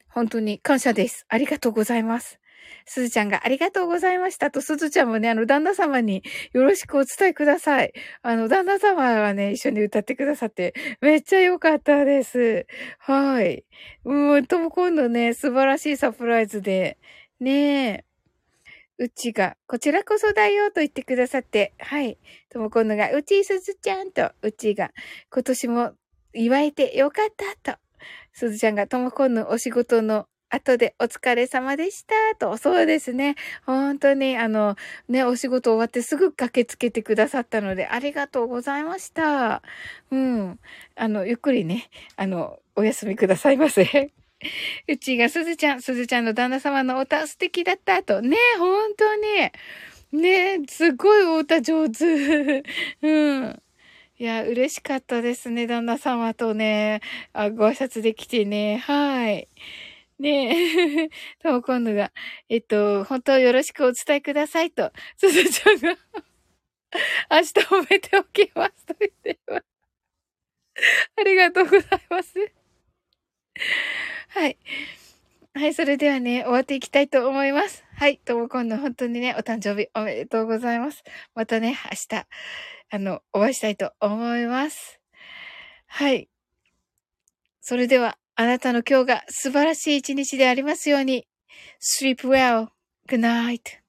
[0.07, 1.25] 本当に感謝です。
[1.27, 2.39] ありがとうございます。
[2.85, 6.23] すずちゃんがありがとうございましたと、すずちゃんもね、あの、旦那様に
[6.53, 7.93] よろしくお伝えください。
[8.21, 12.65] あの、旦那様はね、一緒に歌ってくださって、めっちゃ良かったです。
[12.99, 13.65] はい。
[14.05, 16.97] うん、とも今度ね、素晴らしいサプライズで、
[17.39, 18.05] ねえ。
[18.99, 22.17] うちが、こちらこそだよと言ってくださって、はい。
[22.49, 24.91] とも今度が、うちすずちゃんと、うちが、
[25.31, 25.93] 今年も
[26.33, 27.33] 祝えてよかっ
[27.63, 27.79] たと。
[28.33, 32.57] すずちゃんが、とも今度お仕事の後でお疲れ様でしたと。
[32.57, 33.35] そうですね。
[33.65, 34.75] 本当に、あの、
[35.09, 39.63] ね、お仕事終わってすぐ駆けつけてくださったので、ありがとうございました。
[40.11, 40.59] うん。
[40.95, 44.11] あの、ゆっくりね、あの、お休みくださいませ。
[44.87, 48.21] うちがすずちゃん、すずちゃんの旦那様のお歌素敵だったと。
[48.21, 50.21] ね、本当に。
[50.21, 52.05] ね、すごいお歌上手。
[53.01, 53.63] うん。
[54.19, 57.01] いや、嬉しかったですね、旦那様とね、
[57.33, 58.77] あご挨拶できてね。
[58.77, 59.47] はい。
[60.23, 61.09] ねえ、
[61.43, 62.13] とも今度が、
[62.47, 65.97] えっと、本当よろしくお伝えくださいと、すずちゃんが、
[67.29, 69.65] 明日褒めておきますと言っています。
[71.17, 72.33] ありがとうございます。
[74.29, 74.57] はい。
[75.55, 77.83] はい、それではね、終わっていきたいと思います。
[77.95, 81.03] はい、とも今度本当にね、お誕生日おめでとうございます。
[81.35, 82.27] またね、明日、
[82.91, 84.99] あの、お会いしたいと思います。
[85.87, 86.29] はい。
[87.61, 91.27] それでは、あなたの今日が素晴らしい一日でありますように。
[91.79, 92.69] sleep well.
[93.07, 93.82] Good night.